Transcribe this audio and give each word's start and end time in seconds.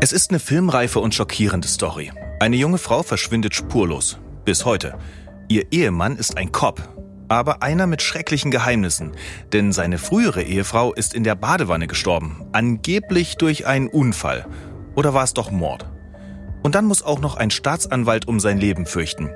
Es 0.00 0.12
ist 0.12 0.30
eine 0.30 0.38
filmreife 0.38 1.00
und 1.00 1.12
schockierende 1.12 1.66
Story. 1.66 2.12
Eine 2.38 2.54
junge 2.54 2.78
Frau 2.78 3.02
verschwindet 3.02 3.56
spurlos. 3.56 4.18
Bis 4.44 4.64
heute. 4.64 4.96
Ihr 5.48 5.72
Ehemann 5.72 6.14
ist 6.16 6.36
ein 6.36 6.52
Cop, 6.52 6.80
aber 7.26 7.64
einer 7.64 7.88
mit 7.88 8.00
schrecklichen 8.00 8.52
Geheimnissen. 8.52 9.10
Denn 9.52 9.72
seine 9.72 9.98
frühere 9.98 10.42
Ehefrau 10.42 10.92
ist 10.92 11.14
in 11.14 11.24
der 11.24 11.34
Badewanne 11.34 11.88
gestorben. 11.88 12.46
Angeblich 12.52 13.38
durch 13.38 13.66
einen 13.66 13.88
Unfall. 13.88 14.46
Oder 14.94 15.14
war 15.14 15.24
es 15.24 15.34
doch 15.34 15.50
Mord? 15.50 15.90
Und 16.62 16.76
dann 16.76 16.84
muss 16.84 17.02
auch 17.02 17.18
noch 17.18 17.36
ein 17.36 17.50
Staatsanwalt 17.50 18.28
um 18.28 18.38
sein 18.38 18.58
Leben 18.58 18.86
fürchten. 18.86 19.30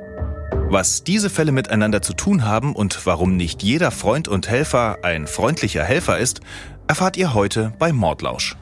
Was 0.68 1.02
diese 1.02 1.28
Fälle 1.28 1.50
miteinander 1.50 2.02
zu 2.02 2.12
tun 2.12 2.44
haben 2.44 2.76
und 2.76 3.04
warum 3.04 3.36
nicht 3.36 3.64
jeder 3.64 3.90
Freund 3.90 4.28
und 4.28 4.48
Helfer 4.48 4.98
ein 5.02 5.26
freundlicher 5.26 5.82
Helfer 5.82 6.18
ist, 6.18 6.40
erfahrt 6.86 7.16
ihr 7.16 7.34
heute 7.34 7.72
bei 7.80 7.92
Mordlausch. 7.92 8.56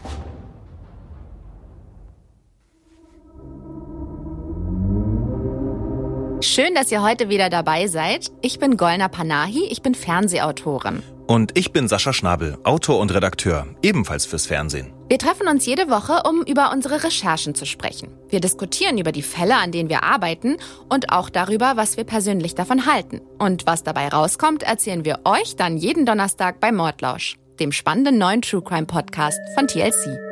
Schön, 6.52 6.74
dass 6.74 6.90
ihr 6.90 7.00
heute 7.00 7.28
wieder 7.28 7.48
dabei 7.48 7.86
seid. 7.86 8.32
Ich 8.42 8.58
bin 8.58 8.76
Golna 8.76 9.06
Panahi, 9.06 9.68
ich 9.70 9.82
bin 9.82 9.94
Fernsehautorin. 9.94 11.00
Und 11.28 11.56
ich 11.56 11.70
bin 11.72 11.86
Sascha 11.86 12.12
Schnabel, 12.12 12.58
Autor 12.64 12.98
und 12.98 13.14
Redakteur, 13.14 13.68
ebenfalls 13.82 14.26
fürs 14.26 14.46
Fernsehen. 14.46 14.92
Wir 15.08 15.18
treffen 15.18 15.46
uns 15.46 15.64
jede 15.64 15.88
Woche, 15.88 16.28
um 16.28 16.42
über 16.42 16.72
unsere 16.72 17.04
Recherchen 17.04 17.54
zu 17.54 17.66
sprechen. 17.66 18.08
Wir 18.30 18.40
diskutieren 18.40 18.98
über 18.98 19.12
die 19.12 19.22
Fälle, 19.22 19.58
an 19.58 19.70
denen 19.70 19.90
wir 19.90 20.02
arbeiten 20.02 20.56
und 20.88 21.12
auch 21.12 21.30
darüber, 21.30 21.74
was 21.76 21.96
wir 21.96 22.02
persönlich 22.02 22.56
davon 22.56 22.84
halten. 22.84 23.20
Und 23.38 23.68
was 23.68 23.84
dabei 23.84 24.08
rauskommt, 24.08 24.64
erzählen 24.64 25.04
wir 25.04 25.20
euch 25.26 25.54
dann 25.54 25.76
jeden 25.76 26.04
Donnerstag 26.04 26.58
bei 26.58 26.72
Mordlausch, 26.72 27.36
dem 27.60 27.70
spannenden 27.70 28.18
neuen 28.18 28.42
True 28.42 28.62
Crime 28.62 28.86
Podcast 28.86 29.38
von 29.54 29.68
TLC. 29.68 30.29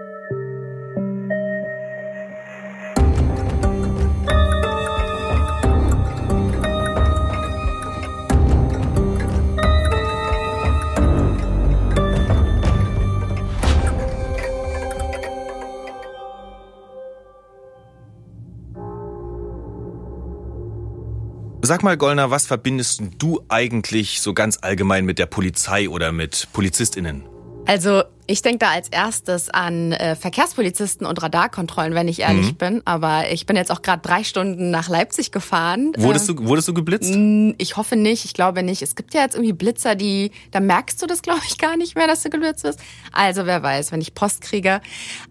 Sag 21.68 21.82
mal, 21.82 21.98
Gollner, 21.98 22.30
was 22.30 22.46
verbindest 22.46 23.02
du 23.18 23.44
eigentlich 23.50 24.22
so 24.22 24.32
ganz 24.32 24.56
allgemein 24.62 25.04
mit 25.04 25.18
der 25.18 25.26
Polizei 25.26 25.90
oder 25.90 26.12
mit 26.12 26.48
PolizistInnen? 26.54 27.26
Also 27.66 28.04
ich 28.26 28.40
denke 28.40 28.60
da 28.60 28.70
als 28.70 28.88
erstes 28.88 29.50
an 29.50 29.92
äh, 29.92 30.16
Verkehrspolizisten 30.16 31.06
und 31.06 31.22
Radarkontrollen, 31.22 31.92
wenn 31.92 32.08
ich 32.08 32.20
ehrlich 32.20 32.52
mhm. 32.52 32.56
bin. 32.56 32.82
Aber 32.86 33.30
ich 33.30 33.44
bin 33.44 33.54
jetzt 33.54 33.70
auch 33.70 33.82
gerade 33.82 34.00
drei 34.00 34.24
Stunden 34.24 34.70
nach 34.70 34.88
Leipzig 34.88 35.30
gefahren. 35.30 35.92
Wurdest, 35.98 36.30
äh, 36.30 36.34
du, 36.36 36.46
wurdest 36.46 36.68
du 36.68 36.72
geblitzt? 36.72 37.14
Ich 37.58 37.76
hoffe 37.76 37.96
nicht, 37.96 38.24
ich 38.24 38.32
glaube 38.32 38.62
nicht. 38.62 38.80
Es 38.80 38.96
gibt 38.96 39.12
ja 39.12 39.20
jetzt 39.20 39.34
irgendwie 39.34 39.52
Blitzer, 39.52 39.94
die, 39.94 40.30
da 40.52 40.60
merkst 40.60 41.02
du 41.02 41.06
das, 41.06 41.20
glaube 41.20 41.42
ich, 41.46 41.58
gar 41.58 41.76
nicht 41.76 41.96
mehr, 41.96 42.06
dass 42.06 42.22
du 42.22 42.30
geblitzt 42.30 42.62
bist. 42.62 42.80
Also 43.12 43.44
wer 43.44 43.62
weiß, 43.62 43.92
wenn 43.92 44.00
ich 44.00 44.14
Post 44.14 44.40
kriege. 44.40 44.80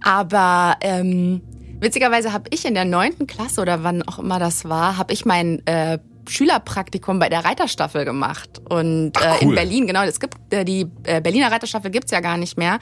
Aber 0.03 0.77
ähm, 0.81 1.41
witzigerweise 1.79 2.31
habe 2.31 2.43
ich 2.51 2.63
in 2.63 2.75
der 2.75 2.85
neunten 2.85 3.25
Klasse 3.25 3.59
oder 3.59 3.83
wann 3.83 4.03
auch 4.03 4.19
immer 4.19 4.37
das 4.37 4.65
war, 4.65 4.97
habe 4.97 5.13
ich 5.13 5.25
mein 5.25 5.65
äh, 5.65 5.97
Schülerpraktikum 6.27 7.19
bei 7.19 7.29
der 7.29 7.45
Reiterstaffel 7.45 8.05
gemacht. 8.05 8.61
Und 8.69 9.13
Ach, 9.17 9.41
cool. 9.41 9.41
äh, 9.41 9.43
in 9.43 9.55
Berlin, 9.55 9.87
genau, 9.87 10.03
es 10.03 10.19
gibt 10.19 10.35
äh, 10.51 10.65
die 10.65 10.87
äh, 11.03 11.21
Berliner 11.21 11.51
Reiterstaffel 11.51 11.91
gibt's 11.91 12.11
ja 12.11 12.19
gar 12.19 12.37
nicht 12.37 12.57
mehr. 12.57 12.79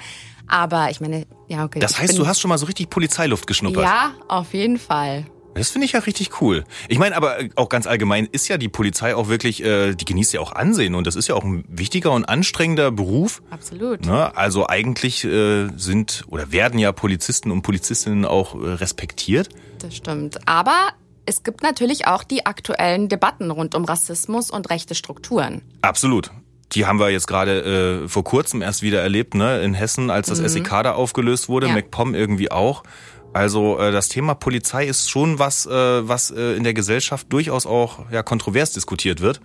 Aber 0.47 0.89
ich 0.91 1.01
meine, 1.01 1.25
ja, 1.47 1.63
okay. 1.66 1.79
Das 1.79 1.99
heißt, 1.99 2.13
bin, 2.13 2.17
du 2.17 2.27
hast 2.27 2.39
schon 2.39 2.49
mal 2.49 2.57
so 2.57 2.66
richtig 2.66 2.89
Polizeiluft 2.89 3.47
geschnuppert. 3.47 3.83
Ja, 3.83 4.11
auf 4.27 4.53
jeden 4.53 4.77
Fall. 4.77 5.25
Das 5.55 5.69
finde 5.69 5.85
ich 5.85 5.93
ja 5.93 6.01
richtig 6.01 6.41
cool. 6.41 6.66
Ich 6.89 6.99
meine, 6.99 7.16
aber 7.16 7.38
auch 7.55 7.69
ganz 7.69 7.88
allgemein 7.88 8.28
ist 8.29 8.50
ja 8.50 8.57
die 8.57 8.67
Polizei 8.67 9.16
auch 9.16 9.29
wirklich, 9.29 9.63
äh, 9.63 9.95
die 9.95 10.03
genießt 10.03 10.33
ja 10.33 10.41
auch 10.41 10.51
Ansehen 10.51 10.95
und 10.95 11.07
das 11.07 11.16
ist 11.16 11.29
ja 11.29 11.35
auch 11.35 11.45
ein 11.45 11.63
wichtiger 11.69 12.12
und 12.12 12.25
anstrengender 12.25 12.91
Beruf. 12.91 13.41
Absolut. 13.50 14.06
Ne? 14.06 14.35
Also 14.35 14.67
eigentlich 14.67 15.23
äh, 15.23 15.69
sind 15.77 16.25
oder 16.27 16.51
werden 16.51 16.77
ja 16.77 16.91
Polizisten 16.91 17.51
und 17.51 17.62
Polizistinnen 17.62 18.25
auch 18.25 18.56
äh, 18.56 18.67
respektiert. 18.67 19.47
Das 19.79 19.95
stimmt. 19.95 20.45
Aber 20.45 20.89
es 21.25 21.44
gibt 21.44 21.63
natürlich 21.63 22.08
auch 22.08 22.24
die 22.24 22.46
aktuellen 22.46 23.09
Debatten 23.09 23.52
rund 23.52 23.75
um 23.75 23.86
Rassismus 23.86 24.52
und 24.52 24.69
rechte 24.69 24.96
Strukturen. 24.96 25.62
Absolut. 25.81 26.31
Die 26.72 26.86
haben 26.86 27.00
wir 27.00 27.09
jetzt 27.09 27.28
gerade 27.28 28.03
äh, 28.03 28.08
vor 28.08 28.24
kurzem 28.24 28.62
erst 28.62 28.81
wieder 28.81 29.02
erlebt, 29.02 29.36
ne? 29.36 29.62
In 29.62 29.74
Hessen, 29.74 30.09
als 30.09 30.28
das 30.28 30.41
mhm. 30.41 30.47
SEK 30.50 30.69
da 30.84 30.94
aufgelöst 30.94 31.47
wurde, 31.47 31.68
ja. 31.68 31.74
MacPom 31.74 32.16
irgendwie 32.16 32.52
auch. 32.52 32.84
Also 33.34 33.80
äh, 33.80 33.91
das 33.91 34.09
Thema 34.09 34.34
Polizei 34.34 34.86
ist 34.86 35.09
schon 35.09 35.40
was, 35.40 35.66
äh, 35.66 35.72
was 35.72 36.31
äh, 36.31 36.56
in 36.56 36.63
der 36.63 36.74
Gesellschaft 36.74 37.31
durchaus 37.31 37.66
auch 37.66 38.00
ja, 38.12 38.24
kontrovers 38.24 38.72
diskutiert 38.72 39.22
wird. 39.22 39.42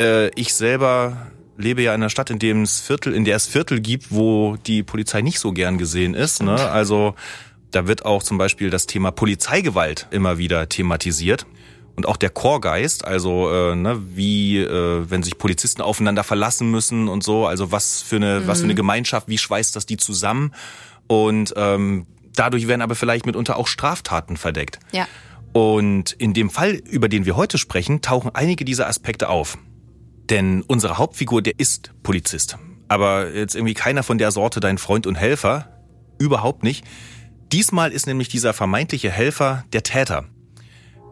Äh, 0.00 0.28
ich 0.30 0.54
selber 0.54 1.30
lebe 1.56 1.82
ja 1.82 1.94
in 1.94 2.00
einer 2.00 2.10
Stadt, 2.10 2.30
in 2.30 2.38
dem 2.38 2.62
es 2.62 2.80
Viertel, 2.80 3.14
in 3.14 3.24
der 3.24 3.36
es 3.36 3.46
Viertel 3.46 3.80
gibt, 3.80 4.06
wo 4.10 4.56
die 4.66 4.82
Polizei 4.82 5.22
nicht 5.22 5.38
so 5.38 5.52
gern 5.52 5.78
gesehen 5.78 6.14
ist. 6.14 6.42
Ne? 6.42 6.54
Also 6.54 7.14
da 7.72 7.88
wird 7.88 8.04
auch 8.04 8.22
zum 8.22 8.38
Beispiel 8.38 8.70
das 8.70 8.86
Thema 8.86 9.10
Polizeigewalt 9.10 10.06
immer 10.10 10.38
wieder 10.38 10.68
thematisiert. 10.68 11.46
Und 11.94 12.06
auch 12.06 12.16
der 12.16 12.30
Chorgeist, 12.30 13.04
also 13.04 13.52
äh, 13.52 13.76
ne, 13.76 14.00
wie 14.14 14.58
äh, 14.58 15.10
wenn 15.10 15.22
sich 15.22 15.36
Polizisten 15.36 15.82
aufeinander 15.82 16.24
verlassen 16.24 16.70
müssen 16.70 17.06
und 17.08 17.22
so, 17.22 17.46
also 17.46 17.70
was 17.70 18.00
für 18.00 18.16
eine 18.16 18.40
mhm. 18.40 18.46
was 18.46 18.60
für 18.60 18.64
eine 18.64 18.72
mhm. 18.72 18.78
Gemeinschaft, 18.78 19.28
wie 19.28 19.36
schweißt 19.36 19.76
das 19.76 19.84
die 19.84 19.98
zusammen? 19.98 20.54
Und 21.06 21.52
ähm, 21.56 22.06
dadurch 22.34 22.66
werden 22.66 22.80
aber 22.80 22.94
vielleicht 22.94 23.26
mitunter 23.26 23.56
auch 23.56 23.66
Straftaten 23.66 24.38
verdeckt. 24.38 24.78
Ja. 24.92 25.06
Und 25.52 26.12
in 26.12 26.32
dem 26.32 26.48
Fall, 26.48 26.72
über 26.72 27.10
den 27.10 27.26
wir 27.26 27.36
heute 27.36 27.58
sprechen, 27.58 28.00
tauchen 28.00 28.30
einige 28.34 28.64
dieser 28.64 28.88
Aspekte 28.88 29.28
auf. 29.28 29.58
Denn 30.30 30.62
unsere 30.62 30.96
Hauptfigur, 30.96 31.42
der 31.42 31.58
ist 31.58 31.92
Polizist. 32.02 32.56
Aber 32.88 33.30
jetzt 33.34 33.54
irgendwie 33.54 33.74
keiner 33.74 34.02
von 34.02 34.16
der 34.16 34.30
Sorte 34.30 34.60
dein 34.60 34.78
Freund 34.78 35.06
und 35.06 35.16
Helfer. 35.16 35.68
Überhaupt 36.18 36.62
nicht. 36.62 36.84
Diesmal 37.52 37.92
ist 37.92 38.06
nämlich 38.06 38.28
dieser 38.28 38.54
vermeintliche 38.54 39.10
Helfer 39.10 39.64
der 39.74 39.82
Täter. 39.82 40.24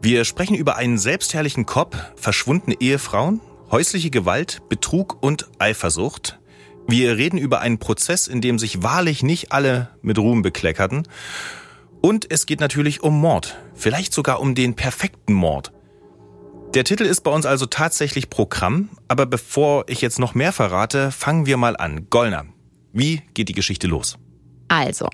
Wir 0.00 0.24
sprechen 0.24 0.56
über 0.56 0.76
einen 0.76 0.96
selbstherrlichen 0.96 1.66
Cop, 1.66 1.94
verschwundene 2.16 2.80
Ehefrauen, 2.80 3.42
häusliche 3.70 4.08
Gewalt, 4.08 4.62
Betrug 4.70 5.22
und 5.22 5.50
Eifersucht. 5.58 6.40
Wir 6.88 7.18
reden 7.18 7.36
über 7.36 7.60
einen 7.60 7.78
Prozess, 7.78 8.26
in 8.26 8.40
dem 8.40 8.58
sich 8.58 8.82
wahrlich 8.82 9.22
nicht 9.22 9.52
alle 9.52 9.90
mit 10.00 10.18
Ruhm 10.18 10.40
bekleckerten. 10.40 11.06
Und 12.00 12.30
es 12.30 12.46
geht 12.46 12.60
natürlich 12.60 13.02
um 13.02 13.20
Mord, 13.20 13.58
vielleicht 13.74 14.14
sogar 14.14 14.40
um 14.40 14.54
den 14.54 14.74
perfekten 14.74 15.34
Mord. 15.34 15.72
Der 16.72 16.84
Titel 16.84 17.04
ist 17.04 17.20
bei 17.20 17.30
uns 17.30 17.44
also 17.44 17.66
tatsächlich 17.66 18.30
Programm, 18.30 18.88
aber 19.08 19.26
bevor 19.26 19.84
ich 19.88 20.00
jetzt 20.00 20.18
noch 20.18 20.34
mehr 20.34 20.52
verrate, 20.52 21.10
fangen 21.10 21.44
wir 21.44 21.58
mal 21.58 21.76
an. 21.76 22.06
Gollner, 22.08 22.46
wie 22.94 23.20
geht 23.34 23.50
die 23.50 23.54
Geschichte 23.54 23.86
los? 23.86 24.16
Also, 24.68 25.10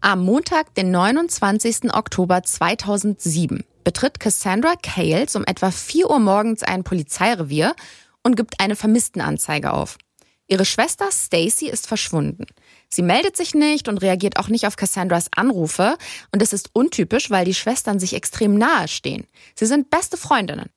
am 0.00 0.24
Montag, 0.24 0.74
den 0.74 0.90
29. 0.90 1.92
Oktober 1.92 2.42
2007, 2.42 3.64
betritt 3.84 4.18
Cassandra 4.18 4.74
Cales 4.82 5.36
um 5.36 5.44
etwa 5.44 5.70
4 5.70 6.08
Uhr 6.08 6.18
morgens 6.18 6.62
ein 6.62 6.84
Polizeirevier 6.84 7.74
und 8.22 8.36
gibt 8.36 8.60
eine 8.60 8.76
Vermisstenanzeige 8.76 9.72
auf. 9.72 9.98
Ihre 10.46 10.64
Schwester 10.64 11.10
Stacy 11.12 11.68
ist 11.68 11.86
verschwunden. 11.86 12.46
Sie 12.88 13.02
meldet 13.02 13.36
sich 13.36 13.54
nicht 13.54 13.88
und 13.88 13.98
reagiert 13.98 14.38
auch 14.38 14.48
nicht 14.48 14.66
auf 14.66 14.76
Cassandras 14.76 15.28
Anrufe 15.36 15.96
und 16.32 16.42
es 16.42 16.52
ist 16.52 16.70
untypisch, 16.72 17.30
weil 17.30 17.44
die 17.44 17.54
Schwestern 17.54 18.00
sich 18.00 18.14
extrem 18.14 18.56
nahe 18.56 18.88
stehen. 18.88 19.26
Sie 19.54 19.66
sind 19.66 19.90
beste 19.90 20.16
Freundinnen. 20.16 20.70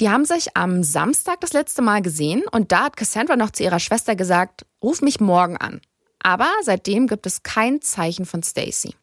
Die 0.00 0.10
haben 0.10 0.24
sich 0.24 0.56
am 0.56 0.84
Samstag 0.84 1.40
das 1.40 1.52
letzte 1.52 1.82
Mal 1.82 2.02
gesehen 2.02 2.42
und 2.50 2.70
da 2.70 2.84
hat 2.84 2.96
Cassandra 2.96 3.36
noch 3.36 3.50
zu 3.50 3.62
ihrer 3.62 3.80
Schwester 3.80 4.14
gesagt, 4.14 4.66
ruf 4.82 5.00
mich 5.00 5.20
morgen 5.20 5.56
an. 5.56 5.80
Aber 6.22 6.48
seitdem 6.62 7.06
gibt 7.06 7.26
es 7.26 7.42
kein 7.42 7.80
Zeichen 7.80 8.26
von 8.26 8.42
Stacy. 8.42 8.94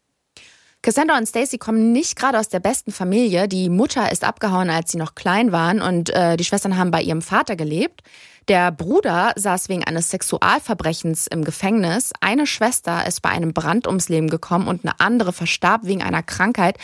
Cassandra 0.82 1.18
und 1.18 1.28
Stacy 1.28 1.58
kommen 1.58 1.92
nicht 1.92 2.16
gerade 2.18 2.40
aus 2.40 2.48
der 2.48 2.62
besten 2.62 2.94
Familie. 2.94 3.50
Die 3.50 3.68
Mutter 3.68 4.12
ist 4.14 4.24
abgehauen, 4.24 4.70
als 4.70 4.92
sie 4.92 4.98
noch 4.98 5.14
klein 5.14 5.52
waren 5.52 5.82
und 5.82 6.10
äh, 6.12 6.38
die 6.38 6.46
Schwestern 6.46 6.78
haben 6.78 6.92
bei 6.92 7.02
ihrem 7.02 7.22
Vater 7.22 7.58
gelebt. 7.58 8.02
Der 8.48 8.72
Bruder 8.72 9.34
saß 9.36 9.68
wegen 9.68 9.84
eines 9.84 10.10
Sexualverbrechens 10.10 11.28
im 11.28 11.44
Gefängnis. 11.44 12.14
Eine 12.22 12.48
Schwester 12.48 13.06
ist 13.06 13.22
bei 13.22 13.30
einem 13.30 13.54
Brand 13.54 13.88
ums 13.88 14.08
Leben 14.08 14.30
gekommen 14.30 14.68
und 14.68 14.86
eine 14.86 15.00
andere 15.02 15.34
verstarb 15.34 15.82
wegen 15.84 16.02
einer 16.02 16.24
Krankheit. 16.24 16.78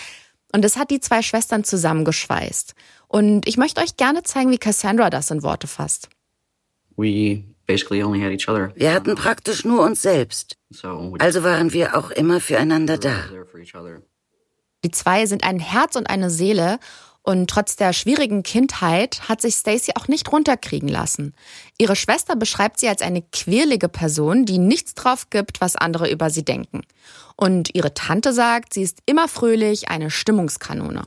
Und 0.51 0.65
es 0.65 0.77
hat 0.77 0.91
die 0.91 0.99
zwei 0.99 1.21
Schwestern 1.21 1.63
zusammengeschweißt. 1.63 2.75
Und 3.07 3.47
ich 3.47 3.57
möchte 3.57 3.81
euch 3.81 3.95
gerne 3.95 4.23
zeigen, 4.23 4.51
wie 4.51 4.57
Cassandra 4.57 5.09
das 5.09 5.31
in 5.31 5.41
Worte 5.41 5.67
fasst. 5.67 6.09
We 6.97 7.43
wir 7.67 8.93
hatten 8.93 9.15
praktisch 9.15 9.65
nur 9.65 9.83
uns 9.83 10.01
selbst. 10.01 10.57
Also 11.19 11.43
waren 11.43 11.73
wir 11.73 11.97
auch 11.97 12.11
immer 12.11 12.39
füreinander 12.39 12.97
da. 12.97 13.15
Die 14.83 14.91
zwei 14.91 15.25
sind 15.25 15.43
ein 15.43 15.59
Herz 15.59 15.95
und 15.95 16.09
eine 16.09 16.29
Seele 16.29 16.79
Und 17.27 17.49
trotz 17.49 17.75
der 17.75 17.91
schwierigen 17.91 18.43
Kindheit 18.43 19.27
hat 19.27 19.41
sich 19.41 19.55
Stacy 19.55 19.93
auch 19.95 20.07
nicht 20.07 20.31
runterkriegen 20.31 20.87
lassen. 20.87 21.33
Ihre 21.79 21.95
Schwester 21.95 22.35
beschreibt 22.35 22.79
sie 22.79 22.87
als 22.87 23.01
eine 23.01 23.23
quirlige 23.23 23.89
Person, 23.89 24.45
die 24.45 24.59
nichts 24.59 24.93
drauf 24.93 25.31
gibt, 25.31 25.59
was 25.59 25.75
andere 25.75 26.07
über 26.11 26.29
sie 26.29 26.45
denken. 26.45 26.81
Und 27.35 27.73
ihre 27.73 27.95
Tante 27.95 28.31
sagt, 28.31 28.75
sie 28.75 28.83
ist 28.83 28.99
immer 29.07 29.27
fröhlich, 29.27 29.89
eine 29.89 30.11
Stimmungskanone. 30.11 31.01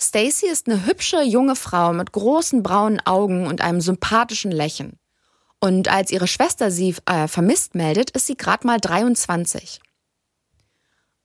Stacy 0.00 0.46
ist 0.46 0.68
eine 0.68 0.86
hübsche 0.86 1.22
junge 1.22 1.56
Frau 1.56 1.92
mit 1.92 2.12
großen 2.12 2.62
braunen 2.62 3.00
Augen 3.04 3.48
und 3.48 3.60
einem 3.60 3.80
sympathischen 3.80 4.52
Lächeln. 4.52 5.00
Und 5.60 5.88
als 5.88 6.10
ihre 6.10 6.26
Schwester 6.26 6.70
sie 6.70 6.96
äh, 7.04 7.28
vermisst 7.28 7.74
meldet, 7.74 8.10
ist 8.10 8.26
sie 8.26 8.36
gerade 8.36 8.66
mal 8.66 8.80
23. 8.80 9.80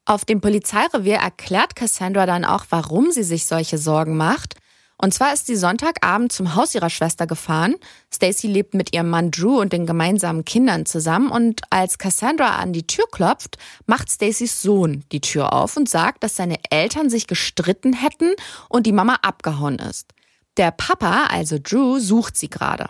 Auf 0.06 0.26
dem 0.26 0.40
Polizeirevier 0.40 1.16
erklärt 1.16 1.76
Cassandra 1.76 2.26
dann 2.26 2.46
auch, 2.46 2.66
warum 2.70 3.12
sie 3.12 3.24
sich 3.24 3.46
solche 3.46 3.78
Sorgen 3.78 4.18
macht. 4.18 4.56
Und 4.98 5.14
zwar 5.14 5.34
ist 5.34 5.48
sie 5.48 5.56
Sonntagabend 5.56 6.32
zum 6.32 6.56
Haus 6.56 6.76
ihrer 6.76 6.90
Schwester 6.90 7.28
gefahren. 7.28 7.76
Stacy 8.14 8.48
lebt 8.48 8.76
mit 8.76 8.94
ihrem 8.94 9.10
Mann 9.10 9.32
Drew 9.32 9.60
und 9.60 9.74
den 9.74 9.86
gemeinsamen 9.86 10.46
Kindern 10.46 10.86
zusammen 10.86 11.32
und 11.32 11.62
als 11.70 11.98
Cassandra 11.98 12.58
an 12.58 12.72
die 12.72 12.88
Tür 12.88 13.06
klopft, 13.12 13.58
macht 13.88 14.10
Stacys 14.10 14.62
Sohn 14.62 15.04
die 15.12 15.22
Tür 15.22 15.54
auf 15.54 15.76
und 15.76 15.90
sagt, 15.90 16.24
dass 16.24 16.38
seine 16.38 16.60
Eltern 16.70 17.10
sich 17.10 17.28
gestritten 17.28 17.94
hätten 17.94 18.34
und 18.70 18.86
die 18.86 18.94
Mama 18.94 19.16
abgehauen 19.22 19.80
ist. 19.80 20.14
Der 20.56 20.72
Papa, 20.72 21.26
also 21.26 21.58
Drew, 21.62 22.00
sucht 22.00 22.38
sie 22.38 22.50
gerade. 22.50 22.90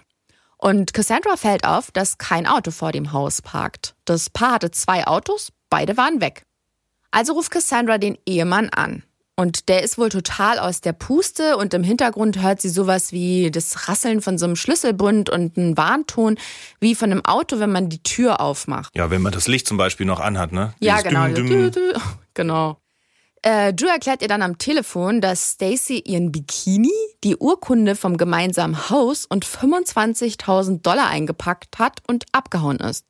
Und 0.66 0.96
Cassandra 0.96 1.38
fällt 1.38 1.64
auf, 1.64 1.92
dass 1.92 2.18
kein 2.18 2.48
Auto 2.48 2.72
vor 2.72 2.92
dem 2.92 3.12
Haus 3.14 3.44
parkt. 3.44 3.94
Das 4.04 4.32
Paar 4.32 4.54
hatte 4.54 4.72
zwei 4.72 5.06
Autos, 5.06 5.52
beide 5.70 5.96
waren 5.96 6.22
weg. 6.22 6.42
Also 7.12 7.34
ruft 7.34 7.52
Cassandra 7.52 8.00
den 8.00 8.18
Ehemann 8.26 8.70
an. 8.70 9.04
Und 9.36 9.70
der 9.70 9.84
ist 9.84 10.00
wohl 10.00 10.10
total 10.10 10.58
aus 10.58 10.82
der 10.82 10.94
Puste 10.94 11.58
und 11.58 11.76
im 11.76 11.84
Hintergrund 11.84 12.42
hört 12.42 12.62
sie 12.62 12.70
sowas 12.70 13.12
wie 13.12 13.52
das 13.52 13.88
Rasseln 13.88 14.22
von 14.22 14.40
so 14.40 14.46
einem 14.46 14.56
Schlüsselbund 14.56 15.30
und 15.30 15.56
einen 15.56 15.78
Warnton 15.78 16.36
wie 16.80 16.96
von 16.96 17.12
einem 17.12 17.24
Auto, 17.24 17.60
wenn 17.60 17.72
man 17.72 17.90
die 17.90 18.02
Tür 18.02 18.42
aufmacht. 18.42 18.92
Ja, 18.96 19.12
wenn 19.12 19.22
man 19.22 19.34
das 19.34 19.48
Licht 19.48 19.68
zum 19.68 19.78
Beispiel 19.78 20.08
noch 20.08 20.20
anhat, 20.20 20.52
ne? 20.52 20.74
Ja, 20.80 21.02
genau. 21.04 21.28
Düm, 21.28 21.70
düm. 21.70 21.74
Genau. 22.34 22.80
Äh, 23.46 23.76
Drew 23.76 23.86
erklärt 23.86 24.24
ihr 24.24 24.28
dann 24.28 24.42
am 24.42 24.58
Telefon, 24.58 25.22
dass 25.22 25.52
Stacy 25.52 26.00
ihren 26.00 26.32
Bikini, 26.32 26.92
die 27.24 27.36
Urkunde 27.38 27.96
vom 27.96 28.18
gemeinsamen 28.18 28.90
Haus 28.90 29.28
und 29.28 29.46
25.000 29.46 30.82
Dollar 30.82 31.10
eingepackt 31.10 31.78
hat 31.78 32.02
und 32.08 32.26
abgehauen 32.32 32.78
ist. 32.78 33.06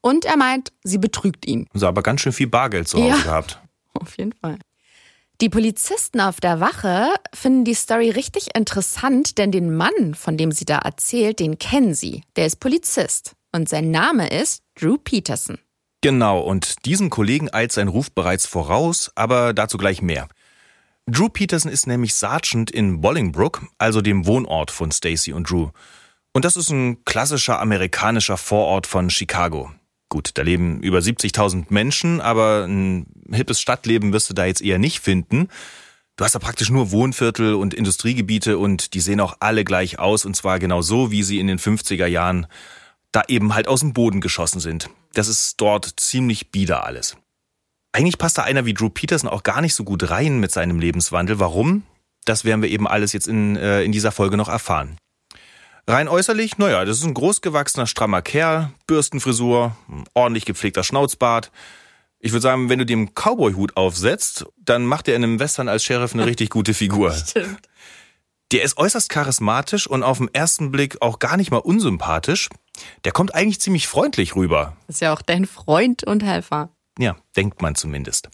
Und 0.00 0.24
er 0.24 0.36
meint, 0.36 0.72
sie 0.82 0.98
betrügt 0.98 1.46
ihn. 1.46 1.68
Also 1.72 1.86
aber 1.86 2.02
ganz 2.02 2.20
schön 2.20 2.32
viel 2.32 2.48
Bargeld 2.48 2.88
zu 2.88 2.98
Hause 2.98 3.08
ja, 3.10 3.16
gehabt. 3.16 3.60
Auf 3.94 4.18
jeden 4.18 4.32
Fall. 4.32 4.58
Die 5.40 5.50
Polizisten 5.50 6.20
auf 6.20 6.40
der 6.40 6.60
Wache 6.60 7.08
finden 7.32 7.64
die 7.64 7.74
Story 7.74 8.10
richtig 8.10 8.56
interessant, 8.56 9.38
denn 9.38 9.52
den 9.52 9.76
Mann, 9.76 10.14
von 10.14 10.36
dem 10.36 10.50
sie 10.50 10.64
da 10.64 10.78
erzählt, 10.78 11.38
den 11.38 11.58
kennen 11.58 11.94
sie. 11.94 12.22
Der 12.34 12.46
ist 12.46 12.58
Polizist. 12.58 13.36
Und 13.52 13.68
sein 13.68 13.90
Name 13.90 14.30
ist 14.30 14.62
Drew 14.74 14.96
Peterson. 14.96 15.58
Genau, 16.06 16.38
und 16.38 16.86
diesem 16.86 17.10
Kollegen 17.10 17.52
eilt 17.52 17.72
sein 17.72 17.88
Ruf 17.88 18.12
bereits 18.12 18.46
voraus, 18.46 19.10
aber 19.16 19.52
dazu 19.52 19.76
gleich 19.76 20.02
mehr. 20.02 20.28
Drew 21.08 21.28
Peterson 21.28 21.68
ist 21.68 21.88
nämlich 21.88 22.14
Sergeant 22.14 22.70
in 22.70 23.00
Bolingbrook, 23.00 23.66
also 23.78 24.00
dem 24.02 24.24
Wohnort 24.24 24.70
von 24.70 24.92
Stacy 24.92 25.32
und 25.32 25.50
Drew. 25.50 25.70
Und 26.32 26.44
das 26.44 26.54
ist 26.54 26.70
ein 26.70 27.04
klassischer 27.04 27.60
amerikanischer 27.60 28.36
Vorort 28.36 28.86
von 28.86 29.10
Chicago. 29.10 29.72
Gut, 30.08 30.30
da 30.34 30.42
leben 30.42 30.78
über 30.80 31.00
70.000 31.00 31.64
Menschen, 31.70 32.20
aber 32.20 32.66
ein 32.68 33.06
hippes 33.32 33.60
Stadtleben 33.60 34.12
wirst 34.12 34.30
du 34.30 34.34
da 34.34 34.44
jetzt 34.44 34.62
eher 34.62 34.78
nicht 34.78 35.00
finden. 35.00 35.48
Du 36.14 36.24
hast 36.24 36.36
da 36.36 36.38
praktisch 36.38 36.70
nur 36.70 36.92
Wohnviertel 36.92 37.54
und 37.54 37.74
Industriegebiete 37.74 38.58
und 38.58 38.94
die 38.94 39.00
sehen 39.00 39.18
auch 39.18 39.38
alle 39.40 39.64
gleich 39.64 39.98
aus 39.98 40.24
und 40.24 40.36
zwar 40.36 40.60
genau 40.60 40.82
so, 40.82 41.10
wie 41.10 41.24
sie 41.24 41.40
in 41.40 41.48
den 41.48 41.58
50er 41.58 42.06
Jahren 42.06 42.46
da 43.10 43.24
eben 43.26 43.54
halt 43.54 43.66
aus 43.66 43.80
dem 43.80 43.92
Boden 43.92 44.20
geschossen 44.20 44.60
sind. 44.60 44.88
Das 45.16 45.28
ist 45.28 45.62
dort 45.62 45.94
ziemlich 45.96 46.50
bieder 46.50 46.84
alles. 46.84 47.16
Eigentlich 47.92 48.18
passt 48.18 48.36
da 48.36 48.42
einer 48.42 48.66
wie 48.66 48.74
Drew 48.74 48.90
Peterson 48.90 49.30
auch 49.30 49.44
gar 49.44 49.62
nicht 49.62 49.74
so 49.74 49.82
gut 49.82 50.10
rein 50.10 50.40
mit 50.40 50.52
seinem 50.52 50.78
Lebenswandel. 50.78 51.38
Warum? 51.38 51.84
Das 52.26 52.44
werden 52.44 52.60
wir 52.60 52.68
eben 52.68 52.86
alles 52.86 53.14
jetzt 53.14 53.26
in, 53.26 53.56
äh, 53.56 53.82
in 53.82 53.92
dieser 53.92 54.12
Folge 54.12 54.36
noch 54.36 54.50
erfahren. 54.50 54.98
Rein 55.86 56.08
äußerlich, 56.08 56.58
naja, 56.58 56.84
das 56.84 56.98
ist 56.98 57.04
ein 57.04 57.14
großgewachsener, 57.14 57.86
strammer 57.86 58.20
Kerl, 58.20 58.72
Bürstenfrisur, 58.86 59.74
ordentlich 60.12 60.44
gepflegter 60.44 60.84
Schnauzbart. 60.84 61.50
Ich 62.18 62.32
würde 62.32 62.42
sagen, 62.42 62.68
wenn 62.68 62.80
du 62.80 62.84
dem 62.84 63.14
Cowboy-Hut 63.14 63.78
aufsetzt, 63.78 64.44
dann 64.58 64.84
macht 64.84 65.08
er 65.08 65.16
in 65.16 65.24
einem 65.24 65.38
Western 65.38 65.70
als 65.70 65.82
Sheriff 65.82 66.12
eine 66.12 66.26
richtig 66.26 66.50
gute 66.50 66.74
Figur. 66.74 67.12
Stimmt. 67.14 67.70
Der 68.52 68.64
ist 68.64 68.76
äußerst 68.76 69.08
charismatisch 69.08 69.86
und 69.86 70.02
auf 70.02 70.18
den 70.18 70.32
ersten 70.34 70.70
Blick 70.70 71.00
auch 71.00 71.18
gar 71.18 71.38
nicht 71.38 71.50
mal 71.50 71.56
unsympathisch. 71.56 72.50
Der 73.04 73.12
kommt 73.12 73.34
eigentlich 73.34 73.60
ziemlich 73.60 73.88
freundlich 73.88 74.36
rüber. 74.36 74.76
Ist 74.88 75.00
ja 75.00 75.12
auch 75.12 75.22
dein 75.22 75.46
Freund 75.46 76.04
und 76.04 76.22
Helfer. 76.22 76.70
Ja, 76.98 77.16
denkt 77.36 77.62
man 77.62 77.74
zumindest. 77.74 78.28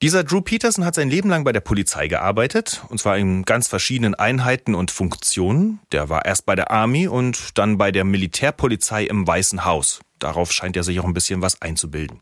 Dieser 0.00 0.22
Drew 0.22 0.40
Peterson 0.40 0.84
hat 0.84 0.94
sein 0.94 1.10
Leben 1.10 1.28
lang 1.28 1.42
bei 1.42 1.50
der 1.50 1.60
Polizei 1.60 2.06
gearbeitet, 2.06 2.84
und 2.88 3.00
zwar 3.00 3.18
in 3.18 3.44
ganz 3.44 3.66
verschiedenen 3.66 4.14
Einheiten 4.14 4.76
und 4.76 4.92
Funktionen. 4.92 5.80
Der 5.90 6.08
war 6.08 6.24
erst 6.24 6.46
bei 6.46 6.54
der 6.54 6.70
Army 6.70 7.08
und 7.08 7.58
dann 7.58 7.78
bei 7.78 7.90
der 7.90 8.04
Militärpolizei 8.04 9.04
im 9.04 9.26
Weißen 9.26 9.64
Haus. 9.64 10.00
Darauf 10.20 10.52
scheint 10.52 10.76
er 10.76 10.84
sich 10.84 11.00
auch 11.00 11.04
ein 11.04 11.14
bisschen 11.14 11.42
was 11.42 11.60
einzubilden. 11.62 12.20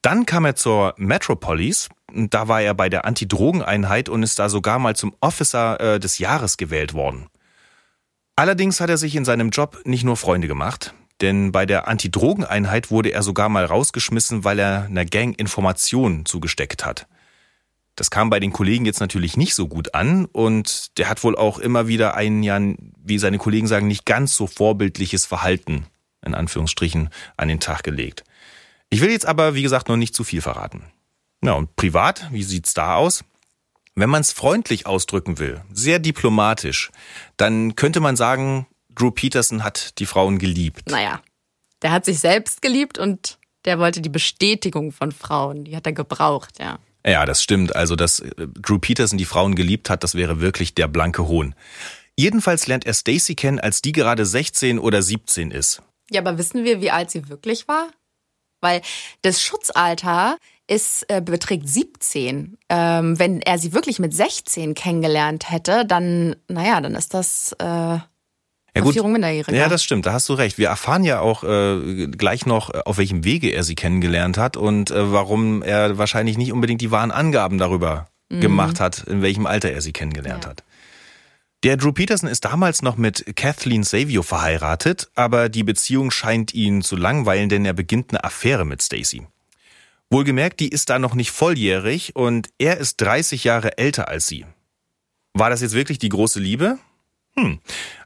Dann 0.00 0.24
kam 0.24 0.46
er 0.46 0.54
zur 0.54 0.94
Metropolis, 0.96 1.90
da 2.10 2.48
war 2.48 2.62
er 2.62 2.72
bei 2.72 2.88
der 2.88 3.04
Antidrogeneinheit 3.04 4.08
und 4.08 4.22
ist 4.22 4.38
da 4.38 4.48
sogar 4.48 4.78
mal 4.78 4.96
zum 4.96 5.14
Officer 5.20 5.80
äh, 5.80 6.00
des 6.00 6.18
Jahres 6.18 6.56
gewählt 6.56 6.94
worden. 6.94 7.26
Allerdings 8.38 8.80
hat 8.80 8.88
er 8.88 8.98
sich 8.98 9.16
in 9.16 9.24
seinem 9.24 9.50
Job 9.50 9.80
nicht 9.84 10.04
nur 10.04 10.16
Freunde 10.16 10.46
gemacht. 10.46 10.94
Denn 11.20 11.50
bei 11.50 11.66
der 11.66 11.88
Antidrogeneinheit 11.88 12.88
wurde 12.88 13.10
er 13.10 13.24
sogar 13.24 13.48
mal 13.48 13.64
rausgeschmissen, 13.64 14.44
weil 14.44 14.60
er 14.60 14.84
einer 14.84 15.04
Gang 15.04 15.36
Informationen 15.36 16.24
zugesteckt 16.24 16.86
hat. 16.86 17.08
Das 17.96 18.10
kam 18.12 18.30
bei 18.30 18.38
den 18.38 18.52
Kollegen 18.52 18.86
jetzt 18.86 19.00
natürlich 19.00 19.36
nicht 19.36 19.56
so 19.56 19.66
gut 19.66 19.92
an 19.92 20.26
und 20.26 20.96
der 20.98 21.08
hat 21.08 21.24
wohl 21.24 21.34
auch 21.34 21.58
immer 21.58 21.88
wieder 21.88 22.14
ein, 22.14 22.44
ja, 22.44 22.60
wie 23.02 23.18
seine 23.18 23.38
Kollegen 23.38 23.66
sagen, 23.66 23.88
nicht 23.88 24.06
ganz 24.06 24.36
so 24.36 24.46
vorbildliches 24.46 25.26
Verhalten, 25.26 25.86
in 26.24 26.36
Anführungsstrichen, 26.36 27.10
an 27.36 27.48
den 27.48 27.58
Tag 27.58 27.82
gelegt. 27.82 28.22
Ich 28.88 29.00
will 29.00 29.10
jetzt 29.10 29.26
aber, 29.26 29.56
wie 29.56 29.62
gesagt, 29.62 29.88
noch 29.88 29.96
nicht 29.96 30.14
zu 30.14 30.22
viel 30.22 30.42
verraten. 30.42 30.84
Ja, 31.42 31.54
und 31.54 31.74
privat, 31.74 32.28
wie 32.30 32.44
sieht's 32.44 32.72
da 32.72 32.94
aus? 32.94 33.24
Wenn 33.98 34.10
man 34.10 34.20
es 34.20 34.30
freundlich 34.30 34.86
ausdrücken 34.86 35.40
will, 35.40 35.60
sehr 35.72 35.98
diplomatisch, 35.98 36.92
dann 37.36 37.74
könnte 37.74 37.98
man 37.98 38.14
sagen, 38.14 38.68
Drew 38.94 39.10
Peterson 39.10 39.64
hat 39.64 39.98
die 39.98 40.06
Frauen 40.06 40.38
geliebt. 40.38 40.88
Naja, 40.88 41.20
der 41.82 41.90
hat 41.90 42.04
sich 42.04 42.20
selbst 42.20 42.62
geliebt 42.62 42.96
und 42.96 43.38
der 43.64 43.80
wollte 43.80 44.00
die 44.00 44.08
Bestätigung 44.08 44.92
von 44.92 45.10
Frauen. 45.10 45.64
Die 45.64 45.74
hat 45.74 45.84
er 45.84 45.94
gebraucht, 45.94 46.60
ja. 46.60 46.78
Ja, 47.04 47.26
das 47.26 47.42
stimmt. 47.42 47.74
Also, 47.74 47.96
dass 47.96 48.20
äh, 48.20 48.30
Drew 48.36 48.78
Peterson 48.78 49.18
die 49.18 49.24
Frauen 49.24 49.56
geliebt 49.56 49.90
hat, 49.90 50.04
das 50.04 50.14
wäre 50.14 50.40
wirklich 50.40 50.74
der 50.74 50.86
blanke 50.86 51.26
Hohn. 51.26 51.56
Jedenfalls 52.16 52.68
lernt 52.68 52.86
er 52.86 52.94
Stacy 52.94 53.34
kennen, 53.34 53.58
als 53.58 53.82
die 53.82 53.92
gerade 53.92 54.24
16 54.24 54.78
oder 54.78 55.02
17 55.02 55.50
ist. 55.50 55.82
Ja, 56.08 56.20
aber 56.20 56.38
wissen 56.38 56.62
wir, 56.62 56.80
wie 56.80 56.92
alt 56.92 57.10
sie 57.10 57.28
wirklich 57.28 57.66
war? 57.66 57.88
Weil 58.60 58.80
das 59.22 59.42
Schutzalter 59.42 60.38
ist, 60.68 61.04
äh, 61.08 61.20
beträgt 61.20 61.68
17. 61.68 62.58
Ähm, 62.68 63.18
wenn 63.18 63.40
er 63.40 63.58
sie 63.58 63.72
wirklich 63.72 63.98
mit 63.98 64.14
16 64.14 64.74
kennengelernt 64.74 65.50
hätte, 65.50 65.84
dann, 65.84 66.36
naja, 66.46 66.80
dann 66.80 66.94
ist 66.94 67.14
das 67.14 67.56
äh, 67.58 67.64
ja, 68.78 68.84
gut. 68.84 68.94
Ja, 69.50 69.68
das 69.68 69.82
stimmt, 69.82 70.06
da 70.06 70.12
hast 70.12 70.28
du 70.28 70.34
recht. 70.34 70.58
Wir 70.58 70.68
erfahren 70.68 71.04
ja 71.04 71.20
auch 71.20 71.42
äh, 71.42 72.06
gleich 72.08 72.46
noch, 72.46 72.72
äh, 72.72 72.82
auf 72.84 72.98
welchem 72.98 73.24
Wege 73.24 73.50
er 73.50 73.64
sie 73.64 73.74
kennengelernt 73.74 74.38
hat 74.38 74.56
und 74.56 74.90
äh, 74.90 75.12
warum 75.12 75.62
er 75.62 75.98
wahrscheinlich 75.98 76.36
nicht 76.36 76.52
unbedingt 76.52 76.80
die 76.80 76.90
wahren 76.90 77.10
Angaben 77.10 77.58
darüber 77.58 78.08
mhm. 78.28 78.40
gemacht 78.40 78.78
hat, 78.78 79.04
in 79.04 79.22
welchem 79.22 79.46
Alter 79.46 79.70
er 79.70 79.80
sie 79.80 79.92
kennengelernt 79.92 80.44
ja. 80.44 80.50
hat. 80.50 80.64
Der 81.64 81.76
Drew 81.76 81.90
Peterson 81.90 82.28
ist 82.28 82.44
damals 82.44 82.82
noch 82.82 82.96
mit 82.96 83.34
Kathleen 83.34 83.82
Savio 83.82 84.22
verheiratet, 84.22 85.10
aber 85.16 85.48
die 85.48 85.64
Beziehung 85.64 86.12
scheint 86.12 86.54
ihn 86.54 86.82
zu 86.82 86.94
langweilen, 86.94 87.48
denn 87.48 87.64
er 87.64 87.72
beginnt 87.72 88.10
eine 88.10 88.22
Affäre 88.22 88.64
mit 88.64 88.80
Stacy. 88.80 89.26
Wohlgemerkt, 90.10 90.60
die 90.60 90.68
ist 90.68 90.90
da 90.90 90.98
noch 90.98 91.14
nicht 91.14 91.30
volljährig 91.30 92.16
und 92.16 92.48
er 92.58 92.78
ist 92.78 92.96
30 93.00 93.44
Jahre 93.44 93.76
älter 93.78 94.08
als 94.08 94.26
sie. 94.26 94.46
War 95.34 95.50
das 95.50 95.60
jetzt 95.60 95.74
wirklich 95.74 95.98
die 95.98 96.08
große 96.08 96.40
Liebe? 96.40 96.78
Hm. 97.36 97.60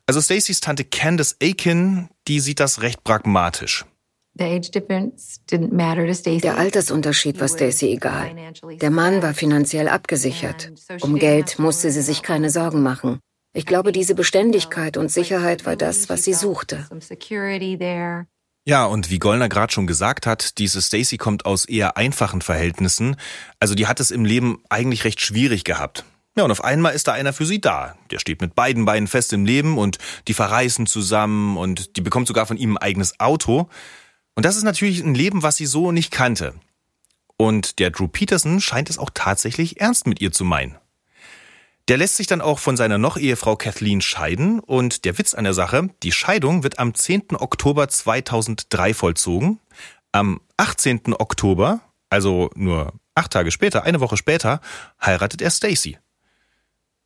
Also 0.06 0.20
Stacys 0.20 0.60
Tante 0.60 0.84
Candace 0.84 1.36
Aiken, 1.40 2.08
die 2.28 2.40
sieht 2.40 2.60
das 2.60 2.82
recht 2.82 3.04
pragmatisch. 3.04 3.84
Der 4.34 4.48
Altersunterschied 6.56 7.40
war 7.40 7.48
Stacy 7.48 7.92
egal. 7.92 8.34
Der 8.80 8.90
Mann 8.90 9.22
war 9.22 9.34
finanziell 9.34 9.88
abgesichert. 9.88 10.72
Um 11.02 11.18
Geld 11.18 11.58
musste 11.58 11.90
sie 11.90 12.00
sich 12.00 12.22
keine 12.22 12.50
Sorgen 12.50 12.82
machen. 12.82 13.20
Ich 13.54 13.66
glaube, 13.66 13.92
diese 13.92 14.14
Beständigkeit 14.14 14.96
und 14.96 15.10
Sicherheit 15.10 15.66
war 15.66 15.76
das, 15.76 16.08
was 16.08 16.24
sie 16.24 16.32
suchte. 16.32 16.86
Ja, 18.64 18.84
und 18.84 19.10
wie 19.10 19.18
Gollner 19.18 19.48
gerade 19.48 19.72
schon 19.72 19.88
gesagt 19.88 20.24
hat, 20.24 20.58
diese 20.58 20.80
Stacy 20.80 21.16
kommt 21.16 21.46
aus 21.46 21.64
eher 21.64 21.96
einfachen 21.96 22.42
Verhältnissen. 22.42 23.16
Also 23.58 23.74
die 23.74 23.88
hat 23.88 23.98
es 23.98 24.12
im 24.12 24.24
Leben 24.24 24.62
eigentlich 24.68 25.04
recht 25.04 25.20
schwierig 25.20 25.64
gehabt. 25.64 26.04
Ja, 26.36 26.44
und 26.44 26.50
auf 26.52 26.62
einmal 26.62 26.94
ist 26.94 27.08
da 27.08 27.12
einer 27.12 27.32
für 27.32 27.44
sie 27.44 27.60
da. 27.60 27.96
Der 28.10 28.20
steht 28.20 28.40
mit 28.40 28.54
beiden 28.54 28.84
Beinen 28.84 29.08
fest 29.08 29.32
im 29.32 29.44
Leben 29.44 29.78
und 29.78 29.98
die 30.28 30.34
verreisen 30.34 30.86
zusammen 30.86 31.56
und 31.56 31.96
die 31.96 32.00
bekommt 32.00 32.28
sogar 32.28 32.46
von 32.46 32.56
ihm 32.56 32.76
ein 32.76 32.82
eigenes 32.82 33.18
Auto. 33.18 33.68
Und 34.34 34.46
das 34.46 34.56
ist 34.56 34.62
natürlich 34.62 35.00
ein 35.00 35.14
Leben, 35.14 35.42
was 35.42 35.56
sie 35.56 35.66
so 35.66 35.90
nicht 35.90 36.12
kannte. 36.12 36.54
Und 37.36 37.80
der 37.80 37.90
Drew 37.90 38.06
Peterson 38.06 38.60
scheint 38.60 38.88
es 38.88 38.98
auch 38.98 39.10
tatsächlich 39.12 39.80
ernst 39.80 40.06
mit 40.06 40.20
ihr 40.20 40.30
zu 40.30 40.44
meinen. 40.44 40.78
Der 41.88 41.96
lässt 41.96 42.16
sich 42.16 42.28
dann 42.28 42.40
auch 42.40 42.58
von 42.58 42.76
seiner 42.76 42.98
Noch-Ehefrau 42.98 43.56
Kathleen 43.56 44.00
scheiden 44.00 44.60
und 44.60 45.04
der 45.04 45.18
Witz 45.18 45.34
an 45.34 45.44
der 45.44 45.54
Sache, 45.54 45.90
die 46.02 46.12
Scheidung 46.12 46.62
wird 46.62 46.78
am 46.78 46.94
10. 46.94 47.36
Oktober 47.36 47.88
2003 47.88 48.94
vollzogen. 48.94 49.58
Am 50.12 50.40
18. 50.58 51.14
Oktober, 51.18 51.80
also 52.08 52.50
nur 52.54 52.92
acht 53.14 53.32
Tage 53.32 53.50
später, 53.50 53.82
eine 53.82 54.00
Woche 54.00 54.16
später, 54.16 54.60
heiratet 55.04 55.42
er 55.42 55.50
Stacy. 55.50 55.98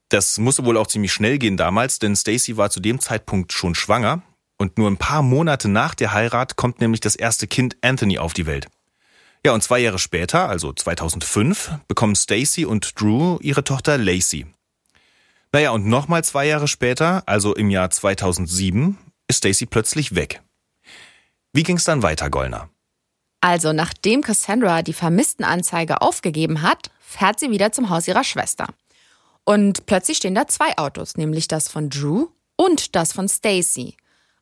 Das 0.09 0.39
musste 0.39 0.65
wohl 0.65 0.77
auch 0.77 0.87
ziemlich 0.87 1.13
schnell 1.13 1.39
gehen 1.39 1.57
damals, 1.57 1.99
denn 1.99 2.15
Stacy 2.15 2.57
war 2.57 2.71
zu 2.71 2.81
dem 2.81 3.01
Zeitpunkt 3.01 3.53
schon 3.53 3.75
schwanger 3.75 4.23
und 4.59 4.79
nur 4.79 4.91
ein 4.91 4.99
paar 4.99 5.23
Monate 5.23 5.69
nach 5.69 5.95
der 5.95 6.13
Heirat 6.13 6.57
kommt 6.57 6.81
nämlich 6.81 7.01
das 7.01 7.17
erste 7.17 7.47
Kind 7.47 7.77
Anthony 7.81 8.19
auf 8.19 8.33
die 8.33 8.47
Welt. 8.47 8.67
Ja, 9.45 9.53
und 9.53 9.63
zwei 9.63 9.79
Jahre 9.79 9.99
später, 9.99 10.49
also 10.49 10.73
2005, 10.73 11.73
bekommen 11.89 12.15
Stacy 12.15 12.65
und 12.65 13.01
Drew 13.01 13.39
ihre 13.41 13.65
Tochter 13.65 13.99
Lacey. 13.99 14.47
Naja, 15.57 15.71
und 15.71 15.87
nochmal 15.87 16.23
zwei 16.23 16.47
Jahre 16.47 16.69
später, 16.69 17.23
also 17.25 17.55
im 17.55 17.71
Jahr 17.71 17.89
2007, 17.89 18.99
ist 19.27 19.39
Stacy 19.39 19.65
plötzlich 19.65 20.15
weg. 20.15 20.43
Wie 21.55 21.63
ging's 21.63 21.85
dann 21.85 22.03
weiter, 22.03 22.29
Gollner? 22.29 22.69
Also, 23.41 23.73
nachdem 23.73 24.21
Cassandra 24.21 24.83
die 24.83 24.93
Vermisstenanzeige 24.93 26.03
aufgegeben 26.03 26.61
hat, 26.61 26.91
fährt 27.01 27.41
sie 27.41 27.51
wieder 27.51 27.73
zum 27.73 27.89
Haus 27.89 28.07
ihrer 28.07 28.23
Schwester. 28.23 28.67
Und 29.45 29.87
plötzlich 29.87 30.19
stehen 30.19 30.35
da 30.35 30.47
zwei 30.47 30.77
Autos, 30.77 31.17
nämlich 31.17 31.49
das 31.49 31.69
von 31.69 31.89
Drew 31.89 32.27
und 32.57 32.95
das 32.95 33.15
von 33.15 33.27
Stacy. 33.27 33.97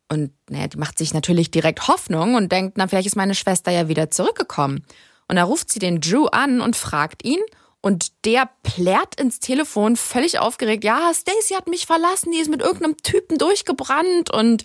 Und 0.08 0.32
naja, 0.50 0.66
die 0.66 0.78
macht 0.78 0.98
sich 0.98 1.14
natürlich 1.14 1.52
direkt 1.52 1.86
Hoffnung 1.86 2.34
und 2.34 2.50
denkt, 2.50 2.76
na, 2.76 2.88
vielleicht 2.88 3.06
ist 3.06 3.14
meine 3.14 3.36
Schwester 3.36 3.70
ja 3.70 3.86
wieder 3.86 4.10
zurückgekommen. 4.10 4.84
Und 5.28 5.36
da 5.36 5.44
ruft 5.44 5.70
sie 5.70 5.78
den 5.78 6.00
Drew 6.00 6.26
an 6.26 6.60
und 6.60 6.74
fragt 6.74 7.24
ihn. 7.24 7.38
Und 7.84 8.24
der 8.24 8.48
plärt 8.62 9.20
ins 9.20 9.40
Telefon 9.40 9.96
völlig 9.96 10.38
aufgeregt. 10.38 10.84
Ja, 10.84 11.12
Stacy 11.12 11.52
hat 11.52 11.68
mich 11.68 11.84
verlassen, 11.84 12.32
die 12.32 12.38
ist 12.38 12.50
mit 12.50 12.62
irgendeinem 12.62 12.96
Typen 12.96 13.36
durchgebrannt. 13.36 14.30
Und 14.30 14.64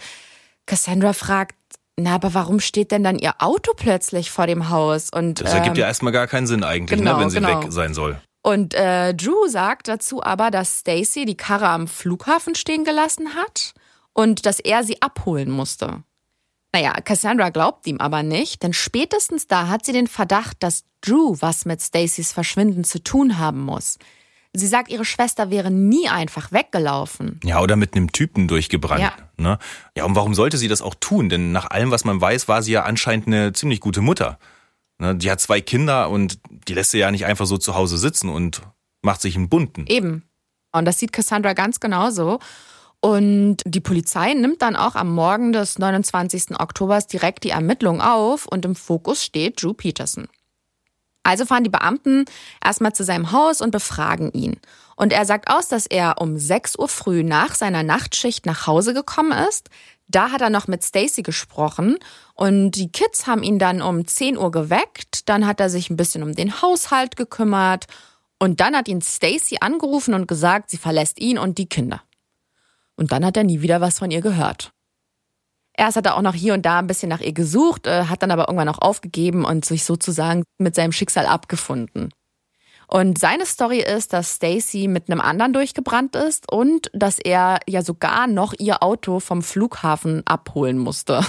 Cassandra 0.66 1.12
fragt, 1.12 1.58
na, 1.98 2.16
aber 2.16 2.34
warum 2.34 2.62
steht 2.62 2.92
denn 2.92 3.04
dann 3.04 3.20
ihr 3.20 3.34
Auto 3.40 3.74
plötzlich 3.76 4.32
vor 4.32 4.48
dem 4.48 4.70
Haus? 4.70 5.10
Und, 5.12 5.42
das 5.42 5.54
ergibt 5.54 5.76
ähm, 5.76 5.82
ja 5.82 5.88
erstmal 5.88 6.14
gar 6.14 6.28
keinen 6.28 6.48
Sinn 6.48 6.64
eigentlich, 6.64 6.98
ne, 6.98 7.04
genau, 7.04 7.18
ne, 7.18 7.24
wenn 7.24 7.30
sie 7.30 7.42
genau. 7.42 7.62
weg 7.62 7.74
sein 7.74 7.94
soll. 7.94 8.22
Und 8.42 8.74
äh, 8.74 9.14
Drew 9.14 9.50
sagt 9.50 9.90
dazu 9.90 10.24
aber, 10.24 10.50
dass 10.50 10.80
Stacy 10.80 11.26
die 11.26 11.36
Karre 11.36 11.68
am 11.68 11.90
Flughafen 11.90 12.56
stehen 12.56 12.86
gelassen 12.86 13.36
hat 13.36 13.74
und 14.14 14.46
dass 14.46 14.62
er 14.62 14.86
sie 14.86 15.02
abholen 15.02 15.52
musste. 15.52 16.04
Naja, 16.72 16.94
Cassandra 17.02 17.50
glaubt 17.50 17.88
ihm 17.88 18.00
aber 18.00 18.24
nicht, 18.24 18.62
denn 18.64 18.74
spätestens 18.74 19.48
da 19.48 19.68
hat 19.68 19.86
sie 19.86 19.92
den 19.92 20.08
Verdacht, 20.08 20.58
dass 20.60 20.84
Drew 21.02 21.36
was 21.40 21.66
mit 21.66 21.82
Stacys 21.82 22.32
Verschwinden 22.32 22.84
zu 22.84 23.04
tun 23.04 23.40
haben 23.40 23.62
muss. 23.62 23.98
Sie 24.54 24.68
sagt, 24.68 24.90
ihre 24.90 25.06
Schwester 25.06 25.52
wäre 25.52 25.70
nie 25.70 26.10
einfach 26.10 26.52
weggelaufen. 26.52 27.40
Ja, 27.44 27.62
oder 27.62 27.76
mit 27.76 27.96
einem 27.96 28.12
Typen 28.12 28.48
durchgebrannt. 28.48 29.02
Ja. 29.02 29.14
Ne? 29.38 29.60
ja, 29.96 30.06
und 30.06 30.16
warum 30.16 30.34
sollte 30.34 30.58
sie 30.58 30.68
das 30.68 30.82
auch 30.82 30.96
tun? 30.96 31.30
Denn 31.30 31.52
nach 31.52 31.70
allem, 31.70 31.92
was 31.92 32.04
man 32.04 32.20
weiß, 32.20 32.48
war 32.48 32.64
sie 32.64 32.72
ja 32.72 32.84
anscheinend 32.84 33.28
eine 33.28 33.54
ziemlich 33.54 33.80
gute 33.80 34.02
Mutter. 34.02 34.40
Ne, 34.98 35.16
die 35.16 35.30
hat 35.30 35.40
zwei 35.40 35.62
Kinder 35.62 36.10
und 36.10 36.40
die 36.68 36.74
lässt 36.74 36.92
sie 36.92 36.98
ja 36.98 37.12
nicht 37.12 37.26
einfach 37.26 37.46
so 37.46 37.58
zu 37.58 37.76
Hause 37.76 37.98
sitzen 37.98 38.30
und 38.30 38.62
macht 39.02 39.22
sich 39.22 39.36
einen 39.36 39.50
bunten. 39.50 39.86
Eben. 39.88 40.24
Und 40.72 40.86
das 40.86 41.00
sieht 41.00 41.14
Cassandra 41.14 41.54
ganz 41.54 41.80
genauso. 41.80 42.40
Und 43.02 43.58
die 43.66 43.80
Polizei 43.80 44.34
nimmt 44.34 44.62
dann 44.62 44.76
auch 44.76 44.96
am 44.96 45.14
Morgen 45.14 45.54
des 45.54 45.80
29. 45.80 46.60
Oktobers 46.60 47.08
direkt 47.08 47.46
die 47.46 47.52
Ermittlung 47.52 48.02
auf 48.02 48.46
und 48.46 48.66
im 48.66 48.76
Fokus 48.76 49.24
steht 49.24 49.62
Drew 49.62 49.74
Peterson. 49.74 50.28
Also 51.24 51.46
fahren 51.46 51.64
die 51.64 51.70
Beamten 51.70 52.26
erstmal 52.64 52.94
zu 52.94 53.04
seinem 53.04 53.32
Haus 53.32 53.62
und 53.62 53.72
befragen 53.72 54.32
ihn. 54.32 54.60
Und 54.96 55.14
er 55.14 55.26
sagt 55.26 55.50
aus, 55.50 55.68
dass 55.68 55.86
er 55.86 56.16
um 56.20 56.38
6 56.38 56.78
Uhr 56.78 56.90
früh 56.90 57.24
nach 57.24 57.56
seiner 57.56 57.84
Nachtschicht 57.84 58.46
nach 58.46 58.68
Hause 58.68 58.94
gekommen 58.94 59.32
ist, 59.48 59.70
da 60.08 60.32
hat 60.32 60.42
er 60.42 60.50
noch 60.50 60.68
mit 60.68 60.84
Stacy 60.84 61.22
gesprochen 61.22 61.98
und 62.34 62.72
die 62.72 62.92
Kids 62.92 63.28
haben 63.28 63.44
ihn 63.44 63.60
dann 63.60 63.82
um 63.82 64.08
10 64.08 64.38
Uhr 64.38 64.50
geweckt. 64.50 65.30
Dann 65.30 65.46
hat 65.46 65.60
er 65.60 65.70
sich 65.70 65.92
ein 65.92 65.98
bisschen 65.98 66.24
um 66.24 66.34
den 66.34 66.64
Haushalt 66.64 67.16
gekümmert 67.16 67.86
und 68.40 68.60
dann 68.60 68.76
hat 68.76 68.88
ihn 68.88 69.02
Stacy 69.04 69.58
angerufen 69.62 70.16
und 70.16 70.28
gesagt, 70.28 70.72
sie 70.72 70.78
verlässt 70.78 71.20
ihn 71.20 71.38
und 71.38 71.60
die 71.60 71.70
Kinder. 71.70 72.02
Und 73.00 73.14
dann 73.14 73.24
hat 73.24 73.38
er 73.38 73.46
nie 73.46 73.62
wieder 73.62 73.80
was 73.80 73.98
von 73.98 74.12
ihr 74.12 74.20
gehört. 74.20 74.74
Erst 75.78 75.96
hat 75.96 76.06
er 76.06 76.18
auch 76.18 76.22
noch 76.22 76.34
hier 76.34 76.54
und 76.54 76.66
da 76.66 76.80
ein 76.80 76.88
bisschen 76.88 77.08
nach 77.08 77.22
ihr 77.22 77.32
gesucht, 77.32 77.88
äh, 77.88 78.04
hat 78.04 78.22
dann 78.22 78.32
aber 78.32 78.50
irgendwann 78.50 78.68
auch 78.68 78.80
aufgegeben 78.80 79.46
und 79.46 79.64
sich 79.64 79.86
sozusagen 79.86 80.44
mit 80.58 80.76
seinem 80.76 80.92
Schicksal 80.92 81.26
abgefunden. 81.26 82.10
Und 82.88 83.18
seine 83.18 83.46
Story 83.46 83.80
ist, 83.80 84.12
dass 84.12 84.36
Stacy 84.36 84.90
mit 84.90 85.10
einem 85.10 85.22
anderen 85.22 85.54
durchgebrannt 85.54 86.18
ist 86.18 86.52
und 86.52 86.92
dass 86.92 87.20
er 87.20 87.60
ja 87.70 87.84
sogar 87.84 88.28
noch 88.28 88.54
ihr 88.60 88.84
Auto 88.84 89.22
vom 89.22 89.44
Flughafen 89.44 90.22
abholen 90.26 90.78
musste. 90.78 91.24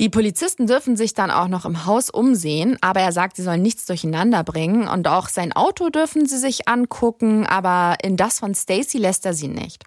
Die 0.00 0.08
Polizisten 0.08 0.66
dürfen 0.66 0.96
sich 0.96 1.14
dann 1.14 1.30
auch 1.30 1.48
noch 1.48 1.64
im 1.66 1.86
Haus 1.86 2.10
umsehen, 2.10 2.78
aber 2.80 3.00
er 3.00 3.12
sagt, 3.12 3.36
sie 3.36 3.42
sollen 3.42 3.62
nichts 3.62 3.86
durcheinander 3.86 4.42
bringen 4.42 4.88
und 4.88 5.06
auch 5.06 5.28
sein 5.28 5.52
Auto 5.52 5.90
dürfen 5.90 6.26
sie 6.26 6.38
sich 6.38 6.66
angucken, 6.66 7.46
aber 7.46 7.96
in 8.02 8.16
das 8.16 8.40
von 8.40 8.56
Stacy 8.56 8.98
lässt 8.98 9.24
er 9.24 9.34
sie 9.34 9.48
nicht. 9.48 9.84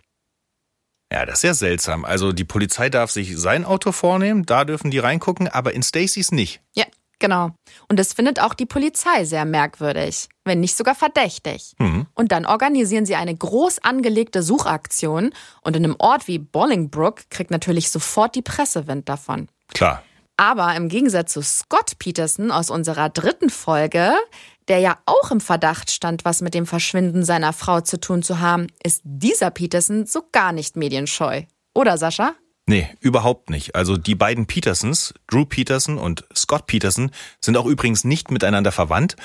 Ja, 1.11 1.25
das 1.25 1.39
ist 1.39 1.43
ja 1.43 1.53
seltsam. 1.53 2.05
Also 2.05 2.31
die 2.31 2.45
Polizei 2.45 2.89
darf 2.89 3.11
sich 3.11 3.37
sein 3.37 3.65
Auto 3.65 3.91
vornehmen, 3.91 4.45
da 4.45 4.63
dürfen 4.63 4.91
die 4.91 4.99
reingucken, 4.99 5.47
aber 5.47 5.73
in 5.73 5.83
Stacys 5.83 6.31
nicht. 6.31 6.61
Ja, 6.73 6.85
Genau. 7.21 7.51
Und 7.87 7.99
das 7.99 8.13
findet 8.13 8.41
auch 8.41 8.55
die 8.55 8.65
Polizei 8.65 9.25
sehr 9.25 9.45
merkwürdig, 9.45 10.27
wenn 10.43 10.59
nicht 10.59 10.75
sogar 10.75 10.95
verdächtig. 10.95 11.75
Mhm. 11.77 12.07
Und 12.15 12.31
dann 12.31 12.47
organisieren 12.47 13.05
sie 13.05 13.15
eine 13.15 13.35
groß 13.35 13.83
angelegte 13.83 14.41
Suchaktion 14.41 15.31
und 15.61 15.75
in 15.75 15.85
einem 15.85 15.95
Ort 15.99 16.27
wie 16.27 16.39
Bolingbrook 16.39 17.29
kriegt 17.29 17.51
natürlich 17.51 17.91
sofort 17.91 18.33
die 18.33 18.41
Presse 18.41 18.87
Wind 18.87 19.07
davon. 19.07 19.49
Klar. 19.71 20.01
Aber 20.37 20.75
im 20.75 20.89
Gegensatz 20.89 21.33
zu 21.33 21.41
Scott 21.41 21.99
Peterson 21.99 22.51
aus 22.51 22.69
unserer 22.69 23.09
dritten 23.09 23.49
Folge, 23.49 24.13
der 24.67 24.79
ja 24.79 24.97
auch 25.05 25.31
im 25.31 25.41
Verdacht 25.41 25.91
stand, 25.91 26.25
was 26.25 26.41
mit 26.41 26.53
dem 26.53 26.65
Verschwinden 26.65 27.23
seiner 27.23 27.53
Frau 27.53 27.81
zu 27.81 27.99
tun 27.99 28.23
zu 28.23 28.39
haben, 28.39 28.67
ist 28.83 29.01
dieser 29.03 29.51
Peterson 29.51 30.05
so 30.05 30.23
gar 30.31 30.51
nicht 30.51 30.75
medienscheu. 30.75 31.43
Oder 31.73 31.97
Sascha? 31.97 32.35
Nee, 32.67 32.87
überhaupt 32.99 33.49
nicht. 33.49 33.75
Also 33.75 33.97
die 33.97 34.15
beiden 34.15 34.45
Petersons, 34.45 35.13
Drew 35.27 35.45
Peterson 35.45 35.97
und 35.97 36.25
Scott 36.35 36.67
Peterson, 36.67 37.11
sind 37.41 37.57
auch 37.57 37.65
übrigens 37.65 38.03
nicht 38.03 38.31
miteinander 38.31 38.71
verwandt. 38.71 39.15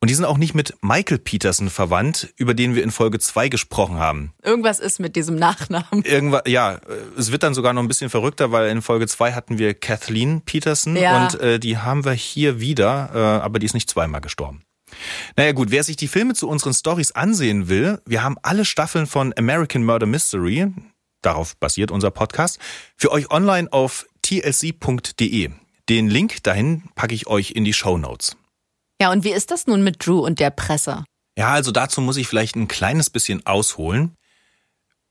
Und 0.00 0.10
die 0.10 0.14
sind 0.14 0.26
auch 0.26 0.36
nicht 0.36 0.54
mit 0.54 0.74
Michael 0.82 1.18
Peterson 1.18 1.70
verwandt, 1.70 2.28
über 2.36 2.52
den 2.52 2.74
wir 2.74 2.84
in 2.84 2.90
Folge 2.90 3.18
2 3.18 3.48
gesprochen 3.48 3.96
haben. 3.98 4.34
Irgendwas 4.42 4.78
ist 4.78 5.00
mit 5.00 5.16
diesem 5.16 5.36
Nachnamen. 5.36 6.02
Irgendwas, 6.04 6.42
ja, 6.46 6.78
es 7.16 7.32
wird 7.32 7.42
dann 7.42 7.54
sogar 7.54 7.72
noch 7.72 7.82
ein 7.82 7.88
bisschen 7.88 8.10
verrückter, 8.10 8.52
weil 8.52 8.68
in 8.68 8.82
Folge 8.82 9.06
2 9.06 9.32
hatten 9.32 9.58
wir 9.58 9.72
Kathleen 9.72 10.42
Peterson 10.42 10.96
ja. 10.96 11.24
und 11.24 11.40
äh, 11.40 11.58
die 11.58 11.78
haben 11.78 12.04
wir 12.04 12.12
hier 12.12 12.60
wieder, 12.60 13.10
äh, 13.14 13.18
aber 13.18 13.58
die 13.58 13.66
ist 13.66 13.74
nicht 13.74 13.88
zweimal 13.88 14.20
gestorben. 14.20 14.62
Naja 15.36 15.52
gut, 15.52 15.70
wer 15.70 15.82
sich 15.82 15.96
die 15.96 16.08
Filme 16.08 16.34
zu 16.34 16.48
unseren 16.48 16.74
Stories 16.74 17.12
ansehen 17.12 17.68
will, 17.68 18.00
wir 18.06 18.22
haben 18.22 18.36
alle 18.42 18.64
Staffeln 18.64 19.06
von 19.06 19.32
American 19.36 19.82
Murder 19.82 20.06
Mystery, 20.06 20.66
darauf 21.22 21.56
basiert 21.56 21.90
unser 21.90 22.10
Podcast, 22.10 22.58
für 22.96 23.10
euch 23.10 23.30
online 23.30 23.72
auf 23.72 24.06
tlc.de. 24.22 25.50
Den 25.88 26.08
Link 26.08 26.42
dahin 26.42 26.82
packe 26.94 27.14
ich 27.14 27.26
euch 27.26 27.52
in 27.52 27.64
die 27.64 27.72
Show 27.72 27.96
Notes. 27.96 28.36
Ja, 29.00 29.12
und 29.12 29.24
wie 29.24 29.32
ist 29.32 29.50
das 29.50 29.66
nun 29.66 29.82
mit 29.82 30.06
Drew 30.06 30.20
und 30.20 30.40
der 30.40 30.50
Presse? 30.50 31.04
Ja, 31.38 31.50
also 31.50 31.70
dazu 31.70 32.00
muss 32.00 32.16
ich 32.16 32.28
vielleicht 32.28 32.56
ein 32.56 32.68
kleines 32.68 33.10
bisschen 33.10 33.44
ausholen. 33.46 34.16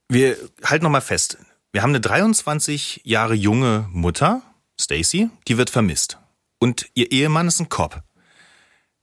Wir 0.10 0.38
halten 0.64 0.84
nochmal 0.84 1.02
fest. 1.02 1.38
Wir 1.72 1.84
haben 1.84 1.92
eine 1.92 2.02
23 2.02 3.02
Jahre 3.04 3.36
junge 3.36 3.88
Mutter, 3.92 4.42
Stacy, 4.80 5.30
die 5.48 5.58
wird 5.58 5.70
vermisst. 5.70 6.18
Und 6.60 6.88
ihr 6.94 7.12
Ehemann 7.12 7.48
ist 7.48 7.60
ein 7.60 7.70
Cop. 7.70 8.02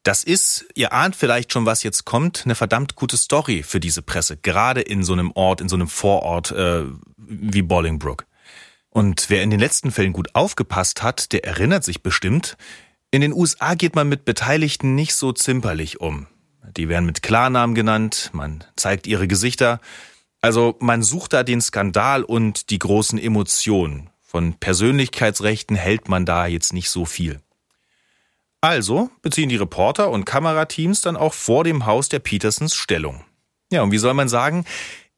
Das 0.03 0.25
ist, 0.25 0.67
ihr 0.75 0.93
ahnt 0.93 1.15
vielleicht 1.15 1.53
schon, 1.53 1.65
was 1.65 1.85
jetzt 1.85 2.05
kommt, 2.05 2.43
eine 2.45 2.57
verdammt 2.57 2.97
gute 2.97 3.17
Story 3.17 3.63
für 3.63 3.79
diese 3.79 4.03
Presse, 4.03 4.37
gerade 4.37 4.81
in 4.81 5.05
so 5.05 5.13
einem 5.13 5.31
Ort, 5.33 5.61
in 5.61 5.69
so 5.69 5.77
einem 5.77 5.87
Vorort 5.87 6.51
äh, 6.51 6.85
wie 7.17 7.63
Bolingbrook. 7.63 8.27
Und 8.89 9.31
wer 9.31 9.43
in 9.43 9.51
den 9.51 9.61
letzten 9.61 9.93
Fällen 9.93 10.13
gut 10.13 10.35
aufgepasst 10.35 11.03
hat, 11.03 11.33
der 11.33 11.45
erinnert 11.45 11.85
sich 11.85 12.03
bestimmt, 12.03 12.57
in 13.13 13.21
den 13.21 13.35
USA 13.35 13.75
geht 13.75 13.95
man 13.95 14.09
mit 14.09 14.25
Beteiligten 14.25 14.95
nicht 14.95 15.15
so 15.15 15.33
zimperlich 15.33 16.01
um. 16.01 16.27
Die 16.77 16.89
werden 16.89 17.05
mit 17.05 17.23
Klarnamen 17.23 17.75
genannt, 17.75 18.31
man 18.33 18.65
zeigt 18.75 19.07
ihre 19.07 19.29
Gesichter. 19.29 19.81
Also 20.41 20.77
man 20.81 21.03
sucht 21.03 21.35
da 21.35 21.43
den 21.43 21.61
Skandal 21.61 22.25
und 22.25 22.71
die 22.71 22.79
großen 22.79 23.19
Emotionen. 23.19 24.09
Von 24.23 24.55
Persönlichkeitsrechten 24.55 25.77
hält 25.77 26.09
man 26.09 26.25
da 26.25 26.47
jetzt 26.47 26.73
nicht 26.73 26.89
so 26.89 27.05
viel. 27.05 27.41
Also 28.63 29.11
beziehen 29.21 29.51
die 29.51 29.57
Reporter 29.57 30.11
und 30.11 30.25
Kamerateams 30.25 31.03
dann 31.03 31.19
auch 31.19 31.35
vor 31.35 31.65
dem 31.65 31.85
Haus 31.85 32.09
der 32.09 32.21
Petersons 32.21 32.75
Stellung. 32.75 33.25
Ja, 33.71 33.83
und 33.83 33.93
wie 33.93 33.99
soll 33.99 34.15
man 34.15 34.31
sagen, 34.31 34.65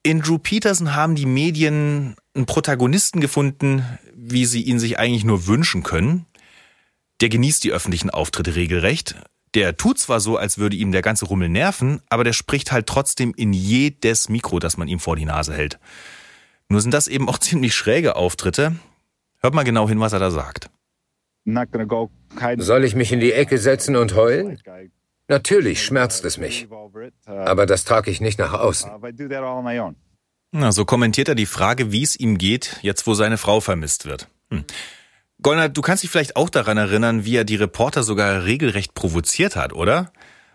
in 0.02 0.20
Drew 0.20 0.38
Peterson 0.38 0.96
haben 0.96 1.14
die 1.14 1.26
Medien 1.26 2.16
einen 2.34 2.46
Protagonisten 2.46 3.20
gefunden, 3.20 3.84
wie 4.16 4.46
sie 4.46 4.62
ihn 4.62 4.80
sich 4.80 4.98
eigentlich 4.98 5.24
nur 5.24 5.46
wünschen 5.46 5.84
können. 5.84 6.26
Der 7.20 7.28
genießt 7.28 7.64
die 7.64 7.72
öffentlichen 7.72 8.10
Auftritte 8.10 8.54
regelrecht. 8.56 9.16
Der 9.54 9.76
tut 9.76 9.98
zwar 9.98 10.18
so, 10.20 10.36
als 10.36 10.58
würde 10.58 10.76
ihm 10.76 10.90
der 10.90 11.02
ganze 11.02 11.26
Rummel 11.26 11.48
nerven, 11.48 12.00
aber 12.08 12.24
der 12.24 12.32
spricht 12.32 12.72
halt 12.72 12.86
trotzdem 12.86 13.32
in 13.36 13.52
jedes 13.52 14.28
Mikro, 14.28 14.58
das 14.58 14.76
man 14.76 14.88
ihm 14.88 14.98
vor 14.98 15.14
die 15.14 15.24
Nase 15.24 15.54
hält. 15.54 15.78
Nur 16.68 16.80
sind 16.80 16.92
das 16.92 17.06
eben 17.06 17.28
auch 17.28 17.38
ziemlich 17.40 17.74
schräge 17.74 18.16
Auftritte. 18.16 18.76
Hört 19.40 19.54
mal 19.54 19.62
genau 19.62 19.88
hin, 19.88 20.00
was 20.00 20.12
er 20.12 20.18
da 20.18 20.30
sagt. 20.30 20.70
Soll 22.58 22.84
ich 22.84 22.94
mich 22.94 23.12
in 23.12 23.20
die 23.20 23.32
Ecke 23.32 23.58
setzen 23.58 23.96
und 23.96 24.14
heulen? 24.14 24.58
Natürlich 25.28 25.84
schmerzt 25.84 26.24
es 26.24 26.36
mich, 26.38 26.68
aber 27.26 27.66
das 27.66 27.84
trage 27.84 28.10
ich 28.10 28.20
nicht 28.20 28.38
nach 28.38 28.52
außen. 28.52 28.90
Na, 30.52 30.72
so 30.72 30.84
kommentiert 30.84 31.28
er 31.28 31.34
die 31.34 31.46
Frage, 31.46 31.92
wie 31.92 32.02
es 32.02 32.16
ihm 32.16 32.38
geht, 32.38 32.78
jetzt 32.82 33.06
wo 33.06 33.14
seine 33.14 33.38
Frau 33.38 33.60
vermisst 33.60 34.04
wird. 34.04 34.28
Hm. 34.50 34.64
Gollner, 35.44 35.68
du 35.68 35.82
kannst 35.82 36.02
dich 36.02 36.10
vielleicht 36.10 36.36
auch 36.36 36.48
daran 36.48 36.78
erinnern, 36.78 37.26
wie 37.26 37.36
er 37.36 37.44
die 37.44 37.56
Reporter 37.56 38.02
sogar 38.02 38.44
regelrecht 38.44 38.94
provoziert 38.94 39.56
hat, 39.56 39.74
oder? 39.74 40.10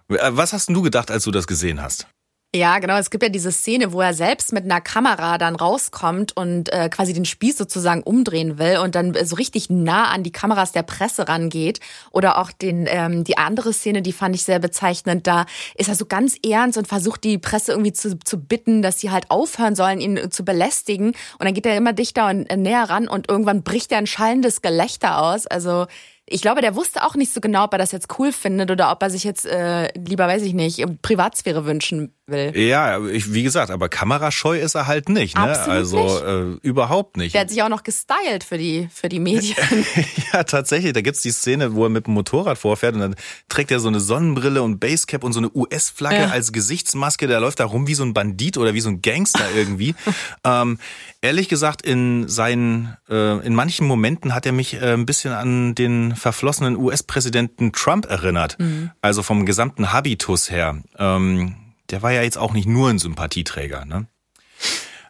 Äh, 0.10 0.18
was 0.32 0.52
hast 0.52 0.70
du 0.70 0.82
gedacht, 0.82 1.12
als 1.12 1.24
du 1.24 1.32
das 1.32 1.46
gesehen 1.46 1.80
hast? 1.80 2.08
Ja, 2.56 2.80
genau. 2.80 2.98
Es 2.98 3.12
gibt 3.12 3.22
ja 3.22 3.30
diese 3.30 3.52
Szene, 3.52 3.94
wo 3.94 4.02
er 4.02 4.16
selbst 4.16 4.54
mit 4.54 4.64
einer 4.64 4.82
Kamera 4.82 5.38
dann 5.38 5.56
rauskommt 5.56 6.36
und 6.36 6.74
äh, 6.74 6.90
quasi 6.90 7.14
den 7.14 7.26
Spieß 7.26 7.56
sozusagen 7.56 8.02
umdrehen 8.02 8.58
will 8.58 8.78
und 8.78 8.96
dann 8.96 9.16
so 9.24 9.36
richtig 9.36 9.70
nah 9.70 10.06
an 10.06 10.24
die 10.24 10.32
Kameras 10.32 10.72
der 10.72 10.82
Presse 10.82 11.28
rangeht. 11.28 11.80
Oder 12.10 12.40
auch 12.40 12.52
den, 12.52 12.88
ähm, 12.90 13.24
die 13.24 13.38
andere 13.38 13.72
Szene, 13.72 14.02
die 14.02 14.14
fand 14.14 14.34
ich 14.34 14.42
sehr 14.42 14.58
bezeichnend. 14.58 15.28
Da 15.28 15.46
ist 15.76 15.90
er 15.90 15.96
so 15.96 16.08
ganz 16.08 16.38
ernst 16.44 16.80
und 16.80 16.88
versucht 16.88 17.24
die 17.24 17.38
Presse 17.38 17.74
irgendwie 17.74 17.94
zu, 17.94 18.18
zu 18.18 18.40
bitten, 18.40 18.82
dass 18.82 19.00
sie 19.00 19.12
halt 19.12 19.30
aufhören 19.30 19.76
sollen, 19.76 20.02
ihn 20.02 20.32
zu 20.32 20.44
belästigen. 20.44 21.10
Und 21.10 21.44
dann 21.44 21.54
geht 21.54 21.68
er 21.68 21.78
immer 21.78 21.94
dichter 21.94 22.30
und 22.30 22.48
äh, 22.48 22.58
näher 22.58 22.90
ran 22.90 23.08
und 23.08 23.30
irgendwann 23.30 23.62
bricht 23.62 23.92
er 23.92 24.00
ein 24.00 24.08
schallendes 24.08 24.64
Gelächter 24.64 25.22
aus. 25.22 25.46
Also 25.46 25.86
ich 26.30 26.42
glaube, 26.42 26.62
der 26.62 26.76
wusste 26.76 27.04
auch 27.04 27.16
nicht 27.16 27.34
so 27.34 27.42
genau, 27.42 27.66
ob 27.66 27.74
er 27.74 27.80
das 27.80 27.92
jetzt 27.92 28.08
cool 28.20 28.32
findet 28.32 28.72
oder 28.72 28.92
ob 28.92 29.02
er 29.02 29.10
sich 29.10 29.24
jetzt 29.24 29.46
äh, 29.46 29.92
lieber, 29.98 30.28
weiß 30.28 30.44
ich 30.44 30.54
nicht, 30.54 30.84
Privatsphäre 31.02 31.66
wünschen 31.66 32.14
will. 32.28 32.56
Ja, 32.56 33.04
ich, 33.08 33.34
wie 33.34 33.44
gesagt, 33.44 33.72
aber 33.72 33.90
kamerascheu 33.90 34.60
ist 34.60 34.76
er 34.76 34.88
halt 34.88 35.10
nicht. 35.10 35.36
Ne? 35.36 35.44
Absolut 35.44 35.70
also 35.70 36.04
nicht. 36.04 36.24
Äh, 36.64 36.68
überhaupt 36.68 37.18
nicht. 37.18 37.34
Der 37.34 37.42
hat 37.42 37.50
sich 37.50 37.62
auch 37.64 37.70
noch 37.70 37.84
gestylt 37.84 38.44
für 38.44 38.58
die, 38.58 38.88
für 38.94 39.10
die 39.10 39.20
Medien. 39.20 39.56
ja, 40.34 40.44
tatsächlich. 40.44 40.94
Da 40.94 41.02
gibt's 41.02 41.22
die 41.22 41.32
Szene, 41.32 41.74
wo 41.74 41.84
er 41.84 41.90
mit 41.90 42.06
dem 42.06 42.14
Motorrad 42.14 42.58
vorfährt 42.58 42.96
und 42.96 43.02
dann 43.02 43.16
trägt 43.48 43.72
er 43.72 43.80
so 43.80 43.88
eine 43.88 44.00
Sonnenbrille 44.00 44.62
und 44.62 44.80
Basecap 44.80 45.24
und 45.24 45.34
so 45.34 45.40
eine 45.40 45.50
US-Flagge 45.54 46.18
ja. 46.18 46.30
als 46.30 46.52
Gesichtsmaske. 46.52 47.28
Der 47.28 47.40
läuft 47.40 47.60
da 47.60 47.66
rum 47.66 47.88
wie 47.88 47.96
so 47.96 48.04
ein 48.04 48.14
Bandit 48.14 48.58
oder 48.58 48.74
wie 48.74 48.82
so 48.82 48.90
ein 48.90 49.02
Gangster 49.02 49.46
irgendwie. 49.56 49.96
ähm, 50.44 50.78
ehrlich 51.22 51.50
gesagt, 51.50 51.82
in 51.82 52.28
seinen, 52.28 52.96
äh, 53.10 53.46
in 53.46 53.56
manchen 53.56 53.88
Momenten 53.88 54.34
hat 54.34 54.46
er 54.46 54.52
mich 54.52 54.76
äh, 54.76 54.94
ein 54.94 55.06
bisschen 55.06 55.34
an 55.34 55.76
den 55.76 56.16
verflossenen 56.20 56.78
US-Präsidenten 56.78 57.72
Trump 57.72 58.06
erinnert. 58.06 58.60
Mhm. 58.60 58.92
Also 59.02 59.24
vom 59.24 59.46
gesamten 59.46 59.92
Habitus 59.92 60.52
her. 60.52 60.82
Ähm, 60.98 61.56
der 61.90 62.02
war 62.02 62.12
ja 62.12 62.22
jetzt 62.22 62.38
auch 62.38 62.54
nicht 62.54 62.68
nur 62.68 62.90
ein 62.90 63.00
Sympathieträger. 63.00 63.86
Ne? 63.86 64.08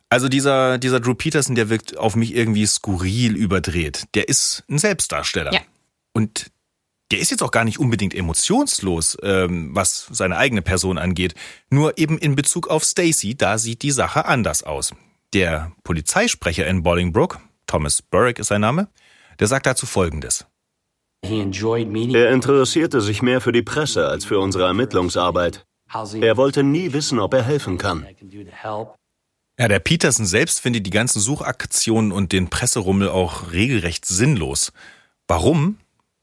Also 0.09 0.27
dieser, 0.27 0.77
dieser 0.77 0.99
Drew 0.99 1.13
Peterson, 1.13 1.55
der 1.55 1.69
wirkt 1.69 1.97
auf 1.97 2.15
mich 2.15 2.33
irgendwie 2.33 2.65
skurril 2.65 3.35
überdreht. 3.35 4.05
Der 4.15 4.27
ist 4.29 4.63
ein 4.69 4.79
Selbstdarsteller. 4.79 5.53
Ja. 5.53 5.61
Und 6.13 6.51
der 7.11 7.19
ist 7.19 7.31
jetzt 7.31 7.43
auch 7.43 7.51
gar 7.51 7.63
nicht 7.63 7.79
unbedingt 7.79 8.13
emotionslos, 8.13 9.17
ähm, 9.23 9.69
was 9.73 10.07
seine 10.11 10.37
eigene 10.37 10.61
Person 10.61 10.97
angeht. 10.97 11.33
Nur 11.69 11.97
eben 11.97 12.17
in 12.17 12.35
Bezug 12.35 12.67
auf 12.67 12.83
Stacy, 12.83 13.35
da 13.35 13.57
sieht 13.57 13.81
die 13.81 13.91
Sache 13.91 14.25
anders 14.25 14.63
aus. 14.63 14.93
Der 15.33 15.71
Polizeisprecher 15.83 16.65
in 16.67 16.83
Bolingbrook, 16.83 17.39
Thomas 17.67 18.01
Burrick 18.01 18.39
ist 18.39 18.47
sein 18.47 18.61
Name, 18.61 18.87
der 19.39 19.47
sagt 19.47 19.65
dazu 19.65 19.85
Folgendes. 19.85 20.45
Er 21.21 22.31
interessierte 22.31 23.01
sich 23.01 23.21
mehr 23.21 23.41
für 23.41 23.51
die 23.51 23.61
Presse 23.61 24.07
als 24.07 24.25
für 24.25 24.39
unsere 24.39 24.65
Ermittlungsarbeit. 24.65 25.65
Er 26.21 26.37
wollte 26.37 26.63
nie 26.63 26.93
wissen, 26.93 27.19
ob 27.19 27.33
er 27.33 27.43
helfen 27.43 27.77
kann. 27.77 28.05
Ja, 29.59 29.67
der 29.67 29.79
Peterson 29.79 30.25
selbst 30.25 30.61
findet 30.61 30.85
die 30.85 30.91
ganzen 30.91 31.19
Suchaktionen 31.19 32.11
und 32.13 32.31
den 32.31 32.49
Presserummel 32.49 33.09
auch 33.09 33.51
regelrecht 33.51 34.05
sinnlos. 34.05 34.71
Warum? 35.27 35.77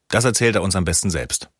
Das 0.08 0.24
erzählt 0.24 0.56
er 0.56 0.62
uns 0.62 0.74
am 0.74 0.84
besten 0.84 1.10
selbst. 1.10 1.50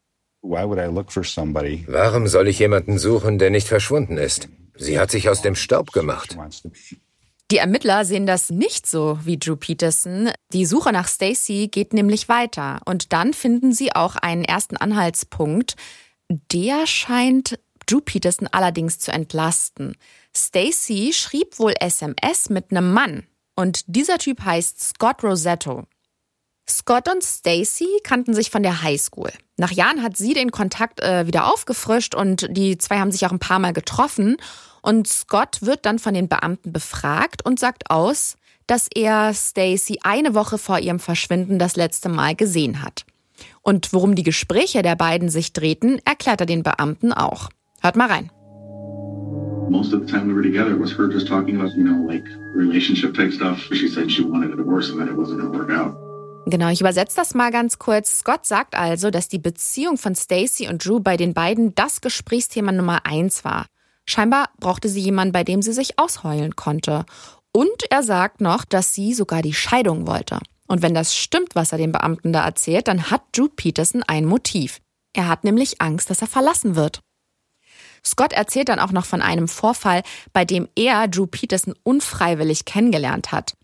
Warum 1.86 2.26
soll 2.28 2.48
ich 2.48 2.58
jemanden 2.58 2.98
suchen, 2.98 3.38
der 3.38 3.50
nicht 3.50 3.68
verschwunden 3.68 4.16
ist? 4.16 4.48
Sie 4.76 4.98
hat 4.98 5.10
sich 5.10 5.28
aus 5.28 5.42
dem 5.42 5.54
Staub 5.54 5.92
gemacht. 5.92 6.36
Die 7.52 7.58
Ermittler 7.58 8.04
sehen 8.04 8.26
das 8.26 8.50
nicht 8.50 8.88
so 8.88 9.20
wie 9.22 9.38
Drew 9.38 9.54
Peterson. 9.54 10.30
Die 10.52 10.66
Suche 10.66 10.92
nach 10.92 11.06
Stacy 11.06 11.68
geht 11.68 11.92
nämlich 11.92 12.28
weiter 12.28 12.80
und 12.86 13.12
dann 13.12 13.34
finden 13.34 13.72
sie 13.72 13.94
auch 13.94 14.16
einen 14.16 14.44
ersten 14.44 14.76
Anhaltspunkt. 14.76 15.76
Der 16.28 16.88
scheint 16.88 17.60
Drew 17.86 18.00
Peterson 18.00 18.48
allerdings 18.50 18.98
zu 18.98 19.12
entlasten. 19.12 19.96
Stacy 20.34 21.12
schrieb 21.12 21.60
wohl 21.60 21.74
SMS 21.78 22.50
mit 22.50 22.72
einem 22.72 22.92
Mann 22.92 23.28
und 23.54 23.84
dieser 23.86 24.18
Typ 24.18 24.44
heißt 24.44 24.82
Scott 24.82 25.22
Rosetto. 25.22 25.84
Scott 26.68 27.08
und 27.08 27.22
Stacy 27.22 27.86
kannten 28.02 28.34
sich 28.34 28.50
von 28.50 28.64
der 28.64 28.82
Highschool. 28.82 29.32
Nach 29.56 29.70
Jahren 29.70 30.02
hat 30.02 30.16
sie 30.16 30.34
den 30.34 30.50
Kontakt 30.50 31.00
äh, 31.00 31.28
wieder 31.28 31.52
aufgefrischt 31.52 32.16
und 32.16 32.48
die 32.50 32.76
zwei 32.76 32.98
haben 32.98 33.12
sich 33.12 33.24
auch 33.24 33.30
ein 33.30 33.38
paar 33.38 33.60
Mal 33.60 33.72
getroffen. 33.72 34.36
Und 34.86 35.08
Scott 35.08 35.62
wird 35.62 35.84
dann 35.84 35.98
von 35.98 36.14
den 36.14 36.28
Beamten 36.28 36.72
befragt 36.72 37.44
und 37.44 37.58
sagt 37.58 37.90
aus, 37.90 38.36
dass 38.68 38.86
er 38.94 39.34
Stacy 39.34 39.98
eine 40.04 40.36
Woche 40.36 40.58
vor 40.58 40.78
ihrem 40.78 41.00
Verschwinden 41.00 41.58
das 41.58 41.74
letzte 41.74 42.08
Mal 42.08 42.36
gesehen 42.36 42.84
hat. 42.84 43.04
Und 43.62 43.92
worum 43.92 44.14
die 44.14 44.22
Gespräche 44.22 44.82
der 44.82 44.94
beiden 44.94 45.28
sich 45.28 45.52
drehten, 45.52 46.00
erklärt 46.04 46.40
er 46.40 46.46
den 46.46 46.62
Beamten 46.62 47.12
auch. 47.12 47.48
Hört 47.80 47.96
mal 47.96 48.06
rein. 48.06 48.30
Most 49.68 49.92
of 49.92 50.02
the 50.02 50.06
time 50.06 50.28
we 50.28 50.36
were 50.36 50.44
together 50.44 50.78
was 50.78 50.96
her 50.96 51.10
just 51.10 51.26
talking 51.26 51.60
about, 51.60 51.76
you 51.76 51.82
know, 51.82 52.06
like 52.06 52.24
relationship 52.54 53.12
type 53.12 53.32
stuff. 53.32 53.58
She 53.72 53.88
said 53.88 54.08
she 54.08 54.22
wanted 54.22 54.52
a 54.52 54.56
divorce 54.56 54.92
and 54.92 55.00
that 55.00 55.08
it 55.08 55.16
wasn't 55.16 55.40
gonna 55.40 55.52
work 55.52 55.72
out. 55.72 55.96
Genau, 56.46 56.70
ich 56.70 56.80
übersetze 56.80 57.16
das 57.16 57.34
mal 57.34 57.50
ganz 57.50 57.80
kurz. 57.80 58.20
Scott 58.20 58.46
sagt 58.46 58.78
also, 58.78 59.10
dass 59.10 59.28
die 59.28 59.40
Beziehung 59.40 59.98
von 59.98 60.14
Stacy 60.14 60.68
und 60.68 60.86
Drew 60.86 61.00
bei 61.00 61.16
den 61.16 61.34
beiden 61.34 61.74
das 61.74 62.00
Gesprächsthema 62.00 62.70
Nummer 62.70 63.04
eins 63.04 63.44
war. 63.44 63.66
Scheinbar 64.06 64.50
brauchte 64.58 64.88
sie 64.88 65.00
jemanden, 65.00 65.32
bei 65.32 65.44
dem 65.44 65.62
sie 65.62 65.72
sich 65.72 65.98
ausheulen 65.98 66.56
konnte. 66.56 67.04
Und 67.52 67.90
er 67.90 68.02
sagt 68.02 68.40
noch, 68.40 68.64
dass 68.64 68.94
sie 68.94 69.14
sogar 69.14 69.42
die 69.42 69.54
Scheidung 69.54 70.06
wollte. 70.06 70.38
Und 70.66 70.82
wenn 70.82 70.94
das 70.94 71.16
stimmt, 71.16 71.54
was 71.54 71.72
er 71.72 71.78
den 71.78 71.92
Beamten 71.92 72.32
da 72.32 72.44
erzählt, 72.44 72.88
dann 72.88 73.10
hat 73.10 73.22
Drew 73.32 73.48
Peterson 73.48 74.02
ein 74.02 74.24
Motiv. 74.24 74.80
Er 75.12 75.28
hat 75.28 75.44
nämlich 75.44 75.80
Angst, 75.80 76.10
dass 76.10 76.20
er 76.20 76.28
verlassen 76.28 76.76
wird. 76.76 77.00
Scott 78.04 78.32
erzählt 78.32 78.68
dann 78.68 78.78
auch 78.78 78.92
noch 78.92 79.04
von 79.04 79.22
einem 79.22 79.48
Vorfall, 79.48 80.02
bei 80.32 80.44
dem 80.44 80.68
er 80.76 81.08
Drew 81.08 81.26
Peterson 81.26 81.74
unfreiwillig 81.82 82.64
kennengelernt 82.64 83.32
hat. 83.32 83.54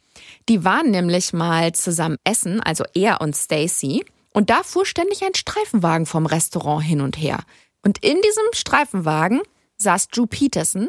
Die 0.48 0.64
waren 0.64 0.90
nämlich 0.90 1.32
mal 1.32 1.72
zusammen 1.72 2.16
essen, 2.24 2.60
also 2.60 2.84
er 2.94 3.20
und 3.20 3.36
Stacy, 3.36 4.04
und 4.32 4.50
da 4.50 4.62
fuhr 4.62 4.86
ständig 4.86 5.22
ein 5.22 5.34
Streifenwagen 5.34 6.06
vom 6.06 6.26
Restaurant 6.26 6.82
hin 6.84 7.00
und 7.00 7.16
her. 7.16 7.40
Und 7.84 7.98
in 7.98 8.16
diesem 8.16 8.44
Streifenwagen 8.54 9.42
saß 9.82 10.08
Drew 10.08 10.26
Peterson, 10.26 10.88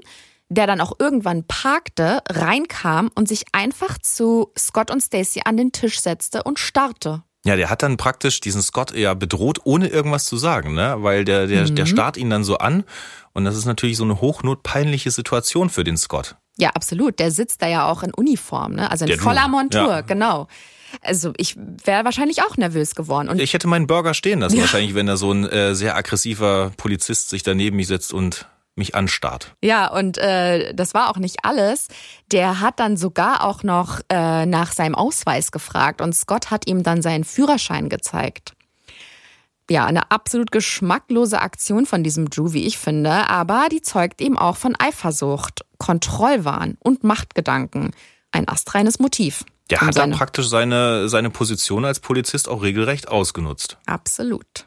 der 0.50 0.68
dann 0.68 0.82
auch 0.82 0.94
irgendwann 1.00 1.46
parkte, 1.46 2.22
reinkam 2.30 3.10
und 3.16 3.28
sich 3.28 3.46
einfach 3.52 3.98
zu 3.98 4.52
Scott 4.58 4.92
und 4.92 5.02
Stacy 5.02 5.42
an 5.46 5.58
den 5.58 5.72
Tisch 5.72 6.00
setzte 6.00 6.44
und 6.44 6.60
starrte. 6.60 7.24
Ja, 7.46 7.58
der 7.58 7.70
hat 7.70 7.84
dann 7.84 7.98
praktisch 7.98 8.40
diesen 8.40 8.62
Scott 8.62 8.96
ja 8.96 9.14
bedroht, 9.16 9.60
ohne 9.66 9.88
irgendwas 9.88 10.26
zu 10.26 10.38
sagen, 10.38 10.74
ne? 10.76 10.96
Weil 11.00 11.26
der, 11.26 11.48
der, 11.48 11.70
mhm. 11.70 11.76
der 11.76 11.86
starrt 11.86 12.16
ihn 12.16 12.30
dann 12.30 12.46
so 12.46 12.58
an 12.58 12.86
und 13.34 13.44
das 13.44 13.58
ist 13.58 13.66
natürlich 13.66 13.98
so 13.98 14.06
eine 14.06 14.22
hochnotpeinliche 14.22 15.12
Situation 15.12 15.70
für 15.70 15.84
den 15.84 15.98
Scott. 15.98 16.38
Ja, 16.58 16.70
absolut. 16.70 17.20
Der 17.20 17.32
sitzt 17.32 17.62
da 17.62 17.68
ja 17.68 17.90
auch 17.90 18.04
in 18.04 18.14
Uniform, 18.14 18.74
ne? 18.74 18.90
Also 18.90 19.04
in 19.06 19.10
der 19.10 19.20
voller 19.20 19.48
Montur, 19.50 19.90
ja. 19.90 20.02
genau. 20.02 20.48
Also 21.02 21.34
ich 21.38 21.58
wäre 21.58 22.06
wahrscheinlich 22.06 22.44
auch 22.44 22.56
nervös 22.56 22.96
geworden. 22.96 23.28
Und 23.28 23.42
ich 23.42 23.54
hätte 23.54 23.68
meinen 23.68 23.88
Burger 23.88 24.14
stehen 24.14 24.40
lassen, 24.40 24.56
ja. 24.56 24.62
wahrscheinlich, 24.62 24.94
wenn 24.96 25.08
da 25.08 25.18
so 25.18 25.32
ein 25.32 25.46
äh, 25.46 25.76
sehr 25.76 25.98
aggressiver 25.98 26.72
Polizist 26.78 27.30
sich 27.30 27.44
daneben 27.44 27.76
mich 27.76 27.88
setzt 27.88 28.14
und 28.14 28.48
mich 28.76 28.96
anstarrt. 28.96 29.56
Ja, 29.62 29.88
und 29.92 30.18
äh, 30.18 30.74
das 30.74 30.94
war 30.94 31.10
auch 31.10 31.18
nicht 31.18 31.38
alles. 31.44 31.88
Der 32.32 32.60
hat 32.60 32.80
dann 32.80 32.98
sogar 32.98 33.44
auch 33.44 33.64
noch 33.64 34.02
äh, 34.10 34.46
nach 34.46 34.72
seinem 34.72 34.96
Ausweis 34.96 35.52
gefragt 35.52 36.02
und 36.02 36.14
Scott 36.14 36.52
hat 36.52 36.68
ihm 36.68 36.84
dann 36.84 37.02
seinen 37.02 37.24
Führerschein 37.24 37.90
gezeigt. 37.90 38.54
Ja, 39.70 39.86
eine 39.86 40.12
absolut 40.12 40.52
geschmacklose 40.52 41.40
Aktion 41.40 41.86
von 41.86 42.04
diesem 42.04 42.30
Drew, 42.30 42.52
wie 42.54 42.66
ich 42.66 42.78
finde, 42.78 43.30
aber 43.30 43.68
die 43.72 43.82
zeugt 43.82 44.22
eben 44.22 44.38
auch 44.38 44.58
von 44.58 44.76
Eifersucht, 44.78 45.64
Kontrollwahn 45.78 46.78
und 46.80 47.04
Machtgedanken. 47.04 47.92
Ein 48.32 48.48
astreines 48.50 49.00
Motiv. 49.00 49.46
Der 49.70 49.82
hat 49.82 49.96
dann 49.96 50.12
praktisch 50.12 50.50
seine, 50.50 51.08
seine 51.08 51.30
Position 51.30 51.86
als 51.86 52.00
Polizist 52.00 52.50
auch 52.50 52.62
regelrecht 52.62 53.08
ausgenutzt. 53.08 53.78
Absolut. 53.86 54.66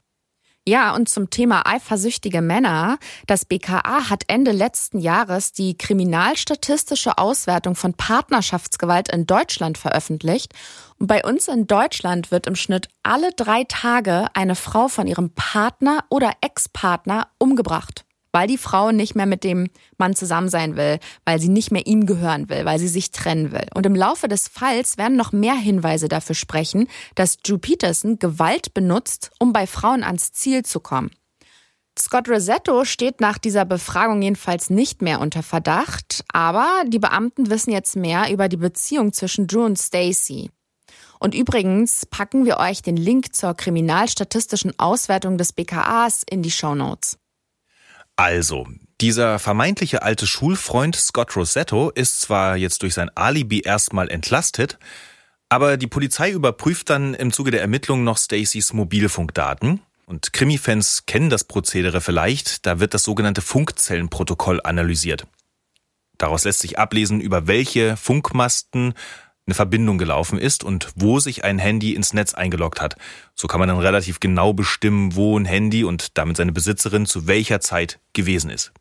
Ja, 0.68 0.96
und 0.96 1.08
zum 1.08 1.30
Thema 1.30 1.64
eifersüchtige 1.64 2.42
Männer. 2.42 2.98
Das 3.28 3.44
BKA 3.44 4.10
hat 4.10 4.24
Ende 4.26 4.50
letzten 4.50 4.98
Jahres 4.98 5.52
die 5.52 5.78
kriminalstatistische 5.78 7.18
Auswertung 7.18 7.76
von 7.76 7.94
Partnerschaftsgewalt 7.94 9.08
in 9.08 9.26
Deutschland 9.26 9.78
veröffentlicht. 9.78 10.54
Und 10.98 11.06
bei 11.06 11.22
uns 11.24 11.46
in 11.46 11.68
Deutschland 11.68 12.32
wird 12.32 12.48
im 12.48 12.56
Schnitt 12.56 12.88
alle 13.04 13.30
drei 13.36 13.62
Tage 13.62 14.26
eine 14.34 14.56
Frau 14.56 14.88
von 14.88 15.06
ihrem 15.06 15.30
Partner 15.30 16.04
oder 16.10 16.32
Ex-Partner 16.40 17.28
umgebracht 17.38 18.05
weil 18.36 18.48
die 18.48 18.58
Frau 18.58 18.92
nicht 18.92 19.14
mehr 19.14 19.24
mit 19.24 19.44
dem 19.44 19.70
Mann 19.96 20.14
zusammen 20.14 20.50
sein 20.50 20.76
will, 20.76 20.98
weil 21.24 21.40
sie 21.40 21.48
nicht 21.48 21.72
mehr 21.72 21.86
ihm 21.86 22.04
gehören 22.04 22.50
will, 22.50 22.66
weil 22.66 22.78
sie 22.78 22.86
sich 22.86 23.10
trennen 23.10 23.50
will. 23.50 23.64
Und 23.74 23.86
im 23.86 23.94
Laufe 23.94 24.28
des 24.28 24.46
Falls 24.46 24.98
werden 24.98 25.16
noch 25.16 25.32
mehr 25.32 25.54
Hinweise 25.54 26.06
dafür 26.06 26.34
sprechen, 26.34 26.86
dass 27.14 27.38
Drew 27.38 27.56
Peterson 27.56 28.18
Gewalt 28.18 28.74
benutzt, 28.74 29.30
um 29.38 29.54
bei 29.54 29.66
Frauen 29.66 30.04
ans 30.04 30.32
Ziel 30.32 30.66
zu 30.66 30.80
kommen. 30.80 31.12
Scott 31.98 32.28
Rosetto 32.28 32.84
steht 32.84 33.22
nach 33.22 33.38
dieser 33.38 33.64
Befragung 33.64 34.20
jedenfalls 34.20 34.68
nicht 34.68 35.00
mehr 35.00 35.22
unter 35.22 35.42
Verdacht, 35.42 36.22
aber 36.30 36.68
die 36.86 36.98
Beamten 36.98 37.48
wissen 37.48 37.70
jetzt 37.70 37.96
mehr 37.96 38.30
über 38.30 38.50
die 38.50 38.58
Beziehung 38.58 39.14
zwischen 39.14 39.46
Drew 39.46 39.64
und 39.64 39.78
Stacy. 39.78 40.50
Und 41.20 41.34
übrigens 41.34 42.04
packen 42.04 42.44
wir 42.44 42.58
euch 42.58 42.82
den 42.82 42.98
Link 42.98 43.34
zur 43.34 43.54
kriminalstatistischen 43.54 44.78
Auswertung 44.78 45.38
des 45.38 45.54
BKAs 45.54 46.22
in 46.28 46.42
die 46.42 46.50
Show 46.50 46.74
Notes. 46.74 47.16
Also, 48.16 48.66
dieser 49.02 49.38
vermeintliche 49.38 50.02
alte 50.02 50.26
Schulfreund 50.26 50.96
Scott 50.96 51.36
Rosetto 51.36 51.90
ist 51.90 52.22
zwar 52.22 52.56
jetzt 52.56 52.82
durch 52.82 52.94
sein 52.94 53.10
Alibi 53.14 53.60
erstmal 53.60 54.10
entlastet, 54.10 54.78
aber 55.50 55.76
die 55.76 55.86
Polizei 55.86 56.30
überprüft 56.30 56.88
dann 56.88 57.12
im 57.12 57.30
Zuge 57.30 57.50
der 57.50 57.60
Ermittlungen 57.60 58.04
noch 58.04 58.16
Stacys 58.16 58.72
Mobilfunkdaten. 58.72 59.82
Und 60.06 60.32
Krimi-Fans 60.32 61.04
kennen 61.06 61.30
das 61.30 61.44
Prozedere 61.44 62.00
vielleicht, 62.00 62.64
da 62.64 62.80
wird 62.80 62.94
das 62.94 63.02
sogenannte 63.02 63.42
Funkzellenprotokoll 63.42 64.60
analysiert. 64.62 65.26
Daraus 66.16 66.44
lässt 66.44 66.60
sich 66.60 66.78
ablesen, 66.78 67.20
über 67.20 67.46
welche 67.46 67.96
Funkmasten 67.96 68.94
eine 69.46 69.54
Verbindung 69.54 69.96
gelaufen 69.96 70.38
ist 70.38 70.64
und 70.64 70.88
wo 70.96 71.20
sich 71.20 71.44
ein 71.44 71.58
Handy 71.58 71.94
ins 71.94 72.12
Netz 72.12 72.34
eingeloggt 72.34 72.80
hat. 72.80 72.96
So 73.34 73.46
kann 73.46 73.60
man 73.60 73.68
dann 73.68 73.78
relativ 73.78 74.18
genau 74.18 74.52
bestimmen, 74.52 75.14
wo 75.14 75.38
ein 75.38 75.44
Handy 75.44 75.84
und 75.84 76.18
damit 76.18 76.36
seine 76.36 76.52
Besitzerin 76.52 77.06
zu 77.06 77.28
welcher 77.28 77.60
Zeit 77.60 78.00
gewesen 78.12 78.50
ist. 78.50 78.72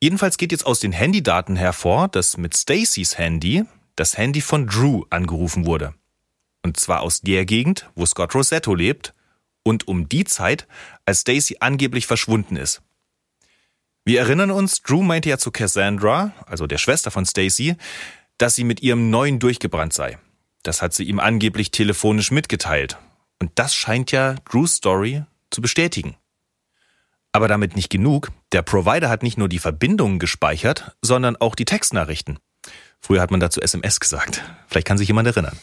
Jedenfalls 0.00 0.38
geht 0.38 0.52
jetzt 0.52 0.64
aus 0.64 0.80
den 0.80 0.92
Handydaten 0.92 1.56
hervor, 1.56 2.08
dass 2.08 2.36
mit 2.36 2.56
Stacys 2.56 3.18
Handy 3.18 3.64
das 3.96 4.16
Handy 4.16 4.40
von 4.40 4.66
Drew 4.66 5.02
angerufen 5.10 5.66
wurde. 5.66 5.94
Und 6.62 6.78
zwar 6.78 7.00
aus 7.00 7.20
der 7.20 7.44
Gegend, 7.44 7.90
wo 7.94 8.06
Scott 8.06 8.34
Rosetto 8.34 8.74
lebt 8.74 9.14
und 9.62 9.88
um 9.88 10.08
die 10.08 10.24
Zeit, 10.24 10.66
als 11.04 11.20
Stacy 11.20 11.56
angeblich 11.60 12.06
verschwunden 12.06 12.56
ist. 12.56 12.82
Wir 14.04 14.20
erinnern 14.20 14.50
uns, 14.50 14.80
Drew 14.82 15.02
meinte 15.02 15.28
ja 15.28 15.38
zu 15.38 15.50
Cassandra, 15.50 16.32
also 16.46 16.66
der 16.66 16.78
Schwester 16.78 17.10
von 17.10 17.26
Stacy, 17.26 17.76
dass 18.40 18.54
sie 18.54 18.64
mit 18.64 18.82
ihrem 18.82 19.10
neuen 19.10 19.38
durchgebrannt 19.38 19.92
sei. 19.92 20.18
Das 20.62 20.80
hat 20.80 20.94
sie 20.94 21.04
ihm 21.04 21.20
angeblich 21.20 21.70
telefonisch 21.70 22.30
mitgeteilt. 22.30 22.96
Und 23.38 23.50
das 23.54 23.74
scheint 23.74 24.12
ja 24.12 24.34
Drews 24.50 24.76
Story 24.76 25.24
zu 25.50 25.60
bestätigen. 25.60 26.16
Aber 27.32 27.48
damit 27.48 27.76
nicht 27.76 27.90
genug. 27.90 28.30
Der 28.52 28.62
Provider 28.62 29.10
hat 29.10 29.22
nicht 29.22 29.36
nur 29.36 29.48
die 29.48 29.58
Verbindungen 29.58 30.18
gespeichert, 30.18 30.96
sondern 31.02 31.36
auch 31.36 31.54
die 31.54 31.66
Textnachrichten. 31.66 32.38
Früher 32.98 33.20
hat 33.20 33.30
man 33.30 33.40
dazu 33.40 33.60
SMS 33.60 34.00
gesagt. 34.00 34.42
Vielleicht 34.68 34.86
kann 34.86 34.98
sich 34.98 35.08
jemand 35.08 35.28
erinnern. 35.28 35.58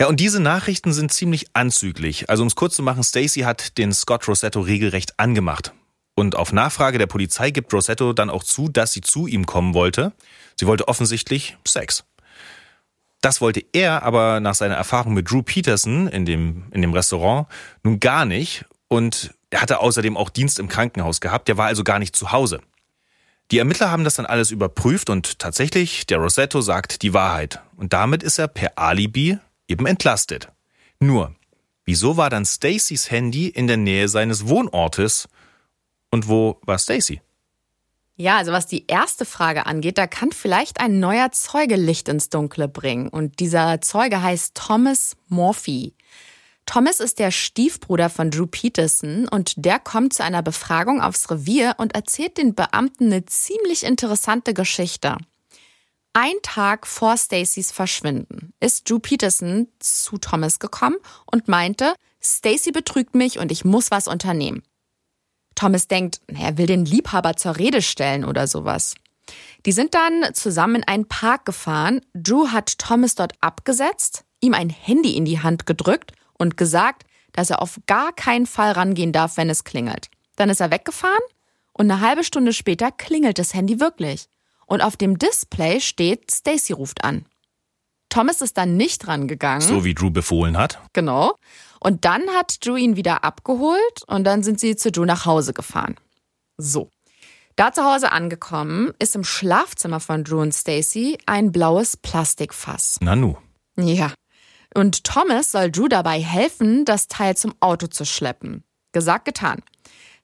Ja, 0.00 0.08
und 0.08 0.18
diese 0.18 0.40
Nachrichten 0.40 0.92
sind 0.92 1.12
ziemlich 1.12 1.46
anzüglich. 1.52 2.28
Also 2.28 2.42
um 2.42 2.48
es 2.48 2.56
kurz 2.56 2.74
zu 2.74 2.82
machen, 2.82 3.04
Stacy 3.04 3.40
hat 3.40 3.78
den 3.78 3.92
Scott 3.92 4.26
Rosetto 4.26 4.60
regelrecht 4.60 5.18
angemacht. 5.20 5.72
Und 6.14 6.36
auf 6.36 6.52
Nachfrage 6.52 6.98
der 6.98 7.06
Polizei 7.06 7.50
gibt 7.50 7.72
Rosetto 7.72 8.12
dann 8.12 8.30
auch 8.30 8.44
zu, 8.44 8.68
dass 8.68 8.92
sie 8.92 9.00
zu 9.00 9.26
ihm 9.26 9.46
kommen 9.46 9.74
wollte. 9.74 10.12
Sie 10.58 10.66
wollte 10.66 10.88
offensichtlich 10.88 11.56
Sex. 11.66 12.04
Das 13.22 13.40
wollte 13.40 13.64
er 13.72 14.02
aber 14.02 14.40
nach 14.40 14.54
seiner 14.54 14.74
Erfahrung 14.74 15.14
mit 15.14 15.30
Drew 15.30 15.42
Peterson 15.42 16.08
in 16.08 16.26
dem, 16.26 16.64
in 16.72 16.82
dem 16.82 16.92
Restaurant 16.92 17.46
nun 17.82 18.00
gar 18.00 18.24
nicht. 18.24 18.64
Und 18.88 19.32
er 19.50 19.62
hatte 19.62 19.80
außerdem 19.80 20.16
auch 20.16 20.28
Dienst 20.28 20.58
im 20.58 20.68
Krankenhaus 20.68 21.20
gehabt. 21.20 21.48
Der 21.48 21.56
war 21.56 21.66
also 21.66 21.84
gar 21.84 21.98
nicht 21.98 22.16
zu 22.16 22.32
Hause. 22.32 22.60
Die 23.50 23.58
Ermittler 23.58 23.90
haben 23.90 24.04
das 24.04 24.14
dann 24.14 24.26
alles 24.26 24.50
überprüft 24.50 25.10
und 25.10 25.38
tatsächlich, 25.38 26.06
der 26.06 26.18
Rosetto 26.18 26.60
sagt 26.62 27.02
die 27.02 27.12
Wahrheit. 27.12 27.60
Und 27.76 27.92
damit 27.92 28.22
ist 28.22 28.38
er 28.38 28.48
per 28.48 28.78
Alibi 28.78 29.38
eben 29.68 29.86
entlastet. 29.86 30.48
Nur, 31.00 31.34
wieso 31.84 32.16
war 32.16 32.30
dann 32.30 32.44
Stacys 32.44 33.10
Handy 33.10 33.48
in 33.48 33.66
der 33.66 33.76
Nähe 33.76 34.08
seines 34.08 34.48
Wohnortes? 34.48 35.28
Und 36.12 36.28
wo 36.28 36.60
war 36.64 36.78
Stacy? 36.78 37.20
Ja, 38.16 38.36
also 38.36 38.52
was 38.52 38.66
die 38.66 38.86
erste 38.86 39.24
Frage 39.24 39.66
angeht, 39.66 39.98
da 39.98 40.06
kann 40.06 40.30
vielleicht 40.30 40.78
ein 40.78 41.00
neuer 41.00 41.32
Zeuge 41.32 41.76
Licht 41.76 42.08
ins 42.08 42.28
Dunkle 42.28 42.68
bringen. 42.68 43.08
Und 43.08 43.40
dieser 43.40 43.80
Zeuge 43.80 44.22
heißt 44.22 44.54
Thomas 44.54 45.16
Morphy. 45.28 45.94
Thomas 46.66 47.00
ist 47.00 47.18
der 47.18 47.30
Stiefbruder 47.30 48.10
von 48.10 48.30
Drew 48.30 48.46
Peterson 48.46 49.26
und 49.26 49.54
der 49.56 49.78
kommt 49.78 50.12
zu 50.12 50.22
einer 50.22 50.42
Befragung 50.42 51.00
aufs 51.00 51.30
Revier 51.30 51.74
und 51.78 51.94
erzählt 51.94 52.38
den 52.38 52.54
Beamten 52.54 53.06
eine 53.06 53.24
ziemlich 53.24 53.82
interessante 53.82 54.54
Geschichte. 54.54 55.16
Ein 56.12 56.34
Tag 56.42 56.86
vor 56.86 57.16
Stacys 57.16 57.72
Verschwinden 57.72 58.52
ist 58.60 58.88
Drew 58.88 58.98
Peterson 58.98 59.68
zu 59.78 60.18
Thomas 60.18 60.58
gekommen 60.58 60.98
und 61.24 61.48
meinte, 61.48 61.94
Stacy 62.22 62.70
betrügt 62.70 63.14
mich 63.14 63.38
und 63.38 63.50
ich 63.50 63.64
muss 63.64 63.90
was 63.90 64.06
unternehmen. 64.06 64.62
Thomas 65.54 65.88
denkt, 65.88 66.20
er 66.26 66.58
will 66.58 66.66
den 66.66 66.84
Liebhaber 66.84 67.36
zur 67.36 67.56
Rede 67.56 67.82
stellen 67.82 68.24
oder 68.24 68.46
sowas. 68.46 68.94
Die 69.66 69.72
sind 69.72 69.94
dann 69.94 70.34
zusammen 70.34 70.76
in 70.76 70.84
einen 70.84 71.06
Park 71.06 71.44
gefahren. 71.44 72.00
Drew 72.14 72.48
hat 72.48 72.78
Thomas 72.78 73.14
dort 73.14 73.34
abgesetzt, 73.40 74.24
ihm 74.40 74.54
ein 74.54 74.70
Handy 74.70 75.16
in 75.16 75.24
die 75.24 75.40
Hand 75.40 75.66
gedrückt 75.66 76.12
und 76.34 76.56
gesagt, 76.56 77.04
dass 77.32 77.50
er 77.50 77.62
auf 77.62 77.80
gar 77.86 78.12
keinen 78.12 78.46
Fall 78.46 78.72
rangehen 78.72 79.12
darf, 79.12 79.36
wenn 79.36 79.50
es 79.50 79.64
klingelt. 79.64 80.08
Dann 80.36 80.50
ist 80.50 80.60
er 80.60 80.70
weggefahren 80.70 81.22
und 81.72 81.90
eine 81.90 82.00
halbe 82.00 82.24
Stunde 82.24 82.52
später 82.52 82.90
klingelt 82.90 83.38
das 83.38 83.54
Handy 83.54 83.80
wirklich. 83.80 84.26
Und 84.66 84.80
auf 84.80 84.96
dem 84.96 85.18
Display 85.18 85.80
steht, 85.80 86.30
Stacy 86.30 86.72
ruft 86.72 87.04
an. 87.04 87.26
Thomas 88.08 88.42
ist 88.42 88.58
dann 88.58 88.76
nicht 88.76 89.08
rangegangen. 89.08 89.62
So 89.62 89.84
wie 89.84 89.94
Drew 89.94 90.10
befohlen 90.10 90.58
hat. 90.58 90.80
Genau. 90.92 91.34
Und 91.82 92.04
dann 92.04 92.22
hat 92.30 92.64
Drew 92.64 92.76
ihn 92.76 92.94
wieder 92.94 93.24
abgeholt 93.24 94.04
und 94.06 94.22
dann 94.22 94.44
sind 94.44 94.60
sie 94.60 94.76
zu 94.76 94.92
Drew 94.92 95.04
nach 95.04 95.26
Hause 95.26 95.52
gefahren. 95.52 95.96
So. 96.56 96.90
Da 97.56 97.72
zu 97.72 97.82
Hause 97.82 98.12
angekommen, 98.12 98.92
ist 99.00 99.16
im 99.16 99.24
Schlafzimmer 99.24 99.98
von 99.98 100.22
Drew 100.22 100.40
und 100.40 100.54
Stacy 100.54 101.18
ein 101.26 101.50
blaues 101.50 101.96
Plastikfass. 101.96 102.98
Nanu. 103.00 103.34
Ja. 103.76 104.12
Und 104.74 105.02
Thomas 105.02 105.50
soll 105.50 105.72
Drew 105.72 105.88
dabei 105.88 106.20
helfen, 106.20 106.84
das 106.84 107.08
Teil 107.08 107.36
zum 107.36 107.52
Auto 107.58 107.88
zu 107.88 108.06
schleppen. 108.06 108.62
Gesagt, 108.92 109.24
getan. 109.24 109.60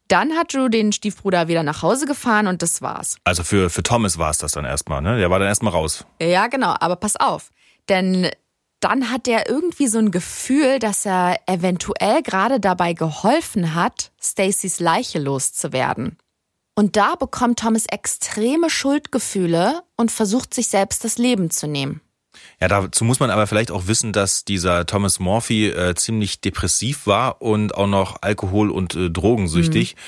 Dann 0.07 0.35
hat 0.35 0.55
Drew 0.55 0.69
den 0.69 0.93
Stiefbruder 0.93 1.49
wieder 1.49 1.65
nach 1.65 1.83
Hause 1.83 2.07
gefahren 2.07 2.47
und 2.47 2.63
das 2.63 2.83
war's. 2.83 3.17
Also 3.25 3.43
für, 3.43 3.69
für 3.69 3.83
Thomas 3.83 4.17
war 4.17 4.31
es 4.31 4.39
das 4.39 4.53
dann 4.53 4.65
erstmal, 4.65 5.03
ne? 5.03 5.19
Der 5.19 5.29
war 5.29 5.41
dann 5.41 5.49
erstmal 5.49 5.73
raus. 5.73 6.07
Ja, 6.23 6.47
genau. 6.47 6.77
Aber 6.79 6.95
pass 6.95 7.17
auf. 7.17 7.51
Denn 7.89 8.31
dann 8.81 9.11
hat 9.11 9.27
er 9.27 9.49
irgendwie 9.49 9.89
so 9.89 9.99
ein 9.99 10.11
Gefühl, 10.11 10.79
dass 10.79 11.05
er 11.05 11.39
eventuell 11.47 12.23
gerade 12.23 12.61
dabei 12.61 12.93
geholfen 12.93 13.75
hat, 13.75 14.13
Stacys 14.21 14.81
Leiche 14.81 15.19
loszuwerden. 15.19 16.17
Und 16.77 16.97
da 16.97 17.17
bekommt 17.17 17.59
Thomas 17.59 17.87
extreme 17.87 18.71
Schuldgefühle 18.71 19.83
und 19.97 20.13
versucht 20.13 20.55
sich 20.55 20.69
selbst 20.69 21.03
das 21.03 21.19
Leben 21.19 21.51
zu 21.51 21.67
nehmen. 21.67 22.01
Ja, 22.61 22.69
dazu 22.69 23.05
muss 23.05 23.19
man 23.19 23.31
aber 23.31 23.49
vielleicht 23.49 23.73
auch 23.73 23.89
wissen, 23.89 24.13
dass 24.13 24.45
dieser 24.45 24.87
Thomas 24.87 25.19
Morphy 25.19 25.71
äh, 25.71 25.97
ziemlich 25.97 26.41
depressiv 26.41 27.07
war 27.07 27.43
und 27.43 27.75
auch 27.75 27.89
noch 27.89 28.23
alkohol- 28.23 28.71
und 28.71 28.95
äh, 28.95 29.11
drogensüchtig. 29.11 29.97
Mhm. 29.97 30.01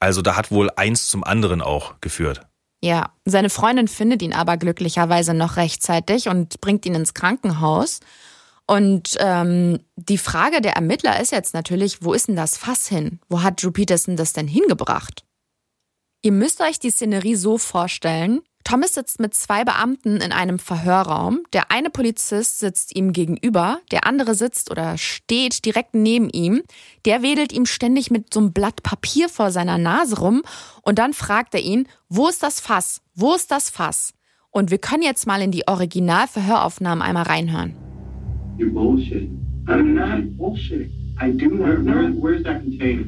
Also 0.00 0.22
da 0.22 0.34
hat 0.34 0.50
wohl 0.50 0.70
eins 0.74 1.06
zum 1.06 1.22
anderen 1.22 1.62
auch 1.62 2.00
geführt. 2.00 2.47
Ja, 2.80 3.12
seine 3.24 3.50
Freundin 3.50 3.88
findet 3.88 4.22
ihn 4.22 4.32
aber 4.32 4.56
glücklicherweise 4.56 5.34
noch 5.34 5.56
rechtzeitig 5.56 6.28
und 6.28 6.60
bringt 6.60 6.86
ihn 6.86 6.94
ins 6.94 7.14
Krankenhaus. 7.14 8.00
Und 8.66 9.16
ähm, 9.18 9.80
die 9.96 10.18
Frage 10.18 10.60
der 10.60 10.74
Ermittler 10.74 11.20
ist 11.20 11.32
jetzt 11.32 11.54
natürlich, 11.54 12.02
wo 12.02 12.12
ist 12.12 12.28
denn 12.28 12.36
das 12.36 12.56
Fass 12.56 12.86
hin? 12.86 13.18
Wo 13.28 13.42
hat 13.42 13.62
Drew 13.62 13.70
Peterson 13.70 14.16
das 14.16 14.34
denn 14.34 14.46
hingebracht? 14.46 15.24
Ihr 16.22 16.32
müsst 16.32 16.60
euch 16.60 16.78
die 16.78 16.90
Szenerie 16.90 17.34
so 17.34 17.58
vorstellen. 17.58 18.42
Thomas 18.68 18.92
sitzt 18.92 19.18
mit 19.18 19.32
zwei 19.32 19.64
Beamten 19.64 20.18
in 20.18 20.30
einem 20.30 20.58
Verhörraum. 20.58 21.40
Der 21.54 21.70
eine 21.70 21.88
Polizist 21.88 22.58
sitzt 22.58 22.94
ihm 22.94 23.14
gegenüber, 23.14 23.78
der 23.92 24.06
andere 24.06 24.34
sitzt 24.34 24.70
oder 24.70 24.98
steht 24.98 25.64
direkt 25.64 25.94
neben 25.94 26.28
ihm. 26.28 26.60
Der 27.06 27.22
wedelt 27.22 27.54
ihm 27.54 27.64
ständig 27.64 28.10
mit 28.10 28.34
so 28.34 28.40
einem 28.40 28.52
Blatt 28.52 28.82
Papier 28.82 29.30
vor 29.30 29.52
seiner 29.52 29.78
Nase 29.78 30.18
rum 30.18 30.42
und 30.82 30.98
dann 30.98 31.14
fragt 31.14 31.54
er 31.54 31.62
ihn, 31.62 31.88
wo 32.10 32.28
ist 32.28 32.42
das 32.42 32.60
Fass? 32.60 33.00
Wo 33.14 33.34
ist 33.34 33.50
das 33.50 33.70
Fass? 33.70 34.12
Und 34.50 34.70
wir 34.70 34.76
können 34.76 35.02
jetzt 35.02 35.26
mal 35.26 35.40
in 35.40 35.50
die 35.50 35.66
Originalverhöraufnahmen 35.66 37.00
einmal 37.00 37.22
reinhören. 37.22 37.74
You're 38.58 38.70
bullshit. 38.70 39.30
I'm 39.64 39.94
not 39.94 40.36
bullshit. 40.36 40.90
I 41.18 41.32
do 41.32 41.48
not 41.48 41.84
know. 41.84 41.94
Where, 41.94 42.12
where's 42.20 42.42
that 42.42 42.60
container? 42.60 43.06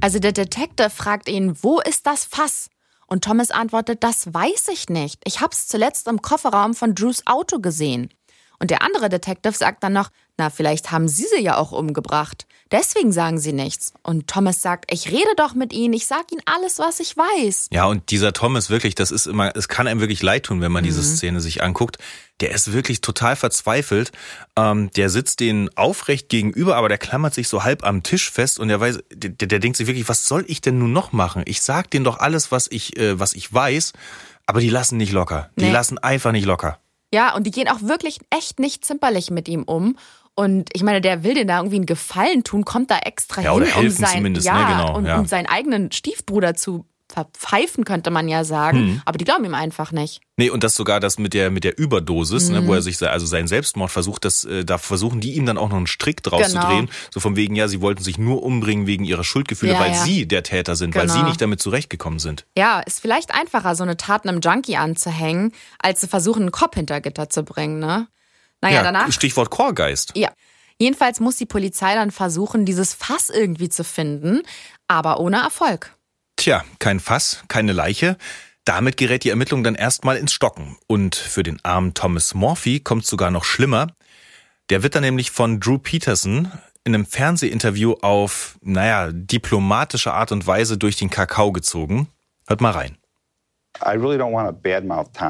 Also 0.00 0.20
der 0.20 0.32
Detective 0.32 0.90
fragt 0.90 1.28
ihn, 1.28 1.56
wo 1.62 1.80
ist 1.80 2.06
das 2.06 2.24
Fass? 2.24 2.70
Und 3.08 3.24
Thomas 3.24 3.50
antwortet, 3.50 4.04
das 4.04 4.32
weiß 4.32 4.68
ich 4.68 4.88
nicht. 4.88 5.20
Ich 5.24 5.40
hab's 5.40 5.66
zuletzt 5.66 6.06
im 6.06 6.22
Kofferraum 6.22 6.74
von 6.74 6.94
Drews 6.94 7.26
Auto 7.26 7.58
gesehen. 7.58 8.08
Und 8.60 8.70
der 8.70 8.82
andere 8.82 9.08
Detective 9.08 9.54
sagt 9.54 9.82
dann 9.82 9.94
noch, 9.94 10.10
na, 10.38 10.50
vielleicht 10.50 10.92
haben 10.92 11.08
Sie 11.08 11.24
sie 11.24 11.42
ja 11.42 11.56
auch 11.56 11.72
umgebracht. 11.72 12.46
Deswegen 12.70 13.12
sagen 13.12 13.38
Sie 13.38 13.52
nichts. 13.52 13.92
Und 14.02 14.28
Thomas 14.28 14.62
sagt, 14.62 14.92
ich 14.92 15.08
rede 15.10 15.34
doch 15.36 15.54
mit 15.54 15.72
Ihnen, 15.72 15.94
ich 15.94 16.06
sag 16.06 16.30
Ihnen 16.30 16.42
alles, 16.44 16.78
was 16.78 17.00
ich 17.00 17.16
weiß. 17.16 17.68
Ja, 17.72 17.86
und 17.86 18.10
dieser 18.10 18.32
Thomas 18.32 18.70
wirklich, 18.70 18.94
das 18.94 19.10
ist 19.10 19.26
immer, 19.26 19.56
es 19.56 19.68
kann 19.68 19.86
einem 19.86 20.00
wirklich 20.00 20.22
leid 20.22 20.44
tun, 20.44 20.60
wenn 20.60 20.70
man 20.70 20.84
mhm. 20.84 20.88
diese 20.88 21.02
Szene 21.02 21.40
sich 21.40 21.62
anguckt. 21.62 21.98
Der 22.40 22.52
ist 22.52 22.72
wirklich 22.72 23.00
total 23.00 23.36
verzweifelt. 23.36 24.12
Ähm, 24.54 24.90
der 24.92 25.10
sitzt 25.10 25.40
denen 25.40 25.70
aufrecht 25.76 26.28
gegenüber, 26.28 26.76
aber 26.76 26.88
der 26.88 26.98
klammert 26.98 27.34
sich 27.34 27.48
so 27.48 27.64
halb 27.64 27.84
am 27.84 28.02
Tisch 28.02 28.30
fest 28.30 28.60
und 28.60 28.68
der 28.68 28.80
weiß, 28.80 29.00
der, 29.12 29.30
der 29.30 29.58
denkt 29.58 29.76
sich 29.76 29.86
wirklich, 29.86 30.08
was 30.08 30.26
soll 30.26 30.44
ich 30.46 30.60
denn 30.60 30.78
nun 30.78 30.92
noch 30.92 31.10
machen? 31.12 31.42
Ich 31.46 31.62
sag 31.62 31.90
denen 31.90 32.04
doch 32.04 32.18
alles, 32.18 32.52
was 32.52 32.68
ich, 32.70 32.96
äh, 32.96 33.18
was 33.18 33.32
ich 33.32 33.52
weiß, 33.52 33.92
aber 34.46 34.60
die 34.60 34.70
lassen 34.70 34.98
nicht 34.98 35.12
locker. 35.12 35.50
Die 35.56 35.64
nee. 35.64 35.72
lassen 35.72 35.98
einfach 35.98 36.32
nicht 36.32 36.46
locker. 36.46 36.78
Ja, 37.12 37.34
und 37.34 37.44
die 37.44 37.50
gehen 37.50 37.68
auch 37.68 37.80
wirklich 37.82 38.20
echt 38.30 38.60
nicht 38.60 38.84
zimperlich 38.84 39.30
mit 39.30 39.48
ihm 39.48 39.62
um. 39.62 39.96
Und 40.38 40.70
ich 40.72 40.84
meine, 40.84 41.00
der 41.00 41.24
will 41.24 41.34
dir 41.34 41.46
da 41.46 41.58
irgendwie 41.58 41.78
einen 41.78 41.86
Gefallen 41.86 42.44
tun, 42.44 42.64
kommt 42.64 42.92
da 42.92 42.98
extra 42.98 43.42
ja, 43.42 43.58
hin, 43.58 43.64
um, 43.76 43.90
sein, 43.90 44.22
ne, 44.22 44.38
ja, 44.38 44.54
ne, 44.54 44.66
genau, 44.72 44.96
um, 44.96 45.04
ja. 45.04 45.18
um 45.18 45.26
seinen 45.26 45.46
eigenen 45.46 45.90
Stiefbruder 45.90 46.54
zu 46.54 46.86
verpfeifen, 47.12 47.84
könnte 47.84 48.12
man 48.12 48.28
ja 48.28 48.44
sagen. 48.44 48.78
Hm. 48.78 49.02
Aber 49.04 49.18
die 49.18 49.24
glauben 49.24 49.44
ihm 49.44 49.54
einfach 49.54 49.90
nicht. 49.90 50.20
Nee, 50.36 50.50
und 50.50 50.62
das 50.62 50.76
sogar 50.76 51.00
das 51.00 51.18
mit 51.18 51.34
der, 51.34 51.50
mit 51.50 51.64
der 51.64 51.76
Überdosis, 51.76 52.50
mhm. 52.50 52.54
ne, 52.54 52.66
wo 52.68 52.74
er 52.74 52.82
sich, 52.82 53.02
also 53.02 53.26
seinen 53.26 53.48
Selbstmord 53.48 53.90
versucht, 53.90 54.24
das, 54.24 54.44
äh, 54.44 54.64
da 54.64 54.78
versuchen 54.78 55.20
die 55.20 55.32
ihm 55.32 55.44
dann 55.44 55.58
auch 55.58 55.70
noch 55.70 55.76
einen 55.76 55.88
Strick 55.88 56.22
draus 56.22 56.46
genau. 56.46 56.60
zu 56.60 56.66
drehen. 56.68 56.90
So 57.12 57.18
von 57.18 57.34
wegen, 57.34 57.56
ja, 57.56 57.66
sie 57.66 57.80
wollten 57.80 58.04
sich 58.04 58.16
nur 58.16 58.44
umbringen 58.44 58.86
wegen 58.86 59.04
ihrer 59.04 59.24
Schuldgefühle, 59.24 59.72
ja, 59.72 59.80
weil 59.80 59.90
ja. 59.90 60.04
sie 60.04 60.28
der 60.28 60.44
Täter 60.44 60.76
sind, 60.76 60.92
genau. 60.92 61.02
weil 61.02 61.08
sie 61.08 61.16
genau. 61.16 61.28
nicht 61.30 61.40
damit 61.40 61.60
zurechtgekommen 61.60 62.20
sind. 62.20 62.46
Ja, 62.56 62.78
ist 62.78 63.00
vielleicht 63.00 63.34
einfacher, 63.34 63.74
so 63.74 63.82
eine 63.82 63.96
Tat 63.96 64.24
einem 64.24 64.40
Junkie 64.40 64.76
anzuhängen, 64.76 65.50
als 65.80 65.98
zu 65.98 66.06
versuchen, 66.06 66.42
einen 66.42 66.52
Kopf 66.52 66.76
hinter 66.76 67.00
Gitter 67.00 67.28
zu 67.28 67.42
bringen, 67.42 67.80
ne? 67.80 68.06
Naja, 68.60 68.76
ja, 68.76 68.82
danach. 68.82 69.12
Stichwort 69.12 69.50
Chorgeist. 69.50 70.12
Ja. 70.16 70.32
Jedenfalls 70.80 71.20
muss 71.20 71.36
die 71.36 71.46
Polizei 71.46 71.94
dann 71.94 72.10
versuchen, 72.10 72.64
dieses 72.64 72.94
Fass 72.94 73.30
irgendwie 73.30 73.68
zu 73.68 73.82
finden, 73.82 74.42
aber 74.86 75.18
ohne 75.20 75.38
Erfolg. 75.38 75.94
Tja, 76.36 76.64
kein 76.78 77.00
Fass, 77.00 77.42
keine 77.48 77.72
Leiche. 77.72 78.16
Damit 78.64 78.96
gerät 78.96 79.24
die 79.24 79.30
Ermittlung 79.30 79.64
dann 79.64 79.74
erstmal 79.74 80.16
ins 80.18 80.32
Stocken. 80.32 80.76
Und 80.86 81.16
für 81.16 81.42
den 81.42 81.58
armen 81.64 81.94
Thomas 81.94 82.34
Morphy 82.34 82.80
kommt 82.80 83.02
es 83.02 83.10
sogar 83.10 83.30
noch 83.30 83.44
schlimmer. 83.44 83.88
Der 84.70 84.82
wird 84.82 84.94
dann 84.94 85.02
nämlich 85.02 85.30
von 85.30 85.58
Drew 85.58 85.78
Peterson 85.78 86.52
in 86.84 86.94
einem 86.94 87.06
Fernsehinterview 87.06 87.94
auf, 88.02 88.58
naja, 88.62 89.10
diplomatische 89.10 90.12
Art 90.12 90.32
und 90.32 90.46
Weise 90.46 90.78
durch 90.78 90.96
den 90.96 91.10
Kakao 91.10 91.50
gezogen. 91.50 92.08
Hört 92.46 92.60
mal 92.60 92.72
rein. 92.72 92.98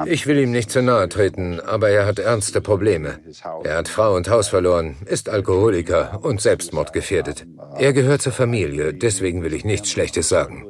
Ich 0.06 0.26
will 0.26 0.38
ihm 0.38 0.50
nicht 0.50 0.70
zu 0.70 0.82
nahe 0.82 1.08
treten, 1.08 1.60
aber 1.60 1.90
er 1.90 2.06
hat 2.06 2.18
ernste 2.18 2.60
Probleme. 2.60 3.20
Er 3.64 3.76
hat 3.76 3.88
Frau 3.88 4.14
und 4.14 4.28
Haus 4.28 4.48
verloren, 4.48 4.96
ist 5.06 5.28
Alkoholiker 5.28 6.20
und 6.22 6.40
selbstmordgefährdet. 6.40 7.46
Er 7.76 7.92
gehört 7.92 8.22
zur 8.22 8.32
Familie, 8.32 8.94
deswegen 8.94 9.42
will 9.42 9.54
ich 9.54 9.64
nichts 9.64 9.90
Schlechtes 9.90 10.28
sagen. 10.28 10.64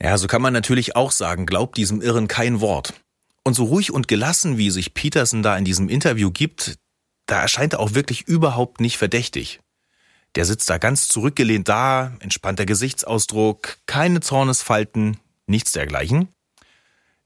Ja, 0.00 0.16
so 0.16 0.28
kann 0.28 0.42
man 0.42 0.52
natürlich 0.52 0.94
auch 0.94 1.10
sagen, 1.10 1.46
glaubt 1.46 1.76
diesem 1.76 2.00
Irren 2.00 2.28
kein 2.28 2.60
Wort. 2.60 2.94
Und 3.44 3.54
so 3.54 3.64
ruhig 3.64 3.92
und 3.92 4.08
gelassen, 4.08 4.58
wie 4.58 4.70
sich 4.70 4.94
Peterson 4.94 5.42
da 5.42 5.56
in 5.56 5.64
diesem 5.64 5.88
Interview 5.88 6.30
gibt, 6.30 6.76
da 7.26 7.40
erscheint 7.40 7.74
er 7.74 7.80
auch 7.80 7.94
wirklich 7.94 8.28
überhaupt 8.28 8.80
nicht 8.80 8.96
verdächtig. 8.96 9.60
Der 10.34 10.44
sitzt 10.44 10.70
da 10.70 10.78
ganz 10.78 11.08
zurückgelehnt 11.08 11.68
da, 11.68 12.12
entspannter 12.20 12.66
Gesichtsausdruck, 12.66 13.78
keine 13.86 14.20
Zornesfalten, 14.20 15.18
nichts 15.48 15.72
dergleichen. 15.72 16.28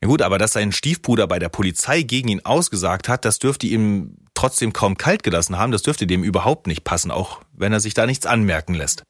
Ja 0.02 0.08
gut, 0.08 0.20
aber 0.20 0.36
dass 0.36 0.52
sein 0.52 0.72
Stiefbruder 0.72 1.28
bei 1.28 1.38
der 1.38 1.48
Polizei 1.48 2.02
gegen 2.02 2.28
ihn 2.28 2.44
ausgesagt 2.44 3.08
hat, 3.08 3.24
das 3.24 3.38
dürfte 3.38 3.68
ihm 3.68 4.16
trotzdem 4.34 4.72
kaum 4.72 4.96
kalt 4.98 5.22
gelassen 5.22 5.58
haben, 5.58 5.70
das 5.70 5.82
dürfte 5.82 6.08
dem 6.08 6.24
überhaupt 6.24 6.66
nicht 6.66 6.82
passen, 6.82 7.12
auch 7.12 7.40
wenn 7.52 7.72
er 7.72 7.78
sich 7.78 7.94
da 7.94 8.06
nichts 8.06 8.26
anmerken 8.26 8.74
lässt. 8.74 9.04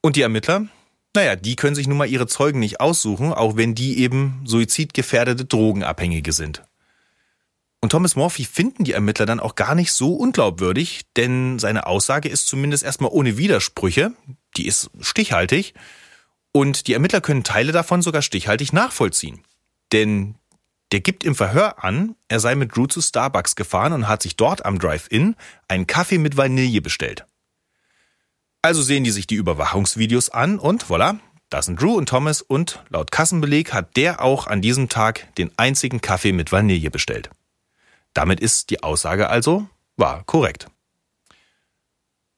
Und 0.00 0.14
die 0.14 0.22
Ermittler? 0.22 0.68
Naja, 1.16 1.34
die 1.34 1.56
können 1.56 1.74
sich 1.74 1.88
nun 1.88 1.98
mal 1.98 2.08
ihre 2.08 2.28
Zeugen 2.28 2.60
nicht 2.60 2.80
aussuchen, 2.80 3.32
auch 3.32 3.56
wenn 3.56 3.74
die 3.74 3.98
eben 3.98 4.42
suizidgefährdete 4.44 5.46
Drogenabhängige 5.46 6.32
sind. 6.32 6.62
Und 7.80 7.90
Thomas 7.90 8.14
Morphy 8.14 8.44
finden 8.44 8.84
die 8.84 8.92
Ermittler 8.92 9.26
dann 9.26 9.40
auch 9.40 9.56
gar 9.56 9.74
nicht 9.74 9.92
so 9.92 10.14
unglaubwürdig, 10.14 11.06
denn 11.16 11.58
seine 11.58 11.86
Aussage 11.86 12.28
ist 12.28 12.46
zumindest 12.46 12.84
erstmal 12.84 13.10
ohne 13.12 13.36
Widersprüche, 13.36 14.12
die 14.56 14.66
ist 14.66 14.90
stichhaltig 15.00 15.74
und 16.52 16.86
die 16.86 16.94
Ermittler 16.94 17.20
können 17.20 17.44
Teile 17.44 17.72
davon 17.72 18.02
sogar 18.02 18.22
stichhaltig 18.22 18.72
nachvollziehen. 18.72 19.42
Denn 19.92 20.34
der 20.92 21.00
gibt 21.00 21.24
im 21.24 21.34
Verhör 21.34 21.84
an, 21.84 22.14
er 22.28 22.40
sei 22.40 22.54
mit 22.54 22.74
Drew 22.74 22.86
zu 22.86 23.00
Starbucks 23.00 23.56
gefahren 23.56 23.92
und 23.92 24.08
hat 24.08 24.22
sich 24.22 24.36
dort 24.36 24.64
am 24.64 24.78
Drive-In 24.78 25.36
einen 25.68 25.86
Kaffee 25.86 26.18
mit 26.18 26.36
Vanille 26.36 26.80
bestellt. 26.80 27.26
Also 28.62 28.82
sehen 28.82 29.04
die 29.04 29.10
sich 29.10 29.26
die 29.26 29.36
Überwachungsvideos 29.36 30.30
an 30.30 30.58
und 30.58 30.84
voilà, 30.84 31.18
da 31.50 31.62
sind 31.62 31.80
Drew 31.80 31.94
und 31.94 32.08
Thomas 32.08 32.42
und 32.42 32.82
laut 32.88 33.10
Kassenbeleg 33.10 33.72
hat 33.72 33.96
der 33.96 34.22
auch 34.22 34.46
an 34.46 34.60
diesem 34.60 34.88
Tag 34.88 35.34
den 35.36 35.50
einzigen 35.56 36.00
Kaffee 36.00 36.32
mit 36.32 36.52
Vanille 36.52 36.90
bestellt. 36.90 37.30
Damit 38.14 38.40
ist 38.40 38.70
die 38.70 38.82
Aussage 38.82 39.28
also 39.28 39.68
wahr, 39.96 40.22
korrekt. 40.26 40.68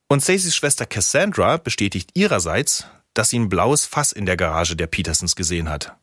Und 0.08 0.22
Stacys 0.22 0.56
Schwester 0.56 0.86
Cassandra 0.86 1.56
bestätigt 1.56 2.10
ihrerseits, 2.14 2.86
dass 3.14 3.30
sie 3.30 3.38
ein 3.38 3.48
blaues 3.48 3.86
Fass 3.86 4.12
in 4.12 4.26
der 4.26 4.36
Garage 4.36 4.76
der 4.76 4.86
Petersons 4.86 5.36
gesehen 5.36 5.68
hat. 5.68 5.96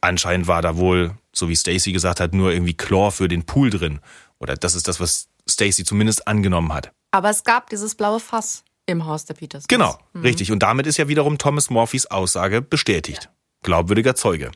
Anscheinend 0.00 0.46
war 0.46 0.62
da 0.62 0.76
wohl, 0.76 1.14
so 1.32 1.48
wie 1.48 1.56
Stacy 1.56 1.92
gesagt 1.92 2.20
hat, 2.20 2.32
nur 2.32 2.52
irgendwie 2.52 2.74
Chlor 2.74 3.12
für 3.12 3.28
den 3.28 3.44
Pool 3.44 3.70
drin. 3.70 4.00
Oder 4.38 4.56
das 4.56 4.74
ist 4.74 4.88
das, 4.88 4.98
was 4.98 5.28
Stacy 5.48 5.84
zumindest 5.84 6.26
angenommen 6.26 6.72
hat. 6.72 6.92
Aber 7.10 7.30
es 7.30 7.44
gab 7.44 7.68
dieses 7.70 7.94
blaue 7.94 8.20
Fass 8.20 8.64
im 8.86 9.04
Haus 9.04 9.24
der 9.24 9.34
Petersons. 9.34 9.68
Genau, 9.68 9.98
mhm. 10.12 10.22
richtig. 10.22 10.52
Und 10.52 10.62
damit 10.62 10.86
ist 10.86 10.96
ja 10.96 11.08
wiederum 11.08 11.38
Thomas 11.38 11.70
Morphys 11.70 12.06
Aussage 12.06 12.62
bestätigt. 12.62 13.24
Ja. 13.24 13.30
Glaubwürdiger 13.62 14.14
Zeuge. 14.14 14.50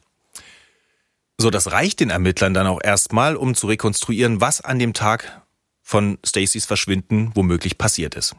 So, 1.37 1.51
das 1.51 1.73
reicht 1.73 2.01
den 2.01 2.11
Ermittlern 2.11 2.55
dann 2.55 2.67
auch 2.67 2.81
erstmal, 2.83 3.37
um 3.37 3.55
zu 3.55 3.67
rekonstruieren, 3.67 4.41
was 4.41 4.61
an 4.61 4.79
dem 4.79 4.95
Tag 4.95 5.43
von 5.83 6.19
Stacys 6.25 6.65
Verschwinden 6.65 7.33
womöglich 7.35 7.77
passiert 7.77 8.15
ist. 8.15 8.35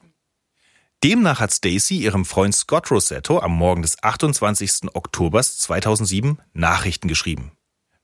Demnach 1.06 1.39
hat 1.39 1.54
Stacy 1.54 2.00
ihrem 2.00 2.26
Freund 2.26 2.56
Scott 2.56 2.89
Rosetto 2.89 3.39
am 3.39 3.52
Morgen 3.52 3.84
des 3.84 4.02
28. 4.02 4.96
Oktobers 4.96 5.60
2007 5.60 6.39
Nachrichten 6.54 7.08
geschrieben. 7.08 7.52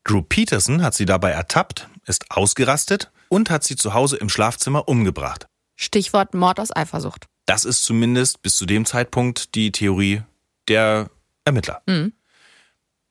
Drew 0.04 0.22
Peterson 0.22 0.84
hat 0.84 0.94
sie 0.94 1.08
dabei 1.08 1.32
ertappt, 1.32 1.90
ist 2.06 2.30
ausgerastet 2.30 3.12
und 3.28 3.50
hat 3.50 3.64
sie 3.64 3.76
zu 3.76 3.96
Hause 3.96 4.18
im 4.18 4.30
Schlafzimmer 4.30 4.88
umgebracht. 4.88 5.48
Stichwort 5.76 6.36
Mord 6.36 6.60
aus 6.60 6.76
Eifersucht. 6.76 7.26
Das 7.48 7.66
ist 7.66 7.84
zumindest 7.86 8.44
bis 8.44 8.56
zu 8.56 8.68
dem 8.68 8.86
Zeitpunkt 8.86 9.56
die 9.56 9.72
Theorie 9.72 10.22
der 10.68 11.10
Ermittler. 11.44 11.82
Mhm. 11.88 12.14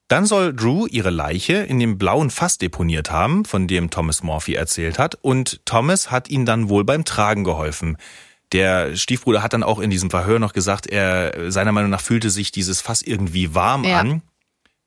Dann 0.07 0.25
soll 0.25 0.55
Drew 0.55 0.87
ihre 0.87 1.11
Leiche 1.11 1.55
in 1.55 1.81
dem 1.81 1.99
blauen 1.99 2.31
Fass 2.31 2.59
deponiert 2.59 3.11
haben, 3.11 3.45
von 3.45 3.67
dem 3.67 3.91
Thomas 3.91 4.23
Morphy 4.23 4.55
erzählt 4.55 5.01
hat, 5.01 5.17
und 5.17 5.67
Thomas 5.67 6.13
hat 6.13 6.31
ihn 6.31 6.47
dann 6.47 6.69
wohl 6.69 6.85
beim 6.85 7.05
Tragen 7.05 7.43
geholfen. 7.43 7.97
Der 8.53 8.97
Stiefbruder 8.97 9.43
hat 9.43 9.53
dann 9.53 9.63
auch 9.63 9.79
in 9.79 9.91
diesem 9.91 10.11
Verhör 10.11 10.39
noch 10.39 10.53
gesagt, 10.53 10.87
er 10.87 11.53
seiner 11.53 11.73
Meinung 11.73 11.91
nach 11.91 12.01
fühlte 12.01 12.31
sich 12.31 12.51
dieses 12.51 12.81
Fass 12.81 13.03
irgendwie 13.03 13.55
warm 13.55 13.85
ja. 13.85 14.01
an. 14.01 14.23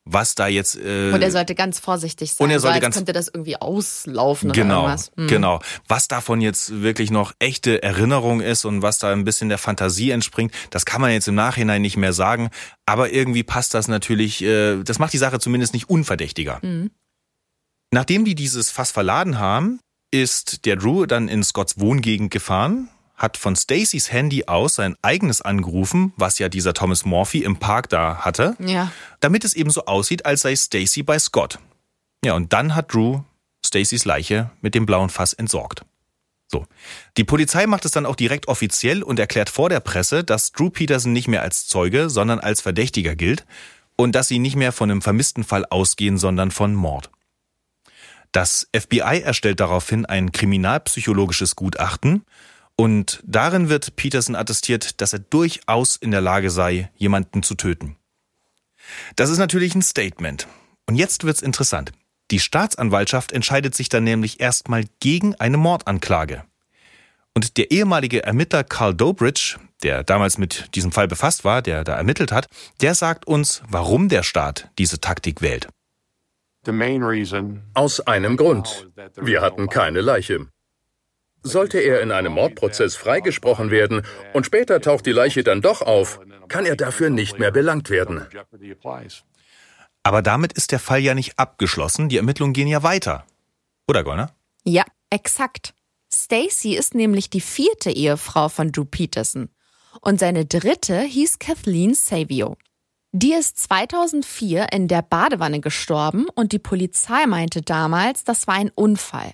Was 0.05 0.35
da 0.35 0.47
jetzt. 0.47 0.75
Äh, 0.75 1.11
und 1.13 1.21
er 1.21 1.31
sollte 1.31 1.55
ganz 1.55 1.79
vorsichtig 1.79 2.33
sein. 2.33 2.43
Und 2.43 2.51
er 2.51 2.59
sollte 2.59 2.81
ganz 2.81 2.95
könnte 2.95 3.13
das 3.13 3.29
irgendwie 3.29 3.55
auslaufen 3.55 4.51
genau, 4.51 4.81
oder 4.81 4.89
irgendwas. 4.89 5.11
Mhm. 5.15 5.27
Genau. 5.27 5.59
Was 5.87 6.09
davon 6.09 6.41
jetzt 6.41 6.81
wirklich 6.81 7.09
noch 7.09 7.31
echte 7.39 7.81
Erinnerung 7.81 8.41
ist 8.41 8.65
und 8.65 8.81
was 8.81 8.99
da 8.99 9.13
ein 9.13 9.23
bisschen 9.23 9.47
der 9.47 9.57
Fantasie 9.57 10.11
entspringt, 10.11 10.53
das 10.71 10.83
kann 10.83 10.99
man 10.99 11.11
jetzt 11.11 11.29
im 11.29 11.35
Nachhinein 11.35 11.81
nicht 11.81 11.95
mehr 11.95 12.11
sagen. 12.11 12.49
Aber 12.85 13.13
irgendwie 13.13 13.43
passt 13.43 13.73
das 13.73 13.87
natürlich. 13.87 14.43
Äh, 14.43 14.83
das 14.83 14.99
macht 14.99 15.13
die 15.13 15.17
Sache 15.17 15.39
zumindest 15.39 15.73
nicht 15.73 15.89
unverdächtiger. 15.89 16.59
Mhm. 16.61 16.91
Nachdem 17.91 18.25
die 18.25 18.35
dieses 18.35 18.71
Fass 18.71 18.91
verladen 18.91 19.39
haben, 19.39 19.79
ist 20.11 20.65
der 20.65 20.75
Drew 20.75 21.05
dann 21.05 21.29
in 21.29 21.43
Scotts 21.43 21.79
Wohngegend 21.79 22.29
gefahren 22.29 22.89
hat 23.15 23.37
von 23.37 23.55
Stacys 23.55 24.11
Handy 24.11 24.45
aus 24.45 24.75
sein 24.75 24.95
eigenes 25.01 25.41
angerufen, 25.41 26.13
was 26.17 26.39
ja 26.39 26.49
dieser 26.49 26.73
Thomas 26.73 27.05
Morphy 27.05 27.39
im 27.39 27.57
Park 27.57 27.89
da 27.89 28.17
hatte, 28.17 28.55
ja. 28.59 28.91
damit 29.19 29.43
es 29.45 29.53
eben 29.53 29.69
so 29.69 29.85
aussieht, 29.85 30.25
als 30.25 30.41
sei 30.41 30.55
Stacy 30.55 31.03
bei 31.03 31.19
Scott. 31.19 31.59
Ja, 32.25 32.33
und 32.33 32.53
dann 32.53 32.75
hat 32.75 32.93
Drew 32.93 33.21
Stacys 33.65 34.05
Leiche 34.05 34.51
mit 34.61 34.75
dem 34.75 34.85
blauen 34.85 35.09
Fass 35.09 35.33
entsorgt. 35.33 35.85
So. 36.51 36.65
Die 37.17 37.23
Polizei 37.23 37.65
macht 37.65 37.85
es 37.85 37.91
dann 37.91 38.05
auch 38.05 38.15
direkt 38.15 38.47
offiziell 38.47 39.01
und 39.01 39.19
erklärt 39.19 39.49
vor 39.49 39.69
der 39.69 39.79
Presse, 39.79 40.23
dass 40.23 40.51
Drew 40.51 40.69
Peterson 40.69 41.11
nicht 41.11 41.27
mehr 41.27 41.41
als 41.41 41.67
Zeuge, 41.67 42.09
sondern 42.09 42.39
als 42.39 42.61
Verdächtiger 42.61 43.15
gilt 43.15 43.45
und 43.95 44.13
dass 44.13 44.27
sie 44.27 44.39
nicht 44.39 44.55
mehr 44.55 44.71
von 44.71 44.91
einem 44.91 45.01
vermissten 45.01 45.43
Fall 45.43 45.65
ausgehen, 45.65 46.17
sondern 46.17 46.51
von 46.51 46.75
Mord. 46.75 47.09
Das 48.31 48.67
FBI 48.75 49.21
erstellt 49.23 49.59
daraufhin 49.59 50.05
ein 50.05 50.31
kriminalpsychologisches 50.31 51.55
Gutachten 51.55 52.23
und 52.75 53.21
darin 53.25 53.69
wird 53.69 53.95
Peterson 53.95 54.35
attestiert, 54.35 54.99
dass 55.01 55.13
er 55.13 55.19
durchaus 55.19 55.95
in 55.95 56.11
der 56.11 56.21
Lage 56.21 56.49
sei, 56.49 56.91
jemanden 56.95 57.43
zu 57.43 57.55
töten. 57.55 57.97
Das 59.15 59.29
ist 59.29 59.37
natürlich 59.37 59.75
ein 59.75 59.81
Statement. 59.81 60.47
Und 60.87 60.95
jetzt 60.95 61.23
wird's 61.23 61.41
interessant. 61.41 61.91
Die 62.31 62.39
Staatsanwaltschaft 62.39 63.31
entscheidet 63.31 63.75
sich 63.75 63.89
dann 63.89 64.03
nämlich 64.03 64.39
erstmal 64.39 64.85
gegen 64.99 65.35
eine 65.35 65.57
Mordanklage. 65.57 66.43
Und 67.35 67.57
der 67.57 67.71
ehemalige 67.71 68.23
Ermittler 68.23 68.63
Carl 68.63 68.93
Dobridge, 68.93 69.57
der 69.81 70.03
damals 70.03 70.37
mit 70.37 70.75
diesem 70.75 70.91
Fall 70.91 71.07
befasst 71.07 71.43
war, 71.43 71.61
der 71.61 71.83
da 71.83 71.95
ermittelt 71.95 72.31
hat, 72.31 72.47
der 72.81 72.95
sagt 72.95 73.25
uns, 73.27 73.63
warum 73.67 74.09
der 74.09 74.23
Staat 74.23 74.69
diese 74.77 74.99
Taktik 74.99 75.41
wählt. 75.41 75.67
Aus 77.73 77.99
einem 77.99 78.37
Grund. 78.37 78.89
Wir 79.15 79.41
hatten 79.41 79.67
keine 79.67 80.01
Leiche. 80.01 80.47
Sollte 81.43 81.79
er 81.79 82.01
in 82.01 82.11
einem 82.11 82.33
Mordprozess 82.33 82.95
freigesprochen 82.95 83.69
werden 83.69 84.03
und 84.33 84.45
später 84.45 84.81
taucht 84.81 85.05
die 85.05 85.11
Leiche 85.11 85.43
dann 85.43 85.61
doch 85.61 85.81
auf, 85.81 86.19
kann 86.47 86.65
er 86.65 86.75
dafür 86.75 87.09
nicht 87.09 87.37
mehr 87.39 87.51
belangt 87.51 87.89
werden. 87.89 88.25
Aber 90.03 90.21
damit 90.21 90.53
ist 90.53 90.71
der 90.71 90.79
Fall 90.79 90.99
ja 90.99 91.13
nicht 91.13 91.39
abgeschlossen. 91.39 92.09
Die 92.09 92.17
Ermittlungen 92.17 92.53
gehen 92.53 92.67
ja 92.67 92.83
weiter. 92.83 93.25
Oder, 93.87 94.03
Golner? 94.03 94.31
Ja, 94.63 94.83
exakt. 95.09 95.73
Stacy 96.11 96.75
ist 96.75 96.93
nämlich 96.93 97.29
die 97.29 97.41
vierte 97.41 97.91
Ehefrau 97.91 98.49
von 98.49 98.71
Drew 98.71 98.85
Peterson. 98.85 99.49
Und 100.01 100.19
seine 100.19 100.45
dritte 100.45 101.01
hieß 101.01 101.39
Kathleen 101.39 101.93
Savio. 101.93 102.57
Die 103.11 103.33
ist 103.33 103.59
2004 103.59 104.67
in 104.71 104.87
der 104.87 105.03
Badewanne 105.03 105.59
gestorben 105.59 106.25
und 106.33 106.51
die 106.51 106.59
Polizei 106.59 107.25
meinte 107.27 107.61
damals, 107.61 108.23
das 108.23 108.47
war 108.47 108.55
ein 108.55 108.71
Unfall. 108.73 109.33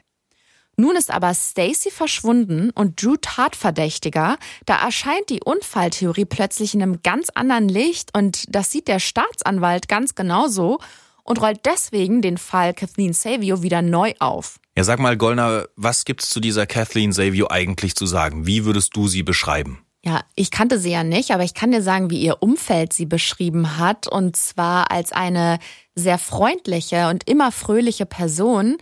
Nun 0.79 0.95
ist 0.95 1.11
aber 1.11 1.33
Stacy 1.33 1.91
verschwunden 1.91 2.69
und 2.69 3.03
Drew 3.03 3.17
Tatverdächtiger. 3.19 4.37
Da 4.65 4.81
erscheint 4.81 5.29
die 5.29 5.41
Unfalltheorie 5.43 6.23
plötzlich 6.23 6.73
in 6.73 6.81
einem 6.81 7.01
ganz 7.03 7.29
anderen 7.35 7.67
Licht 7.67 8.15
und 8.17 8.45
das 8.47 8.71
sieht 8.71 8.87
der 8.87 8.99
Staatsanwalt 8.99 9.89
ganz 9.89 10.15
genauso 10.15 10.79
und 11.23 11.41
rollt 11.41 11.65
deswegen 11.65 12.21
den 12.21 12.37
Fall 12.37 12.73
Kathleen 12.73 13.11
Savio 13.11 13.61
wieder 13.61 13.81
neu 13.81 14.13
auf. 14.19 14.61
Ja, 14.77 14.85
sag 14.85 14.99
mal, 14.99 15.17
Goldner, 15.17 15.67
was 15.75 16.05
gibt's 16.05 16.29
zu 16.29 16.39
dieser 16.39 16.65
Kathleen 16.65 17.11
Savio 17.11 17.49
eigentlich 17.49 17.95
zu 17.95 18.05
sagen? 18.05 18.47
Wie 18.47 18.63
würdest 18.63 18.95
du 18.95 19.09
sie 19.09 19.23
beschreiben? 19.23 19.79
Ja, 20.05 20.21
ich 20.35 20.49
kannte 20.49 20.79
sie 20.79 20.91
ja 20.91 21.03
nicht, 21.03 21.31
aber 21.31 21.43
ich 21.43 21.53
kann 21.53 21.73
dir 21.73 21.81
sagen, 21.81 22.09
wie 22.09 22.21
ihr 22.21 22.41
Umfeld 22.41 22.93
sie 22.93 23.05
beschrieben 23.05 23.77
hat. 23.77 24.07
Und 24.07 24.37
zwar 24.37 24.91
als 24.91 25.11
eine 25.11 25.59
sehr 25.93 26.17
freundliche 26.17 27.09
und 27.09 27.27
immer 27.27 27.51
fröhliche 27.51 28.05
Person. 28.05 28.77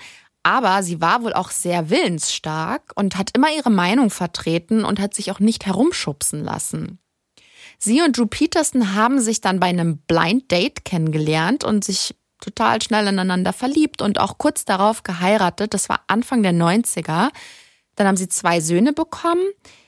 Aber 0.47 0.81
sie 0.81 1.01
war 1.01 1.23
wohl 1.23 1.33
auch 1.33 1.51
sehr 1.51 1.89
willensstark 1.89 2.93
und 2.95 3.17
hat 3.17 3.31
immer 3.36 3.53
ihre 3.53 3.69
Meinung 3.69 4.10
vertreten 4.10 4.86
und 4.86 4.97
hat 4.97 5.13
sich 5.13 5.29
auch 5.29 5.41
nicht 5.41 5.65
herumschubsen 5.65 6.41
lassen. 6.41 6.99
Sie 7.77 8.01
und 8.01 8.17
Drew 8.17 8.27
Peterson 8.27 8.95
haben 8.95 9.19
sich 9.19 9.41
dann 9.41 9.60
bei 9.60 9.67
einem 9.67 9.97
Blind 9.97 10.49
Date 10.49 10.86
kennengelernt 10.86 11.65
und 11.65 11.83
sich 11.83 12.15
total 12.39 12.81
schnell 12.81 13.07
ineinander 13.07 13.51
verliebt 13.51 14.01
und 14.01 14.21
auch 14.21 14.38
kurz 14.38 14.63
darauf 14.63 15.03
geheiratet. 15.03 15.73
Das 15.73 15.89
war 15.89 16.05
Anfang 16.07 16.43
der 16.43 16.53
90er. 16.53 17.27
Dann 17.95 18.07
haben 18.07 18.15
sie 18.15 18.29
zwei 18.29 18.62
Söhne 18.62 18.93
bekommen. 18.93 19.43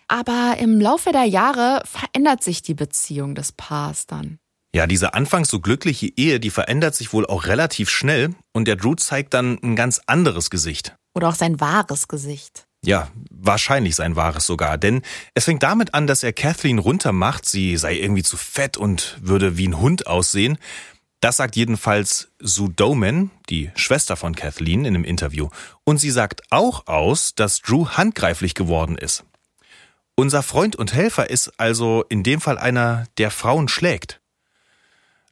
Aber 0.10 0.58
im 0.60 0.82
Laufe 0.82 1.13
der 1.13 1.24
Jahre 1.24 1.84
verändert 1.86 2.43
sich 2.43 2.63
die 2.63 2.74
Beziehung 2.74 3.34
des 3.34 3.54
Paars 3.54 4.08
dann. 4.08 4.39
Ja, 4.73 4.86
diese 4.86 5.13
anfangs 5.15 5.49
so 5.49 5.60
glückliche 5.60 6.12
Ehe, 6.15 6.39
die 6.39 6.51
verändert 6.51 6.93
sich 6.93 7.12
wohl 7.12 7.25
auch 7.25 7.45
relativ 7.45 7.89
schnell 7.89 8.36
und 8.53 8.67
der 8.67 8.75
Drew 8.75 8.95
zeigt 8.95 9.34
dann 9.34 9.58
ein 9.63 9.75
ganz 9.75 10.01
anderes 10.05 10.49
Gesicht. 10.49 10.95
Oder 11.15 11.29
auch 11.29 11.36
sein 11.36 11.60
wahres 11.60 12.08
Gesicht. 12.08 12.67
Ja, 12.86 13.10
wahrscheinlich 13.29 13.95
sein 13.95 14.15
wahres 14.15 14.45
sogar, 14.45 14.77
denn 14.77 15.01
es 15.34 15.45
fängt 15.45 15.63
damit 15.63 15.93
an, 15.93 16.08
dass 16.08 16.23
er 16.23 16.34
Kathleen 16.34 16.79
runtermacht, 16.79 17.45
sie 17.45 17.75
sei 17.77 17.95
irgendwie 17.95 18.23
zu 18.23 18.38
fett 18.38 18.77
und 18.77 19.17
würde 19.21 19.58
wie 19.58 19.67
ein 19.67 19.79
Hund 19.79 20.08
aussehen. 20.08 20.58
Das 21.19 21.38
sagt 21.38 21.58
jedenfalls 21.58 22.29
Sue 22.39 22.69
Doman, 22.69 23.32
die 23.49 23.71
Schwester 23.75 24.15
von 24.15 24.36
Kathleen, 24.36 24.86
in 24.86 24.95
einem 24.95 25.03
Interview. 25.03 25.49
Und 25.84 25.97
sie 25.97 26.12
sagt 26.12 26.43
auch 26.51 26.88
aus, 26.88 27.36
dass 27.36 27.62
Drew 27.62 27.88
handgreiflich 27.89 28.53
geworden 28.53 28.97
ist. 28.97 29.25
Unser 30.15 30.43
Freund 30.43 30.77
und 30.77 30.93
Helfer 30.93 31.29
ist 31.29 31.51
also 31.58 32.05
in 32.08 32.23
dem 32.23 32.39
Fall 32.39 32.58
einer, 32.58 33.05
der 33.17 33.32
Frauen 33.32 33.67
schlägt. 33.67 34.21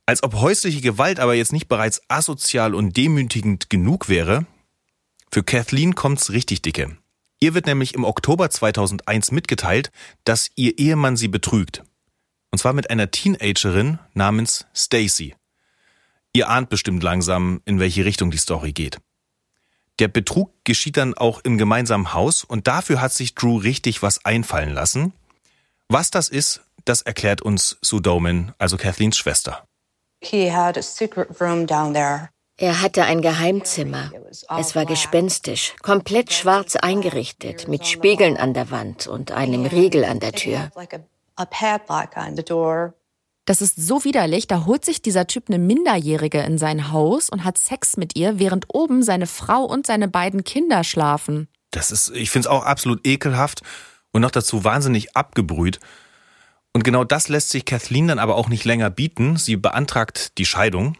Als 0.07 0.23
ob 0.23 0.35
häusliche 0.35 0.79
Gewalt 0.79 1.19
aber 1.19 1.35
jetzt 1.35 1.51
nicht 1.51 1.67
bereits 1.67 2.01
asozial 2.07 2.73
und 2.73 2.95
demütigend 2.95 3.69
genug 3.69 4.07
wäre, 4.07 4.45
für 5.29 5.43
Kathleen 5.43 5.95
kommt's 5.95 6.31
richtig 6.31 6.61
dicke. 6.61 6.97
Ihr 7.41 7.53
wird 7.53 7.65
nämlich 7.65 7.93
im 7.93 8.05
Oktober 8.05 8.49
2001 8.49 9.31
mitgeteilt, 9.31 9.91
dass 10.23 10.49
ihr 10.55 10.79
Ehemann 10.79 11.17
sie 11.17 11.27
betrügt. 11.27 11.83
Und 12.51 12.59
zwar 12.59 12.71
mit 12.71 12.89
einer 12.89 13.11
Teenagerin 13.11 13.99
namens 14.13 14.65
Stacy. 14.73 15.35
Ihr 16.31 16.47
ahnt 16.49 16.69
bestimmt 16.69 17.03
langsam, 17.03 17.61
in 17.65 17.81
welche 17.81 18.05
Richtung 18.05 18.31
die 18.31 18.37
Story 18.37 18.71
geht. 18.71 18.99
Der 19.99 20.07
Betrug 20.07 20.53
geschieht 20.63 20.95
dann 20.95 21.15
auch 21.15 21.41
im 21.43 21.57
gemeinsamen 21.57 22.13
Haus 22.13 22.45
und 22.45 22.67
dafür 22.67 23.01
hat 23.01 23.11
sich 23.11 23.35
Drew 23.35 23.57
richtig 23.57 24.01
was 24.01 24.23
einfallen 24.23 24.73
lassen. 24.73 25.11
Was 25.89 26.11
das 26.11 26.29
ist, 26.29 26.61
das 26.85 27.01
erklärt 27.01 27.41
uns 27.41 27.77
Sue 27.81 28.01
Doman, 28.01 28.53
also 28.57 28.77
Kathleens 28.77 29.17
Schwester. 29.17 29.66
Er 32.59 32.81
hatte 32.81 33.03
ein 33.03 33.21
Geheimzimmer. 33.21 34.11
Es 34.57 34.75
war 34.75 34.85
gespenstisch, 34.85 35.75
komplett 35.83 36.33
schwarz 36.33 36.75
eingerichtet, 36.75 37.67
mit 37.67 37.85
Spiegeln 37.85 38.35
an 38.35 38.55
der 38.55 38.71
Wand 38.71 39.05
und 39.05 39.31
einem 39.31 39.67
Riegel 39.67 40.03
an 40.05 40.19
der 40.19 40.31
Tür. 40.31 40.71
Das 43.45 43.61
ist 43.61 43.77
so 43.77 44.03
widerlich, 44.03 44.47
da 44.47 44.65
holt 44.65 44.83
sich 44.83 45.01
dieser 45.01 45.27
Typ 45.27 45.45
eine 45.47 45.59
Minderjährige 45.59 46.39
in 46.39 46.57
sein 46.57 46.91
Haus 46.91 47.29
und 47.29 47.45
hat 47.45 47.57
Sex 47.57 47.95
mit 47.95 48.17
ihr, 48.17 48.39
während 48.39 48.65
oben 48.73 49.03
seine 49.03 49.27
Frau 49.27 49.63
und 49.63 49.87
seine 49.87 50.07
beiden 50.09 50.43
Kinder 50.43 50.83
schlafen. 50.83 51.47
Das 51.71 51.91
ist, 51.91 52.09
ich 52.09 52.29
finde 52.29 52.47
es 52.47 52.51
auch 52.51 52.65
absolut 52.65 53.05
ekelhaft 53.05 53.61
und 54.11 54.21
noch 54.21 54.31
dazu 54.31 54.63
wahnsinnig 54.63 55.15
abgebrüht. 55.15 55.79
Und 56.77 56.83
genau 56.83 57.03
das 57.03 57.27
lässt 57.27 57.49
sich 57.49 57.65
Kathleen 57.65 58.07
dann 58.07 58.19
aber 58.19 58.35
auch 58.35 58.49
nicht 58.49 58.63
länger 58.63 58.91
bieten. 58.91 59.37
Sie 59.37 59.55
beantragt 59.55 60.37
die 60.37 60.45
Scheidung. 60.45 60.95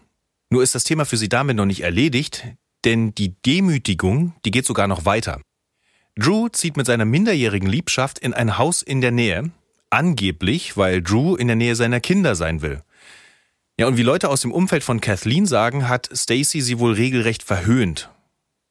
Nur 0.50 0.63
ist 0.63 0.74
das 0.74 0.86
Thema 0.86 1.06
für 1.06 1.18
sie 1.18 1.30
damit 1.30 1.56
noch 1.56 1.68
nicht 1.68 1.82
erledigt, 1.82 2.48
denn 2.84 3.13
die 3.13 3.36
Demütigung, 3.46 4.34
die 4.44 4.50
geht 4.50 4.66
sogar 4.66 4.88
noch 4.88 5.06
weiter. 5.06 5.40
Drew 6.16 6.50
zieht 6.50 6.78
mit 6.78 6.88
seiner 6.88 7.06
minderjährigen 7.06 7.70
Liebschaft 7.70 8.18
in 8.18 8.34
ein 8.34 8.58
Haus 8.58 8.82
in 8.82 9.02
der 9.02 9.12
Nähe, 9.12 9.52
Angeblich, 9.92 10.78
weil 10.78 11.04
Drew 11.04 11.36
in 11.36 11.46
der 11.46 11.56
Nähe 11.56 11.76
seiner 11.76 12.00
Kinder 12.00 12.34
sein 12.34 12.63
will. 12.63 12.82
Ja, 13.80 13.86
und 13.86 13.98
wie 13.98 14.02
Leute 14.02 14.30
aus 14.30 14.42
dem 14.42 14.52
Umfeld 14.52 14.84
von 14.84 15.00
Kathleen 15.00 15.46
sagen, 15.46 15.88
hat 15.88 16.10
Stacy 16.12 16.62
sie 16.62 16.80
wohl 16.80 16.94
regelrecht 16.94 17.44
verhöhnt. 17.44 18.10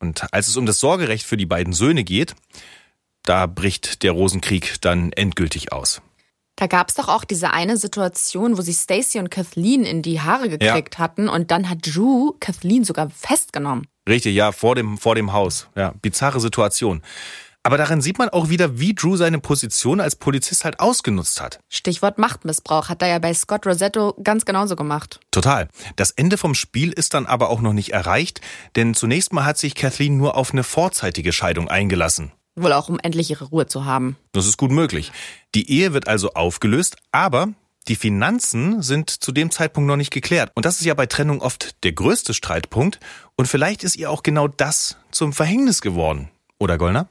Und 0.00 0.26
als 0.32 0.48
es 0.48 0.56
um 0.56 0.66
das 0.66 0.80
Sorgerecht 0.80 1.24
für 1.24 1.36
die 1.36 1.46
beiden 1.46 1.72
Söhne 1.72 2.02
geht, 2.02 2.34
da 3.22 3.46
bricht 3.46 4.02
der 4.02 4.10
Rosenkrieg 4.10 4.80
dann 4.80 5.12
endgültig 5.12 5.70
aus. 5.70 6.02
Da 6.56 6.66
gab 6.66 6.88
es 6.88 6.94
doch 6.94 7.08
auch 7.08 7.24
diese 7.24 7.52
eine 7.52 7.76
Situation, 7.76 8.56
wo 8.56 8.62
sich 8.62 8.78
Stacy 8.78 9.18
und 9.18 9.30
Kathleen 9.30 9.84
in 9.84 10.00
die 10.00 10.22
Haare 10.22 10.48
gekriegt 10.48 10.94
ja. 10.94 10.98
hatten 10.98 11.28
und 11.28 11.50
dann 11.50 11.68
hat 11.68 11.78
Drew 11.82 12.32
Kathleen 12.40 12.82
sogar 12.82 13.10
festgenommen. 13.10 13.86
Richtig, 14.08 14.34
ja, 14.34 14.52
vor 14.52 14.74
dem, 14.74 14.96
vor 14.96 15.14
dem 15.14 15.32
Haus. 15.32 15.68
Ja, 15.76 15.92
bizarre 16.00 16.40
Situation. 16.40 17.02
Aber 17.66 17.78
darin 17.78 18.00
sieht 18.00 18.18
man 18.18 18.28
auch 18.28 18.48
wieder, 18.48 18.78
wie 18.78 18.94
Drew 18.94 19.16
seine 19.16 19.40
Position 19.40 20.00
als 20.00 20.14
Polizist 20.14 20.64
halt 20.64 20.78
ausgenutzt 20.78 21.40
hat. 21.40 21.58
Stichwort 21.68 22.16
Machtmissbrauch 22.16 22.88
hat 22.88 23.02
er 23.02 23.08
ja 23.08 23.18
bei 23.18 23.34
Scott 23.34 23.66
Rosetto 23.66 24.14
ganz 24.22 24.44
genauso 24.44 24.76
gemacht. 24.76 25.18
Total. 25.32 25.68
Das 25.96 26.12
Ende 26.12 26.38
vom 26.38 26.54
Spiel 26.54 26.92
ist 26.92 27.12
dann 27.12 27.26
aber 27.26 27.50
auch 27.50 27.60
noch 27.60 27.72
nicht 27.72 27.92
erreicht, 27.92 28.40
denn 28.76 28.94
zunächst 28.94 29.32
mal 29.32 29.44
hat 29.44 29.58
sich 29.58 29.74
Kathleen 29.74 30.16
nur 30.16 30.36
auf 30.36 30.52
eine 30.52 30.62
vorzeitige 30.62 31.32
Scheidung 31.32 31.68
eingelassen. 31.68 32.30
Wohl 32.56 32.72
auch, 32.72 32.88
um 32.88 32.98
endlich 33.02 33.30
ihre 33.30 33.44
Ruhe 33.44 33.66
zu 33.66 33.84
haben. 33.84 34.16
Das 34.32 34.46
ist 34.46 34.56
gut 34.56 34.70
möglich. 34.70 35.12
Die 35.54 35.70
Ehe 35.70 35.92
wird 35.92 36.08
also 36.08 36.32
aufgelöst, 36.32 36.96
aber 37.12 37.48
die 37.88 37.96
Finanzen 37.96 38.82
sind 38.82 39.10
zu 39.10 39.30
dem 39.30 39.50
Zeitpunkt 39.50 39.86
noch 39.86 39.96
nicht 39.96 40.10
geklärt. 40.10 40.50
Und 40.54 40.64
das 40.64 40.80
ist 40.80 40.86
ja 40.86 40.94
bei 40.94 41.06
Trennung 41.06 41.40
oft 41.40 41.84
der 41.84 41.92
größte 41.92 42.34
Streitpunkt. 42.34 42.98
Und 43.36 43.46
vielleicht 43.46 43.84
ist 43.84 43.96
ihr 43.96 44.10
auch 44.10 44.22
genau 44.22 44.48
das 44.48 44.96
zum 45.12 45.32
Verhängnis 45.32 45.80
geworden. 45.80 46.30
Oder 46.58 46.78
Gollner? 46.78 47.08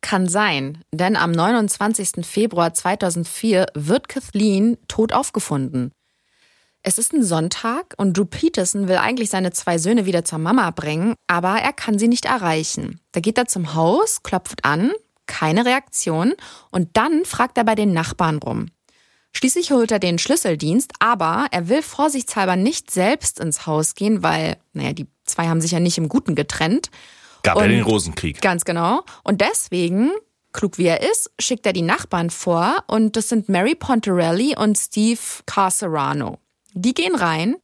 Kann 0.00 0.28
sein, 0.28 0.82
denn 0.92 1.16
am 1.16 1.32
29. 1.32 2.24
Februar 2.24 2.72
2004 2.72 3.66
wird 3.74 4.08
Kathleen 4.08 4.76
tot 4.86 5.12
aufgefunden. 5.12 5.92
Es 6.88 6.96
ist 6.96 7.12
ein 7.12 7.22
Sonntag 7.22 7.92
und 7.98 8.16
Drew 8.16 8.24
Peterson 8.24 8.88
will 8.88 8.96
eigentlich 8.96 9.28
seine 9.28 9.52
zwei 9.52 9.76
Söhne 9.76 10.06
wieder 10.06 10.24
zur 10.24 10.38
Mama 10.38 10.70
bringen, 10.70 11.16
aber 11.26 11.60
er 11.60 11.74
kann 11.74 11.98
sie 11.98 12.08
nicht 12.08 12.24
erreichen. 12.24 12.98
Da 13.12 13.20
geht 13.20 13.36
er 13.36 13.44
zum 13.44 13.74
Haus, 13.74 14.22
klopft 14.22 14.64
an, 14.64 14.92
keine 15.26 15.66
Reaktion 15.66 16.32
und 16.70 16.96
dann 16.96 17.26
fragt 17.26 17.58
er 17.58 17.64
bei 17.64 17.74
den 17.74 17.92
Nachbarn 17.92 18.38
rum. 18.38 18.70
Schließlich 19.34 19.70
holt 19.70 19.92
er 19.92 19.98
den 19.98 20.18
Schlüsseldienst, 20.18 20.92
aber 20.98 21.48
er 21.50 21.68
will 21.68 21.82
vorsichtshalber 21.82 22.56
nicht 22.56 22.90
selbst 22.90 23.38
ins 23.38 23.66
Haus 23.66 23.94
gehen, 23.94 24.22
weil, 24.22 24.56
naja, 24.72 24.94
die 24.94 25.08
zwei 25.26 25.46
haben 25.46 25.60
sich 25.60 25.72
ja 25.72 25.80
nicht 25.80 25.98
im 25.98 26.08
Guten 26.08 26.34
getrennt 26.34 26.88
Gab 27.42 27.56
und, 27.56 27.64
ja 27.64 27.68
den 27.68 27.82
Rosenkrieg. 27.82 28.40
Ganz 28.40 28.64
genau. 28.64 29.04
Und 29.24 29.42
deswegen, 29.42 30.10
klug 30.54 30.78
wie 30.78 30.86
er 30.86 31.02
ist, 31.02 31.30
schickt 31.38 31.66
er 31.66 31.74
die 31.74 31.82
Nachbarn 31.82 32.30
vor 32.30 32.82
und 32.86 33.14
das 33.16 33.28
sind 33.28 33.50
Mary 33.50 33.74
Pontarelli 33.74 34.56
und 34.56 34.78
Steve 34.78 35.20
Carcerano. 35.44 36.38
Die 36.74 36.94
gehen 36.94 37.14
rein 37.14 37.56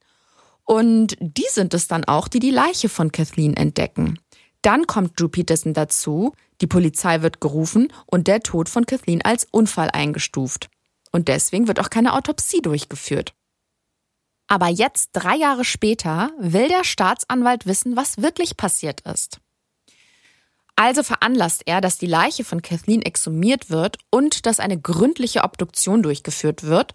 und 0.64 1.16
die 1.20 1.46
sind 1.50 1.74
es 1.74 1.88
dann 1.88 2.04
auch, 2.04 2.28
die 2.28 2.38
die 2.40 2.50
Leiche 2.50 2.88
von 2.88 3.12
Kathleen 3.12 3.54
entdecken. 3.54 4.18
Dann 4.62 4.86
kommt 4.86 5.20
Drew 5.20 5.28
Peterson 5.28 5.74
dazu, 5.74 6.32
die 6.60 6.66
Polizei 6.66 7.20
wird 7.20 7.40
gerufen 7.40 7.92
und 8.06 8.26
der 8.28 8.40
Tod 8.40 8.68
von 8.68 8.86
Kathleen 8.86 9.22
als 9.22 9.46
Unfall 9.50 9.90
eingestuft. 9.90 10.70
Und 11.12 11.28
deswegen 11.28 11.68
wird 11.68 11.80
auch 11.80 11.90
keine 11.90 12.14
Autopsie 12.14 12.62
durchgeführt. 12.62 13.34
Aber 14.46 14.68
jetzt, 14.68 15.10
drei 15.12 15.36
Jahre 15.36 15.64
später, 15.64 16.30
will 16.38 16.68
der 16.68 16.84
Staatsanwalt 16.84 17.66
wissen, 17.66 17.96
was 17.96 18.22
wirklich 18.22 18.56
passiert 18.56 19.00
ist. 19.02 19.40
Also 20.76 21.02
veranlasst 21.02 21.62
er, 21.66 21.80
dass 21.80 21.98
die 21.98 22.06
Leiche 22.06 22.44
von 22.44 22.62
Kathleen 22.62 23.02
exhumiert 23.02 23.70
wird 23.70 23.98
und 24.10 24.44
dass 24.46 24.60
eine 24.60 24.80
gründliche 24.80 25.44
Obduktion 25.44 26.02
durchgeführt 26.02 26.64
wird, 26.64 26.92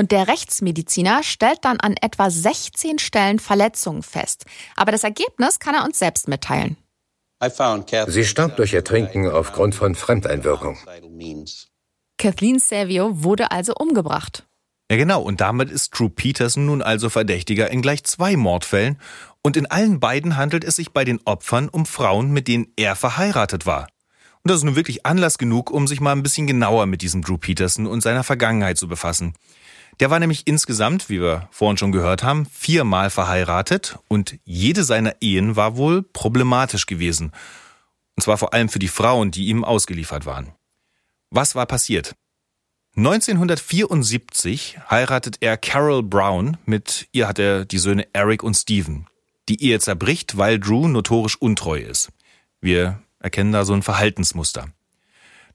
und 0.00 0.12
der 0.12 0.28
Rechtsmediziner 0.28 1.22
stellt 1.22 1.58
dann 1.60 1.78
an 1.78 1.94
etwa 2.00 2.30
16 2.30 2.98
Stellen 2.98 3.38
Verletzungen 3.38 4.02
fest. 4.02 4.46
Aber 4.74 4.92
das 4.92 5.04
Ergebnis 5.04 5.58
kann 5.58 5.74
er 5.74 5.84
uns 5.84 5.98
selbst 5.98 6.26
mitteilen. 6.26 6.78
Sie 8.06 8.24
starb 8.24 8.56
durch 8.56 8.72
Ertrinken 8.72 9.28
aufgrund 9.28 9.74
von 9.74 9.94
Fremdeinwirkung. 9.94 10.78
Kathleen 12.16 12.58
Savio 12.58 13.22
wurde 13.22 13.50
also 13.50 13.74
umgebracht. 13.74 14.46
Ja 14.90 14.96
genau, 14.96 15.20
und 15.20 15.42
damit 15.42 15.70
ist 15.70 15.90
Drew 15.90 16.08
Peterson 16.08 16.64
nun 16.64 16.80
also 16.80 17.10
Verdächtiger 17.10 17.70
in 17.70 17.82
gleich 17.82 18.02
zwei 18.04 18.36
Mordfällen. 18.36 18.98
Und 19.42 19.58
in 19.58 19.66
allen 19.66 20.00
beiden 20.00 20.38
handelt 20.38 20.64
es 20.64 20.76
sich 20.76 20.92
bei 20.92 21.04
den 21.04 21.20
Opfern 21.26 21.68
um 21.68 21.84
Frauen, 21.84 22.30
mit 22.30 22.48
denen 22.48 22.72
er 22.76 22.96
verheiratet 22.96 23.66
war. 23.66 23.88
Und 24.42 24.50
das 24.50 24.58
ist 24.58 24.64
nun 24.64 24.76
wirklich 24.76 25.04
Anlass 25.04 25.36
genug, 25.36 25.70
um 25.70 25.86
sich 25.86 26.00
mal 26.00 26.12
ein 26.12 26.22
bisschen 26.22 26.46
genauer 26.46 26.86
mit 26.86 27.02
diesem 27.02 27.20
Drew 27.20 27.36
Peterson 27.36 27.86
und 27.86 28.00
seiner 28.00 28.24
Vergangenheit 28.24 28.78
zu 28.78 28.88
befassen. 28.88 29.34
Der 29.98 30.10
war 30.10 30.18
nämlich 30.18 30.46
insgesamt, 30.46 31.10
wie 31.10 31.20
wir 31.20 31.48
vorhin 31.50 31.76
schon 31.76 31.92
gehört 31.92 32.22
haben, 32.22 32.46
viermal 32.46 33.10
verheiratet 33.10 33.98
und 34.08 34.38
jede 34.44 34.84
seiner 34.84 35.16
Ehen 35.20 35.56
war 35.56 35.76
wohl 35.76 36.02
problematisch 36.02 36.86
gewesen. 36.86 37.32
Und 38.16 38.22
zwar 38.22 38.38
vor 38.38 38.54
allem 38.54 38.68
für 38.68 38.78
die 38.78 38.88
Frauen, 38.88 39.30
die 39.30 39.46
ihm 39.46 39.64
ausgeliefert 39.64 40.26
waren. 40.26 40.52
Was 41.30 41.54
war 41.54 41.66
passiert? 41.66 42.14
1974 42.96 44.78
heiratet 44.90 45.36
er 45.40 45.56
Carol 45.56 46.02
Brown, 46.02 46.56
mit 46.66 47.08
ihr 47.12 47.28
hat 47.28 47.38
er 47.38 47.64
die 47.64 47.78
Söhne 47.78 48.06
Eric 48.12 48.42
und 48.42 48.54
Stephen. 48.54 49.06
Die 49.48 49.62
Ehe 49.62 49.78
zerbricht, 49.78 50.36
weil 50.36 50.58
Drew 50.58 50.88
notorisch 50.88 51.36
untreu 51.36 51.78
ist. 51.78 52.10
Wir 52.60 53.00
erkennen 53.20 53.52
da 53.52 53.64
so 53.64 53.74
ein 53.74 53.82
Verhaltensmuster. 53.82 54.68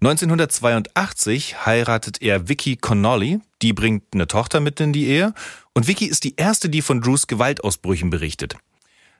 1982 0.02 1.66
heiratet 1.66 2.22
er 2.22 2.48
Vicky 2.48 2.78
Connolly, 2.78 3.40
die 3.66 3.74
bringt 3.74 4.04
eine 4.14 4.28
Tochter 4.28 4.60
mit 4.60 4.80
in 4.80 4.94
die 4.94 5.08
Ehe 5.08 5.34
und 5.74 5.88
Vicky 5.88 6.06
ist 6.06 6.24
die 6.24 6.36
erste, 6.36 6.70
die 6.70 6.84
von 6.84 7.02
Drews 7.02 7.26
Gewaltausbrüchen 7.26 8.12
berichtet. 8.12 8.58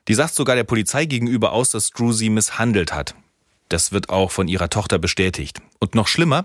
Die 0.06 0.14
sagt 0.14 0.36
sogar 0.36 0.54
der 0.54 0.62
Polizei 0.62 1.04
gegenüber 1.04 1.50
aus, 1.50 1.70
dass 1.70 1.90
Drew 1.90 2.12
sie 2.12 2.30
misshandelt 2.30 2.92
hat. 2.92 3.16
Das 3.68 3.90
wird 3.90 4.08
auch 4.08 4.30
von 4.30 4.46
ihrer 4.46 4.70
Tochter 4.70 5.00
bestätigt. 5.00 5.60
Und 5.80 5.96
noch 5.96 6.06
schlimmer, 6.06 6.44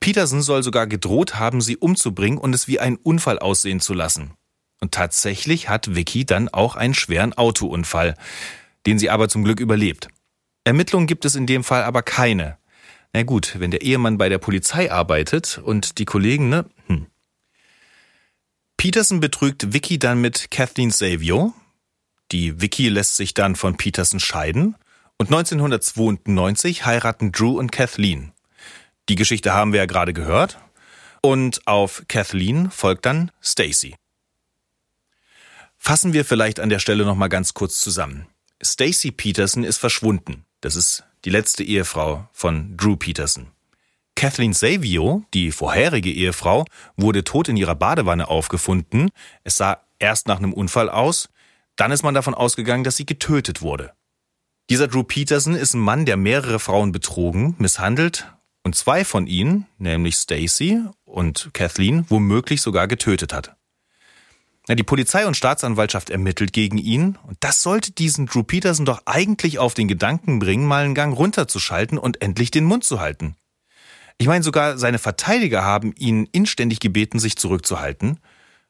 Peterson 0.00 0.40
soll 0.40 0.62
sogar 0.62 0.86
gedroht 0.86 1.34
haben, 1.34 1.60
sie 1.60 1.76
umzubringen 1.76 2.38
und 2.38 2.54
es 2.54 2.68
wie 2.68 2.80
ein 2.80 2.96
Unfall 2.96 3.38
aussehen 3.38 3.80
zu 3.80 3.92
lassen. 3.92 4.32
Und 4.80 4.92
tatsächlich 4.92 5.68
hat 5.68 5.94
Vicky 5.94 6.24
dann 6.24 6.48
auch 6.48 6.74
einen 6.74 6.94
schweren 6.94 7.34
Autounfall, 7.34 8.14
den 8.86 8.98
sie 8.98 9.10
aber 9.10 9.28
zum 9.28 9.44
Glück 9.44 9.60
überlebt. 9.60 10.08
Ermittlungen 10.64 11.06
gibt 11.06 11.26
es 11.26 11.34
in 11.34 11.46
dem 11.46 11.64
Fall 11.64 11.82
aber 11.82 12.02
keine. 12.02 12.56
Na 13.12 13.22
gut, 13.24 13.56
wenn 13.58 13.70
der 13.70 13.82
Ehemann 13.82 14.16
bei 14.16 14.30
der 14.30 14.38
Polizei 14.38 14.90
arbeitet 14.90 15.60
und 15.62 15.98
die 15.98 16.06
Kollegen, 16.06 16.48
ne? 16.48 16.64
Hm. 16.86 17.06
Peterson 18.76 19.20
betrügt 19.20 19.72
Vicky 19.72 19.98
dann 19.98 20.20
mit 20.20 20.50
Kathleen 20.50 20.90
Savio. 20.90 21.54
Die 22.32 22.60
Vicky 22.60 22.88
lässt 22.88 23.16
sich 23.16 23.34
dann 23.34 23.56
von 23.56 23.76
Peterson 23.76 24.20
scheiden. 24.20 24.76
Und 25.18 25.28
1992 25.28 26.84
heiraten 26.84 27.32
Drew 27.32 27.58
und 27.58 27.72
Kathleen. 27.72 28.32
Die 29.08 29.14
Geschichte 29.14 29.54
haben 29.54 29.72
wir 29.72 29.80
ja 29.80 29.86
gerade 29.86 30.12
gehört. 30.12 30.58
Und 31.22 31.66
auf 31.66 32.04
Kathleen 32.08 32.70
folgt 32.70 33.06
dann 33.06 33.30
Stacy. 33.42 33.94
Fassen 35.78 36.12
wir 36.12 36.24
vielleicht 36.24 36.60
an 36.60 36.68
der 36.68 36.78
Stelle 36.78 37.04
nochmal 37.04 37.28
ganz 37.28 37.54
kurz 37.54 37.80
zusammen. 37.80 38.26
Stacy 38.62 39.10
Peterson 39.10 39.64
ist 39.64 39.78
verschwunden. 39.78 40.44
Das 40.60 40.76
ist 40.76 41.04
die 41.24 41.30
letzte 41.30 41.64
Ehefrau 41.64 42.28
von 42.32 42.76
Drew 42.76 42.96
Peterson. 42.96 43.48
Kathleen 44.16 44.54
Savio, 44.54 45.22
die 45.34 45.52
vorherige 45.52 46.10
Ehefrau, 46.10 46.64
wurde 46.96 47.22
tot 47.22 47.48
in 47.48 47.56
ihrer 47.56 47.74
Badewanne 47.74 48.28
aufgefunden. 48.28 49.10
Es 49.44 49.56
sah 49.56 49.82
erst 49.98 50.26
nach 50.26 50.38
einem 50.38 50.54
Unfall 50.54 50.88
aus, 50.90 51.28
dann 51.76 51.92
ist 51.92 52.02
man 52.02 52.14
davon 52.14 52.34
ausgegangen, 52.34 52.82
dass 52.82 52.96
sie 52.96 53.06
getötet 53.06 53.60
wurde. 53.60 53.92
Dieser 54.70 54.88
Drew 54.88 55.04
Peterson 55.04 55.54
ist 55.54 55.74
ein 55.74 55.80
Mann, 55.80 56.06
der 56.06 56.16
mehrere 56.16 56.58
Frauen 56.58 56.90
betrogen, 56.90 57.54
misshandelt 57.58 58.32
und 58.64 58.74
zwei 58.74 59.04
von 59.04 59.26
ihnen, 59.26 59.66
nämlich 59.78 60.16
Stacy 60.16 60.82
und 61.04 61.50
Kathleen, 61.52 62.06
womöglich 62.08 62.62
sogar 62.62 62.88
getötet 62.88 63.32
hat. 63.32 63.54
Die 64.68 64.82
Polizei 64.82 65.26
und 65.26 65.36
Staatsanwaltschaft 65.36 66.10
ermittelt 66.10 66.52
gegen 66.52 66.78
ihn 66.78 67.16
und 67.28 67.36
das 67.40 67.62
sollte 67.62 67.92
diesen 67.92 68.26
Drew 68.26 68.42
Peterson 68.42 68.84
doch 68.84 69.02
eigentlich 69.04 69.60
auf 69.60 69.74
den 69.74 69.86
Gedanken 69.86 70.40
bringen, 70.40 70.66
mal 70.66 70.84
einen 70.84 70.96
Gang 70.96 71.16
runterzuschalten 71.16 71.98
und 71.98 72.20
endlich 72.20 72.50
den 72.50 72.64
Mund 72.64 72.82
zu 72.82 72.98
halten. 72.98 73.36
Ich 74.18 74.26
meine, 74.26 74.42
sogar 74.42 74.78
seine 74.78 74.98
Verteidiger 74.98 75.64
haben 75.64 75.92
ihn 75.96 76.28
inständig 76.32 76.80
gebeten, 76.80 77.18
sich 77.18 77.36
zurückzuhalten, 77.36 78.18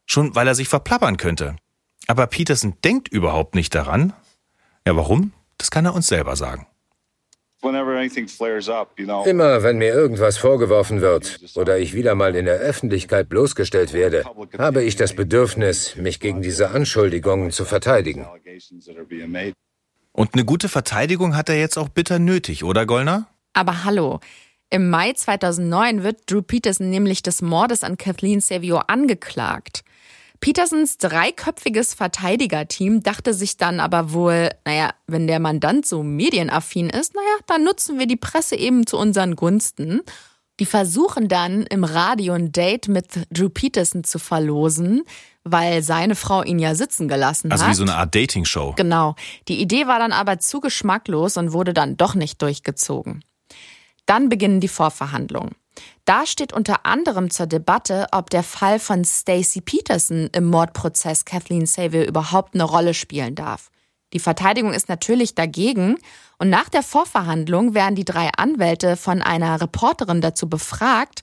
schon 0.04 0.34
weil 0.34 0.48
er 0.48 0.54
sich 0.54 0.68
verplappern 0.68 1.16
könnte. 1.16 1.56
Aber 2.08 2.26
Peterson 2.26 2.74
denkt 2.84 3.08
überhaupt 3.08 3.54
nicht 3.54 3.74
daran. 3.74 4.12
Ja, 4.86 4.96
warum? 4.96 5.32
Das 5.58 5.70
kann 5.70 5.84
er 5.84 5.94
uns 5.94 6.06
selber 6.06 6.36
sagen. 6.36 6.66
Immer 7.62 7.86
wenn 9.62 9.78
mir 9.78 9.92
irgendwas 9.92 10.38
vorgeworfen 10.38 11.00
wird 11.00 11.40
oder 11.54 11.78
ich 11.78 11.94
wieder 11.94 12.14
mal 12.14 12.36
in 12.36 12.44
der 12.44 12.56
Öffentlichkeit 12.56 13.28
bloßgestellt 13.28 13.92
werde, 13.92 14.24
habe 14.58 14.84
ich 14.84 14.96
das 14.96 15.14
Bedürfnis, 15.14 15.96
mich 15.96 16.20
gegen 16.20 16.42
diese 16.42 16.70
Anschuldigungen 16.70 17.50
zu 17.50 17.64
verteidigen. 17.64 18.26
Und 20.12 20.34
eine 20.34 20.44
gute 20.44 20.68
Verteidigung 20.68 21.34
hat 21.34 21.48
er 21.48 21.58
jetzt 21.58 21.78
auch 21.78 21.88
bitter 21.88 22.18
nötig, 22.18 22.62
oder 22.62 22.86
Gollner? 22.86 23.26
Aber 23.52 23.84
hallo. 23.84 24.20
Im 24.70 24.90
Mai 24.90 25.12
2009 25.12 26.02
wird 26.02 26.30
Drew 26.30 26.42
Peterson 26.42 26.90
nämlich 26.90 27.22
des 27.22 27.40
Mordes 27.40 27.84
an 27.84 27.96
Kathleen 27.96 28.40
Savio 28.40 28.78
angeklagt. 28.78 29.84
Petersens 30.40 30.98
dreiköpfiges 30.98 31.94
Verteidigerteam 31.94 33.02
dachte 33.02 33.32
sich 33.32 33.56
dann 33.56 33.80
aber 33.80 34.12
wohl, 34.12 34.50
naja, 34.64 34.90
wenn 35.06 35.26
der 35.26 35.40
Mandant 35.40 35.86
so 35.86 36.02
medienaffin 36.02 36.90
ist, 36.90 37.14
naja, 37.14 37.26
dann 37.46 37.64
nutzen 37.64 37.98
wir 37.98 38.06
die 38.06 38.16
Presse 38.16 38.56
eben 38.56 38.86
zu 38.86 38.98
unseren 38.98 39.36
Gunsten. 39.36 40.02
Die 40.58 40.66
versuchen 40.66 41.28
dann 41.28 41.62
im 41.62 41.84
Radio 41.84 42.34
ein 42.34 42.50
Date 42.50 42.88
mit 42.88 43.06
Drew 43.30 43.48
Peterson 43.48 44.04
zu 44.04 44.18
verlosen, 44.18 45.04
weil 45.44 45.82
seine 45.82 46.14
Frau 46.16 46.42
ihn 46.42 46.58
ja 46.58 46.74
sitzen 46.74 47.08
gelassen 47.08 47.52
also 47.52 47.62
hat. 47.62 47.70
Also 47.70 47.82
wie 47.82 47.86
so 47.86 47.92
eine 47.92 48.00
Art 48.00 48.14
Dating-Show. 48.14 48.74
Genau. 48.76 49.14
Die 49.48 49.60
Idee 49.60 49.86
war 49.86 49.98
dann 49.98 50.12
aber 50.12 50.38
zu 50.38 50.60
geschmacklos 50.60 51.36
und 51.36 51.52
wurde 51.52 51.72
dann 51.72 51.96
doch 51.96 52.14
nicht 52.14 52.42
durchgezogen. 52.42 53.22
Dann 54.06 54.28
beginnen 54.28 54.60
die 54.60 54.68
Vorverhandlungen. 54.68 55.54
Da 56.04 56.24
steht 56.24 56.52
unter 56.52 56.86
anderem 56.86 57.30
zur 57.30 57.46
Debatte, 57.46 58.06
ob 58.12 58.30
der 58.30 58.42
Fall 58.42 58.78
von 58.78 59.04
Stacey 59.04 59.60
Peterson 59.60 60.30
im 60.32 60.46
Mordprozess 60.46 61.24
Kathleen 61.24 61.66
Saville 61.66 62.06
überhaupt 62.06 62.54
eine 62.54 62.64
Rolle 62.64 62.94
spielen 62.94 63.34
darf. 63.34 63.70
Die 64.12 64.20
Verteidigung 64.20 64.72
ist 64.72 64.88
natürlich 64.88 65.34
dagegen 65.34 65.98
und 66.38 66.48
nach 66.48 66.68
der 66.68 66.82
Vorverhandlung 66.82 67.74
werden 67.74 67.96
die 67.96 68.04
drei 68.04 68.30
Anwälte 68.36 68.96
von 68.96 69.20
einer 69.20 69.60
Reporterin 69.60 70.20
dazu 70.20 70.48
befragt 70.48 71.22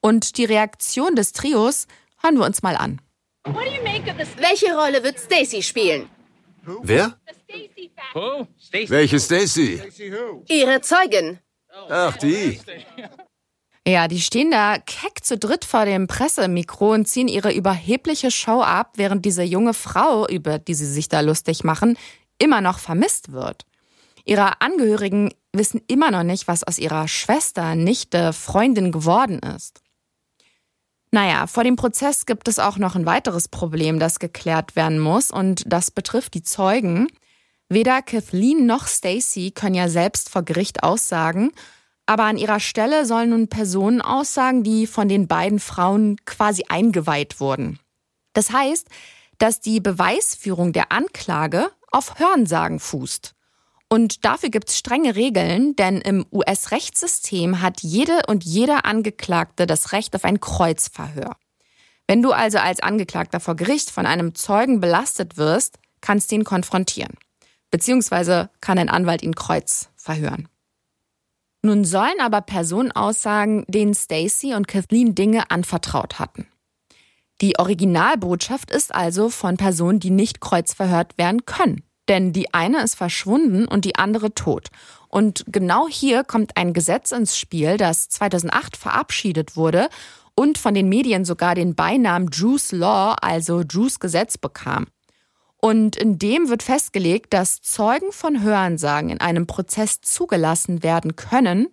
und 0.00 0.36
die 0.36 0.44
Reaktion 0.44 1.14
des 1.14 1.32
Trios 1.32 1.86
hören 2.20 2.36
wir 2.36 2.44
uns 2.44 2.62
mal 2.62 2.76
an. 2.76 3.00
Welche 3.44 4.74
Rolle 4.74 5.02
wird 5.04 5.18
Stacey 5.20 5.62
spielen? 5.62 6.08
Wer? 6.82 7.16
Welche 8.88 9.20
Stacey? 9.20 9.80
Ihre 10.48 10.80
Zeugin. 10.80 11.38
Ach, 11.88 12.16
die. 12.16 12.60
Ja, 13.86 14.08
die 14.08 14.20
stehen 14.20 14.50
da 14.50 14.78
keck 14.78 15.22
zu 15.22 15.36
dritt 15.36 15.64
vor 15.64 15.84
dem 15.84 16.06
Pressemikro 16.06 16.92
und 16.92 17.06
ziehen 17.06 17.28
ihre 17.28 17.52
überhebliche 17.52 18.30
Show 18.30 18.62
ab, 18.62 18.92
während 18.96 19.26
diese 19.26 19.42
junge 19.42 19.74
Frau, 19.74 20.26
über 20.26 20.58
die 20.58 20.74
sie 20.74 20.90
sich 20.90 21.08
da 21.08 21.20
lustig 21.20 21.64
machen, 21.64 21.98
immer 22.38 22.62
noch 22.62 22.78
vermisst 22.78 23.32
wird. 23.32 23.66
Ihre 24.24 24.62
Angehörigen 24.62 25.34
wissen 25.52 25.82
immer 25.86 26.10
noch 26.10 26.22
nicht, 26.22 26.48
was 26.48 26.64
aus 26.64 26.78
ihrer 26.78 27.08
Schwester, 27.08 27.74
Nichte, 27.74 28.32
Freundin 28.32 28.90
geworden 28.90 29.38
ist. 29.40 29.82
Naja, 31.10 31.46
vor 31.46 31.62
dem 31.62 31.76
Prozess 31.76 32.26
gibt 32.26 32.48
es 32.48 32.58
auch 32.58 32.78
noch 32.78 32.96
ein 32.96 33.06
weiteres 33.06 33.48
Problem, 33.48 33.98
das 34.00 34.18
geklärt 34.18 34.76
werden 34.76 34.98
muss, 34.98 35.30
und 35.30 35.62
das 35.66 35.90
betrifft 35.90 36.34
die 36.34 36.42
Zeugen. 36.42 37.06
Weder 37.74 38.02
Kathleen 38.02 38.66
noch 38.66 38.86
Stacy 38.86 39.50
können 39.50 39.74
ja 39.74 39.88
selbst 39.88 40.30
vor 40.30 40.44
Gericht 40.44 40.84
aussagen, 40.84 41.50
aber 42.06 42.22
an 42.22 42.36
ihrer 42.36 42.60
Stelle 42.60 43.04
sollen 43.04 43.30
nun 43.30 43.48
Personen 43.48 44.00
aussagen, 44.00 44.62
die 44.62 44.86
von 44.86 45.08
den 45.08 45.26
beiden 45.26 45.58
Frauen 45.58 46.16
quasi 46.24 46.66
eingeweiht 46.68 47.40
wurden. 47.40 47.80
Das 48.32 48.52
heißt, 48.52 48.86
dass 49.38 49.58
die 49.58 49.80
Beweisführung 49.80 50.72
der 50.72 50.92
Anklage 50.92 51.68
auf 51.90 52.20
Hörensagen 52.20 52.78
fußt. 52.78 53.34
Und 53.88 54.24
dafür 54.24 54.50
gibt 54.50 54.68
es 54.68 54.78
strenge 54.78 55.16
Regeln, 55.16 55.74
denn 55.74 56.00
im 56.00 56.24
US-Rechtssystem 56.30 57.60
hat 57.60 57.80
jede 57.82 58.20
und 58.28 58.44
jeder 58.44 58.84
Angeklagte 58.84 59.66
das 59.66 59.90
Recht 59.90 60.14
auf 60.14 60.24
ein 60.24 60.38
Kreuzverhör. 60.38 61.34
Wenn 62.06 62.22
du 62.22 62.30
also 62.30 62.58
als 62.58 62.78
Angeklagter 62.78 63.40
vor 63.40 63.56
Gericht 63.56 63.90
von 63.90 64.06
einem 64.06 64.36
Zeugen 64.36 64.78
belastet 64.78 65.38
wirst, 65.38 65.80
kannst 66.00 66.30
du 66.30 66.36
ihn 66.36 66.44
konfrontieren. 66.44 67.16
Beziehungsweise 67.74 68.50
kann 68.60 68.78
ein 68.78 68.88
Anwalt 68.88 69.24
ihn 69.24 69.34
kreuz 69.34 69.88
verhören. 69.96 70.46
Nun 71.62 71.84
sollen 71.84 72.20
aber 72.20 72.40
Personen 72.40 72.92
aussagen, 72.92 73.64
denen 73.66 73.94
Stacy 73.94 74.54
und 74.54 74.68
Kathleen 74.68 75.16
Dinge 75.16 75.50
anvertraut 75.50 76.20
hatten. 76.20 76.46
Die 77.40 77.58
Originalbotschaft 77.58 78.70
ist 78.70 78.94
also 78.94 79.28
von 79.28 79.56
Personen, 79.56 79.98
die 79.98 80.10
nicht 80.10 80.40
kreuzverhört 80.40 81.18
werden 81.18 81.46
können. 81.46 81.82
Denn 82.08 82.32
die 82.32 82.54
eine 82.54 82.80
ist 82.80 82.94
verschwunden 82.94 83.66
und 83.66 83.84
die 83.84 83.96
andere 83.96 84.32
tot. 84.34 84.68
Und 85.08 85.42
genau 85.48 85.88
hier 85.88 86.22
kommt 86.22 86.56
ein 86.56 86.74
Gesetz 86.74 87.10
ins 87.10 87.36
Spiel, 87.36 87.76
das 87.76 88.08
2008 88.08 88.76
verabschiedet 88.76 89.56
wurde 89.56 89.88
und 90.36 90.58
von 90.58 90.74
den 90.74 90.88
Medien 90.88 91.24
sogar 91.24 91.56
den 91.56 91.74
Beinamen 91.74 92.30
Drews 92.30 92.70
Law, 92.70 93.16
also 93.20 93.64
Drews 93.66 93.98
Gesetz 93.98 94.38
bekam. 94.38 94.86
Und 95.64 95.96
in 95.96 96.18
dem 96.18 96.50
wird 96.50 96.62
festgelegt, 96.62 97.32
dass 97.32 97.62
Zeugen 97.62 98.12
von 98.12 98.42
Hörensagen 98.42 99.08
in 99.08 99.22
einem 99.22 99.46
Prozess 99.46 100.02
zugelassen 100.02 100.82
werden 100.82 101.16
können, 101.16 101.68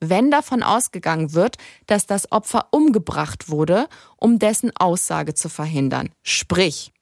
wenn 0.00 0.32
davon 0.32 0.64
ausgegangen 0.64 1.32
wird, 1.32 1.56
dass 1.86 2.06
das 2.06 2.32
Opfer 2.32 2.66
umgebracht 2.72 3.48
wurde, 3.48 3.86
um 4.16 4.40
dessen 4.40 4.76
Aussage 4.76 5.34
zu 5.34 5.48
verhindern. 5.48 6.08
Sprich, 6.24 6.92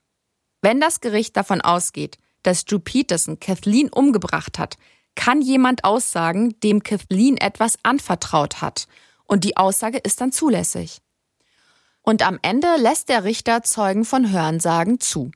wenn 0.60 0.82
das 0.82 1.00
Gericht 1.00 1.34
davon 1.38 1.62
ausgeht, 1.62 2.18
dass 2.42 2.66
Drew 2.66 2.78
Peterson 2.78 3.40
Kathleen 3.40 3.88
umgebracht 3.88 4.58
hat, 4.58 4.76
kann 5.14 5.40
jemand 5.40 5.84
aussagen, 5.84 6.60
dem 6.60 6.82
Kathleen 6.82 7.38
etwas 7.38 7.78
anvertraut 7.84 8.60
hat. 8.60 8.86
Und 9.24 9.44
die 9.44 9.56
Aussage 9.56 9.96
ist 9.96 10.20
dann 10.20 10.30
zulässig. 10.30 10.98
Und 12.02 12.20
am 12.20 12.38
Ende 12.42 12.76
lässt 12.76 13.08
der 13.08 13.24
Richter 13.24 13.62
Zeugen 13.62 14.04
von 14.04 14.30
Hörensagen 14.30 15.00
zu. 15.00 15.30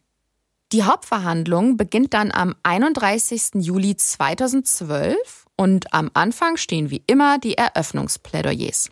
Die 0.73 0.85
Hauptverhandlung 0.85 1.79
beginnt 1.79 2.13
dann 2.13 2.31
am 2.31 2.55
31. 2.63 3.53
Juli 3.55 3.97
2012 3.97 5.47
und 5.57 5.95
am 5.95 6.11
Anfang 6.13 6.59
stehen 6.59 6.91
wie 6.91 7.03
immer 7.07 7.39
die 7.39 7.57
Eröffnungsplädoyers. 7.57 8.91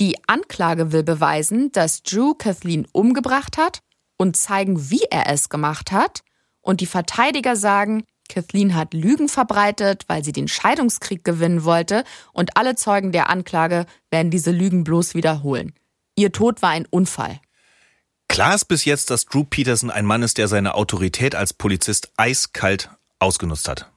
Die 0.00 0.16
Anklage 0.26 0.90
will 0.90 1.04
beweisen, 1.04 1.70
dass 1.70 2.02
Drew 2.02 2.34
Kathleen 2.34 2.84
umgebracht 2.90 3.58
hat 3.58 3.78
und 4.16 4.36
zeigen, 4.36 4.90
wie 4.90 5.04
er 5.08 5.28
es 5.28 5.48
gemacht 5.48 5.92
hat. 5.92 6.22
Und 6.62 6.80
die 6.80 6.86
Verteidiger 6.86 7.54
sagen, 7.54 8.02
Kathleen 8.28 8.74
hat 8.74 8.92
Lügen 8.92 9.28
verbreitet, 9.28 10.04
weil 10.08 10.24
sie 10.24 10.32
den 10.32 10.48
Scheidungskrieg 10.48 11.22
gewinnen 11.22 11.62
wollte 11.62 12.02
und 12.32 12.56
alle 12.56 12.74
Zeugen 12.74 13.12
der 13.12 13.30
Anklage 13.30 13.86
werden 14.10 14.32
diese 14.32 14.50
Lügen 14.50 14.82
bloß 14.82 15.14
wiederholen. 15.14 15.72
Ihr 16.16 16.32
Tod 16.32 16.60
war 16.60 16.70
ein 16.70 16.86
Unfall. 16.90 17.38
Klar 18.28 18.54
ist 18.54 18.66
bis 18.66 18.84
jetzt, 18.84 19.10
dass 19.10 19.24
Drew 19.24 19.44
Peterson 19.44 19.90
ein 19.90 20.06
Mann 20.06 20.22
ist, 20.22 20.38
der 20.38 20.48
seine 20.48 20.74
Autorität 20.74 21.34
als 21.34 21.52
Polizist 21.52 22.12
eiskalt 22.16 22.90
ausgenutzt 23.18 23.68
hat. 23.68 23.90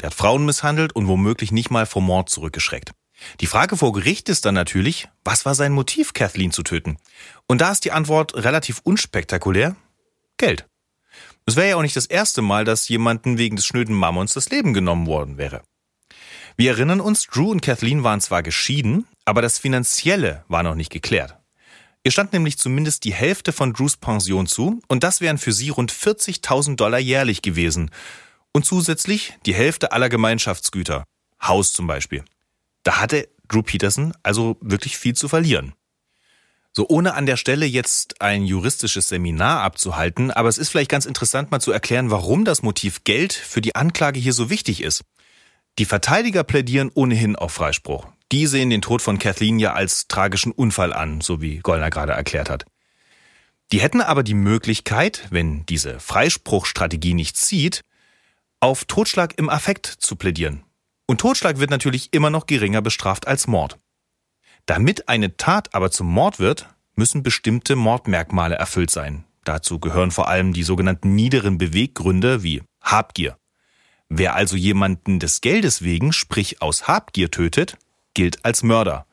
Der 0.00 0.08
hat 0.08 0.14
Frauen 0.14 0.44
misshandelt 0.44 0.94
und 0.94 1.08
womöglich 1.08 1.50
nicht 1.52 1.70
mal 1.70 1.86
vor 1.86 2.02
Mord 2.02 2.30
zurückgeschreckt. 2.30 2.92
Die 3.40 3.46
Frage 3.46 3.76
vor 3.76 3.92
Gericht 3.92 4.28
ist 4.28 4.44
dann 4.44 4.54
natürlich, 4.54 5.08
was 5.24 5.44
war 5.44 5.54
sein 5.54 5.72
Motiv, 5.72 6.14
Kathleen 6.14 6.52
zu 6.52 6.62
töten? 6.62 6.98
Und 7.46 7.60
da 7.60 7.70
ist 7.70 7.84
die 7.84 7.92
Antwort 7.92 8.34
relativ 8.34 8.80
unspektakulär. 8.82 9.76
Geld. 10.38 10.66
Es 11.44 11.56
wäre 11.56 11.70
ja 11.70 11.76
auch 11.76 11.82
nicht 11.82 11.96
das 11.96 12.06
erste 12.06 12.42
Mal, 12.42 12.64
dass 12.64 12.88
jemanden 12.88 13.36
wegen 13.36 13.56
des 13.56 13.66
schnöden 13.66 13.94
Mammons 13.94 14.32
das 14.32 14.50
Leben 14.50 14.72
genommen 14.72 15.06
worden 15.06 15.36
wäre. 15.36 15.62
Wir 16.56 16.72
erinnern 16.72 17.00
uns, 17.00 17.26
Drew 17.26 17.50
und 17.50 17.60
Kathleen 17.60 18.04
waren 18.04 18.20
zwar 18.20 18.42
geschieden, 18.42 19.06
aber 19.24 19.42
das 19.42 19.58
Finanzielle 19.58 20.44
war 20.48 20.62
noch 20.62 20.74
nicht 20.74 20.90
geklärt. 20.90 21.39
Ihr 22.02 22.12
stand 22.12 22.32
nämlich 22.32 22.56
zumindest 22.56 23.04
die 23.04 23.12
Hälfte 23.12 23.52
von 23.52 23.74
Drews 23.74 23.96
Pension 23.96 24.46
zu 24.46 24.80
und 24.88 25.04
das 25.04 25.20
wären 25.20 25.38
für 25.38 25.52
sie 25.52 25.68
rund 25.68 25.92
40.000 25.92 26.76
Dollar 26.76 26.98
jährlich 26.98 27.42
gewesen. 27.42 27.90
Und 28.52 28.64
zusätzlich 28.64 29.34
die 29.46 29.54
Hälfte 29.54 29.92
aller 29.92 30.08
Gemeinschaftsgüter. 30.08 31.04
Haus 31.42 31.72
zum 31.72 31.86
Beispiel. 31.86 32.24
Da 32.82 33.00
hatte 33.00 33.28
Drew 33.48 33.62
Peterson 33.62 34.14
also 34.22 34.56
wirklich 34.60 34.96
viel 34.96 35.14
zu 35.14 35.28
verlieren. 35.28 35.74
So 36.72 36.86
ohne 36.88 37.14
an 37.14 37.26
der 37.26 37.36
Stelle 37.36 37.66
jetzt 37.66 38.20
ein 38.22 38.44
juristisches 38.44 39.08
Seminar 39.08 39.62
abzuhalten, 39.62 40.30
aber 40.30 40.48
es 40.48 40.56
ist 40.56 40.68
vielleicht 40.68 40.90
ganz 40.90 41.04
interessant 41.04 41.50
mal 41.50 41.60
zu 41.60 41.72
erklären, 41.72 42.10
warum 42.10 42.44
das 42.44 42.62
Motiv 42.62 43.04
Geld 43.04 43.32
für 43.32 43.60
die 43.60 43.74
Anklage 43.74 44.20
hier 44.20 44.32
so 44.32 44.50
wichtig 44.50 44.82
ist. 44.82 45.02
Die 45.78 45.84
Verteidiger 45.84 46.44
plädieren 46.44 46.90
ohnehin 46.94 47.36
auf 47.36 47.52
Freispruch. 47.52 48.06
Die 48.32 48.46
sehen 48.46 48.70
den 48.70 48.82
Tod 48.82 49.02
von 49.02 49.18
Kathleen 49.18 49.58
ja 49.58 49.72
als 49.72 50.06
tragischen 50.06 50.52
Unfall 50.52 50.92
an, 50.92 51.20
so 51.20 51.40
wie 51.40 51.58
Gollner 51.58 51.90
gerade 51.90 52.12
erklärt 52.12 52.48
hat. 52.48 52.64
Die 53.72 53.80
hätten 53.80 54.00
aber 54.00 54.22
die 54.22 54.34
Möglichkeit, 54.34 55.26
wenn 55.30 55.64
diese 55.66 56.00
Freispruchstrategie 56.00 57.14
nicht 57.14 57.36
zieht, 57.36 57.82
auf 58.60 58.84
Totschlag 58.84 59.38
im 59.38 59.48
Affekt 59.48 59.86
zu 59.86 60.16
plädieren. 60.16 60.64
Und 61.06 61.20
Totschlag 61.20 61.58
wird 61.58 61.70
natürlich 61.70 62.12
immer 62.12 62.30
noch 62.30 62.46
geringer 62.46 62.82
bestraft 62.82 63.26
als 63.26 63.46
Mord. 63.46 63.78
Damit 64.66 65.08
eine 65.08 65.36
Tat 65.36 65.74
aber 65.74 65.90
zum 65.90 66.06
Mord 66.06 66.38
wird, 66.38 66.68
müssen 66.94 67.22
bestimmte 67.22 67.74
Mordmerkmale 67.74 68.56
erfüllt 68.56 68.90
sein. 68.90 69.24
Dazu 69.44 69.78
gehören 69.80 70.10
vor 70.10 70.28
allem 70.28 70.52
die 70.52 70.62
sogenannten 70.62 71.14
niederen 71.14 71.58
Beweggründe 71.58 72.42
wie 72.42 72.62
Habgier. 72.80 73.38
Wer 74.08 74.34
also 74.34 74.56
jemanden 74.56 75.18
des 75.18 75.40
Geldes 75.40 75.82
wegen, 75.82 76.12
sprich 76.12 76.60
aus 76.60 76.86
Habgier 76.86 77.30
tötet, 77.30 77.78
gilt 78.14 78.44
als 78.44 78.62
Mörder. 78.62 79.06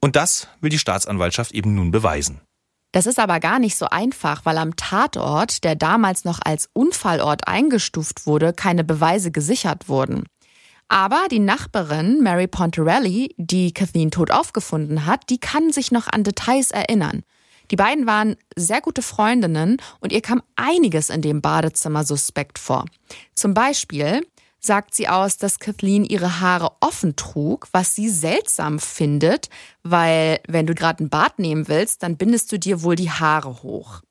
Und 0.00 0.16
das 0.16 0.48
will 0.60 0.70
die 0.70 0.78
Staatsanwaltschaft 0.78 1.52
eben 1.52 1.74
nun 1.74 1.90
beweisen. 1.90 2.40
Das 2.92 3.06
ist 3.06 3.18
aber 3.18 3.40
gar 3.40 3.58
nicht 3.58 3.76
so 3.76 3.86
einfach, 3.86 4.44
weil 4.44 4.56
am 4.56 4.76
Tatort, 4.76 5.64
der 5.64 5.74
damals 5.74 6.24
noch 6.24 6.38
als 6.44 6.68
Unfallort 6.72 7.48
eingestuft 7.48 8.26
wurde, 8.26 8.52
keine 8.52 8.84
Beweise 8.84 9.32
gesichert 9.32 9.88
wurden. 9.88 10.24
Aber 10.88 11.26
die 11.30 11.40
Nachbarin 11.40 12.22
Mary 12.22 12.46
Pontarelli, 12.46 13.34
die 13.36 13.72
Kathleen 13.72 14.10
tot 14.10 14.30
aufgefunden 14.30 15.06
hat, 15.06 15.28
die 15.30 15.38
kann 15.38 15.72
sich 15.72 15.90
noch 15.90 16.06
an 16.06 16.22
Details 16.22 16.70
erinnern. 16.70 17.22
Die 17.70 17.76
beiden 17.76 18.06
waren 18.06 18.36
sehr 18.56 18.80
gute 18.80 19.02
Freundinnen 19.02 19.78
und 20.00 20.12
ihr 20.12 20.20
kam 20.20 20.42
einiges 20.54 21.10
in 21.10 21.22
dem 21.22 21.40
Badezimmer 21.40 22.04
suspekt 22.04 22.58
vor. 22.58 22.84
Zum 23.34 23.54
Beispiel 23.54 24.24
sagt 24.64 24.94
sie 24.94 25.08
aus, 25.08 25.36
dass 25.36 25.58
Kathleen 25.58 26.04
ihre 26.04 26.40
Haare 26.40 26.72
offen 26.80 27.16
trug, 27.16 27.68
was 27.72 27.94
sie 27.94 28.08
seltsam 28.08 28.78
findet, 28.78 29.48
weil 29.82 30.40
wenn 30.48 30.66
du 30.66 30.74
gerade 30.74 31.04
ein 31.04 31.10
Bad 31.10 31.38
nehmen 31.38 31.68
willst, 31.68 32.02
dann 32.02 32.16
bindest 32.16 32.50
du 32.52 32.58
dir 32.58 32.82
wohl 32.82 32.96
die 32.96 33.10
Haare 33.10 33.62
hoch. 33.62 34.02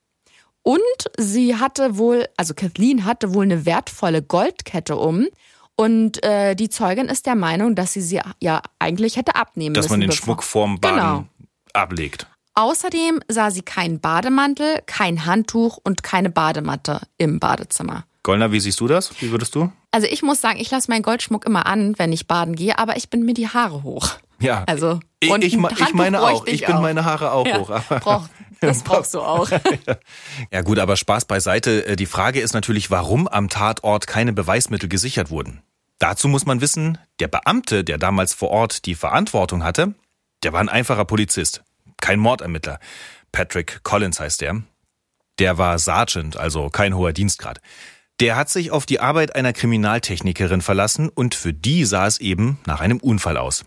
Und 0.64 0.80
sie 1.18 1.58
hatte 1.58 1.98
wohl, 1.98 2.28
also 2.38 2.54
Kathleen 2.54 3.06
hatte 3.06 3.34
wohl 3.34 3.44
eine 3.44 3.66
wertvolle 3.66 4.22
Goldkette 4.22 4.96
um. 4.96 5.28
Und 5.76 6.24
äh, 6.24 6.56
die 6.56 6.70
Zeugin 6.70 7.08
ist 7.08 7.26
der 7.26 7.36
Meinung, 7.36 7.76
dass 7.76 7.94
sie 7.94 8.02
sie 8.02 8.22
ja 8.40 8.62
eigentlich 8.80 9.18
hätte 9.18 9.36
abnehmen 9.36 9.74
dass 9.74 9.86
müssen. 9.86 10.02
Dass 10.02 10.08
man 10.08 10.10
den 10.10 10.12
Schmuck 10.12 10.44
vorm 10.44 10.80
Baden 10.80 10.96
genau. 10.96 11.26
ablegt. 11.74 12.28
Außerdem 12.56 13.20
sah 13.28 13.50
sie 13.50 13.64
keinen 13.64 14.00
Bademantel, 14.00 14.82
kein 14.86 15.26
Handtuch 15.26 15.80
und 15.84 16.04
keine 16.04 16.30
Badematte 16.30 17.02
im 17.18 17.40
Badezimmer. 17.40 18.06
Goldner, 18.24 18.54
wie 18.54 18.60
siehst 18.60 18.80
du 18.80 18.88
das? 18.88 19.12
Wie 19.22 19.32
würdest 19.32 19.54
du? 19.54 19.72
Also 19.92 20.08
ich 20.08 20.24
muss 20.24 20.40
sagen, 20.40 20.60
ich 20.60 20.72
lasse 20.72 20.90
meinen 20.90 21.04
Goldschmuck 21.04 21.46
immer 21.46 21.66
an, 21.66 22.00
wenn 22.00 22.14
ich 22.14 22.26
baden 22.26 22.56
gehe, 22.56 22.80
aber 22.80 22.96
ich 22.96 23.10
bin 23.10 23.26
mir 23.26 23.34
die 23.34 23.50
Haare 23.50 23.84
hoch. 23.84 24.12
Ja. 24.40 24.64
Also 24.66 25.00
und 25.30 25.44
ich, 25.44 25.54
ich, 25.56 25.80
ich 25.80 25.94
meine 25.94 26.22
auch. 26.22 26.48
Ich, 26.48 26.62
ich 26.62 26.66
bin 26.66 26.82
meine 26.82 27.06
Haare 27.06 27.32
auch 27.32 27.46
ja, 27.46 27.60
hoch. 27.60 27.70
Brauch, 28.00 28.30
das 28.62 28.84
brauchst 28.84 29.14
du 29.14 29.22
auch. 29.22 29.50
ja 30.52 30.62
gut, 30.62 30.80
aber 30.80 30.96
Spaß 30.96 31.26
beiseite. 31.26 31.86
Äh, 31.86 31.96
die 31.96 32.06
Frage 32.06 32.40
ist 32.40 32.54
natürlich, 32.54 32.90
warum 32.90 33.28
am 33.28 33.50
Tatort 33.50 34.08
keine 34.08 34.34
Beweismittel 34.34 34.88
gesichert 34.88 35.30
wurden. 35.30 35.62
Dazu 36.00 36.28
muss 36.28 36.46
man 36.46 36.62
wissen, 36.62 36.98
der 37.20 37.28
Beamte, 37.28 37.84
der 37.84 37.98
damals 37.98 38.34
vor 38.34 38.50
Ort 38.50 38.86
die 38.86 38.96
Verantwortung 38.96 39.64
hatte, 39.64 39.94
der 40.44 40.54
war 40.54 40.60
ein 40.60 40.70
einfacher 40.70 41.06
Polizist, 41.06 41.64
kein 42.02 42.20
Mordermittler. 42.20 42.80
Patrick 43.32 43.82
Collins 43.84 44.20
heißt 44.20 44.42
der. 44.42 44.64
Der 45.40 45.58
war 45.58 45.80
Sergeant, 45.80 46.38
also 46.38 46.70
kein 46.70 46.96
hoher 46.96 47.14
Dienstgrad. 47.14 47.60
Der 48.20 48.36
hat 48.36 48.50
sich 48.50 48.72
auf 48.72 48.86
die 48.86 49.00
Arbeit 49.00 49.36
einer 49.36 49.54
Kriminaltechnikerin 49.54 50.62
verlassen 50.62 51.10
und 51.10 51.36
für 51.36 51.54
die 51.54 51.86
sah 51.86 52.06
es 52.06 52.20
eben 52.20 52.60
nach 52.66 52.80
einem 52.80 53.00
Unfall 53.00 53.38
aus. 53.38 53.66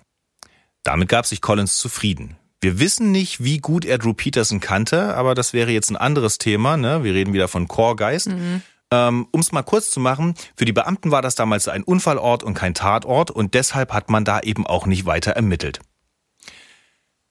Damit 0.82 1.08
gab 1.08 1.26
sich 1.26 1.40
Collins 1.40 1.78
zufrieden. 1.78 2.36
Wir 2.60 2.78
wissen 2.78 3.12
nicht, 3.12 3.42
wie 3.42 3.58
gut 3.58 3.84
er 3.84 3.98
Drew 3.98 4.14
Peterson 4.14 4.60
kannte, 4.60 5.14
aber 5.14 5.34
das 5.34 5.52
wäre 5.52 5.72
jetzt 5.72 5.90
ein 5.90 5.96
anderes 5.96 6.38
Thema. 6.38 6.76
Ne? 6.76 7.04
Wir 7.04 7.12
reden 7.12 7.32
wieder 7.32 7.48
von 7.48 7.68
Chorgeist. 7.68 8.28
Mhm. 8.28 8.62
Ähm, 8.92 9.26
um 9.32 9.40
es 9.40 9.50
mal 9.50 9.62
kurz 9.62 9.90
zu 9.90 9.98
machen, 9.98 10.34
für 10.56 10.64
die 10.64 10.72
Beamten 10.72 11.10
war 11.10 11.20
das 11.20 11.34
damals 11.34 11.66
ein 11.66 11.82
Unfallort 11.82 12.44
und 12.44 12.54
kein 12.54 12.72
Tatort 12.72 13.32
und 13.32 13.54
deshalb 13.54 13.92
hat 13.92 14.10
man 14.10 14.24
da 14.24 14.40
eben 14.40 14.64
auch 14.64 14.86
nicht 14.86 15.06
weiter 15.06 15.32
ermittelt. 15.32 15.80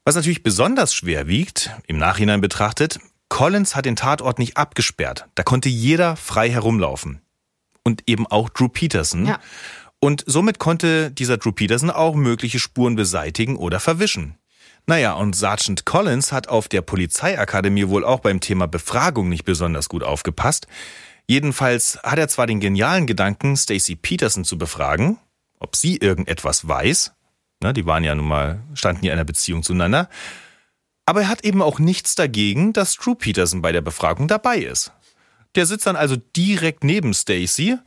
Was 0.04 0.16
natürlich 0.16 0.44
besonders 0.44 0.94
schwer 0.94 1.28
wiegt, 1.28 1.72
im 1.88 1.98
Nachhinein 1.98 2.42
betrachtet, 2.42 3.00
Collins 3.30 3.76
hat 3.76 3.86
den 3.86 3.96
Tatort 3.96 4.40
nicht 4.40 4.58
abgesperrt. 4.58 5.28
Da 5.36 5.44
konnte 5.44 5.70
jeder 5.70 6.16
frei 6.16 6.50
herumlaufen. 6.50 7.22
Und 7.84 8.04
eben 8.08 8.26
auch 8.28 8.50
Drew 8.50 8.68
Peterson. 8.68 9.26
Ja. 9.26 9.40
Und 10.00 10.24
somit 10.28 10.60
konnte 10.60 11.12
dieser 11.12 11.38
Drew 11.38 11.52
Peterson 11.52 11.90
auch 11.90 12.16
mögliche 12.16 12.60
Spuren 12.60 12.96
beseitigen 12.96 13.58
oder 13.58 13.80
verwischen. 13.80 14.38
Naja, 14.88 15.14
und 15.14 15.36
Sergeant 15.36 15.86
Collins 15.86 16.32
hat 16.32 16.48
auf 16.48 16.68
der 16.68 16.82
Polizeiakademie 16.82 17.88
wohl 17.88 18.06
auch 18.06 18.20
beim 18.20 18.40
Thema 18.40 18.68
Befragung 18.68 19.30
nicht 19.30 19.46
besonders 19.46 19.90
gut 19.90 20.04
aufgepasst. 20.04 20.68
Jedenfalls 21.28 21.98
hat 22.04 22.20
er 22.20 22.28
zwar 22.28 22.46
den 22.46 22.60
genialen 22.60 23.08
Gedanken, 23.08 23.58
Stacy 23.58 23.96
Peterson 23.96 24.46
zu 24.46 24.60
befragen, 24.60 25.18
ob 25.60 25.76
sie 25.76 25.98
irgendetwas 25.98 26.68
weiß, 26.68 27.14
ne, 27.64 27.74
die 27.74 27.88
waren 27.88 28.04
ja 28.04 28.14
nun 28.14 28.28
mal, 28.28 28.60
standen 28.76 29.06
ja 29.06 29.12
in 29.12 29.18
einer 29.18 29.26
Beziehung 29.26 29.64
zueinander, 29.64 30.10
aber 31.06 31.22
er 31.22 31.28
hat 31.28 31.44
eben 31.44 31.62
auch 31.62 31.80
nichts 31.80 32.16
dagegen, 32.16 32.74
dass 32.74 32.96
Drew 32.96 33.16
Peterson 33.16 33.62
bei 33.62 33.72
der 33.72 33.82
Befragung 33.82 34.28
dabei 34.28 34.58
ist. 34.60 34.92
Der 35.56 35.66
sitzt 35.66 35.88
dann 35.88 35.96
also 35.96 36.16
direkt 36.36 36.84
neben 36.84 37.14
Stacy 37.14 37.78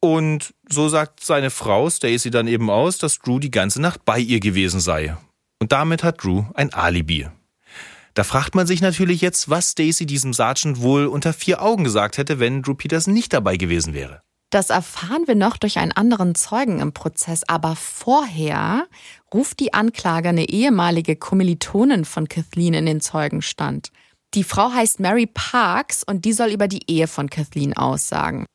und 0.00 0.54
so 0.68 0.88
sagt 0.88 1.24
seine 1.24 1.50
Frau 1.50 1.88
Stacy 1.88 2.30
dann 2.30 2.46
eben 2.46 2.70
aus, 2.70 2.98
dass 2.98 3.18
Drew 3.18 3.38
die 3.38 3.50
ganze 3.50 3.80
Nacht 3.80 4.04
bei 4.04 4.18
ihr 4.18 4.40
gewesen 4.40 4.80
sei. 4.80 5.16
Und 5.60 5.72
damit 5.72 6.04
hat 6.04 6.22
Drew 6.22 6.44
ein 6.54 6.72
Alibi. 6.72 7.28
Da 8.14 8.24
fragt 8.24 8.54
man 8.54 8.66
sich 8.66 8.80
natürlich 8.80 9.20
jetzt, 9.20 9.48
was 9.48 9.70
Stacy 9.70 10.04
diesem 10.04 10.32
Sergeant 10.32 10.80
wohl 10.80 11.06
unter 11.06 11.32
vier 11.32 11.62
Augen 11.62 11.84
gesagt 11.84 12.18
hätte, 12.18 12.40
wenn 12.40 12.62
Drew 12.62 12.74
Peters 12.74 13.06
nicht 13.06 13.32
dabei 13.32 13.56
gewesen 13.56 13.94
wäre. 13.94 14.22
Das 14.50 14.70
erfahren 14.70 15.24
wir 15.26 15.34
noch 15.34 15.58
durch 15.58 15.78
einen 15.78 15.92
anderen 15.92 16.34
Zeugen 16.34 16.80
im 16.80 16.92
Prozess, 16.92 17.44
aber 17.46 17.76
vorher 17.76 18.86
ruft 19.32 19.60
die 19.60 19.74
Anklage 19.74 20.30
eine 20.30 20.48
ehemalige 20.48 21.16
Kommilitonin 21.16 22.06
von 22.06 22.28
Kathleen 22.28 22.72
in 22.72 22.86
den 22.86 23.02
Zeugenstand. 23.02 23.90
Die 24.34 24.44
Frau 24.44 24.72
heißt 24.72 25.00
Mary 25.00 25.26
Parks 25.26 26.02
und 26.02 26.24
die 26.24 26.32
soll 26.32 26.48
über 26.48 26.68
die 26.68 26.90
Ehe 26.90 27.08
von 27.08 27.28
Kathleen 27.28 27.76
aussagen. 27.76 28.46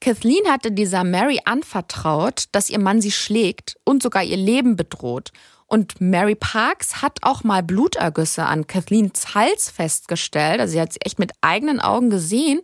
Kathleen 0.00 0.48
hatte 0.48 0.72
dieser 0.72 1.04
Mary 1.04 1.38
anvertraut, 1.44 2.46
dass 2.50 2.70
ihr 2.70 2.80
Mann 2.80 3.00
sie 3.00 3.12
schlägt 3.12 3.76
und 3.84 4.02
sogar 4.02 4.24
ihr 4.24 4.36
Leben 4.36 4.74
bedroht. 4.74 5.30
Und 5.66 6.00
Mary 6.00 6.34
Parks 6.34 7.00
hat 7.00 7.18
auch 7.22 7.44
mal 7.44 7.62
Blutergüsse 7.62 8.44
an 8.44 8.66
Kathleens 8.66 9.34
Hals 9.36 9.70
festgestellt. 9.70 10.60
Also 10.60 10.72
sie 10.72 10.80
hat 10.80 10.92
sie 10.92 11.00
echt 11.02 11.20
mit 11.20 11.30
eigenen 11.40 11.80
Augen 11.80 12.10
gesehen. 12.10 12.60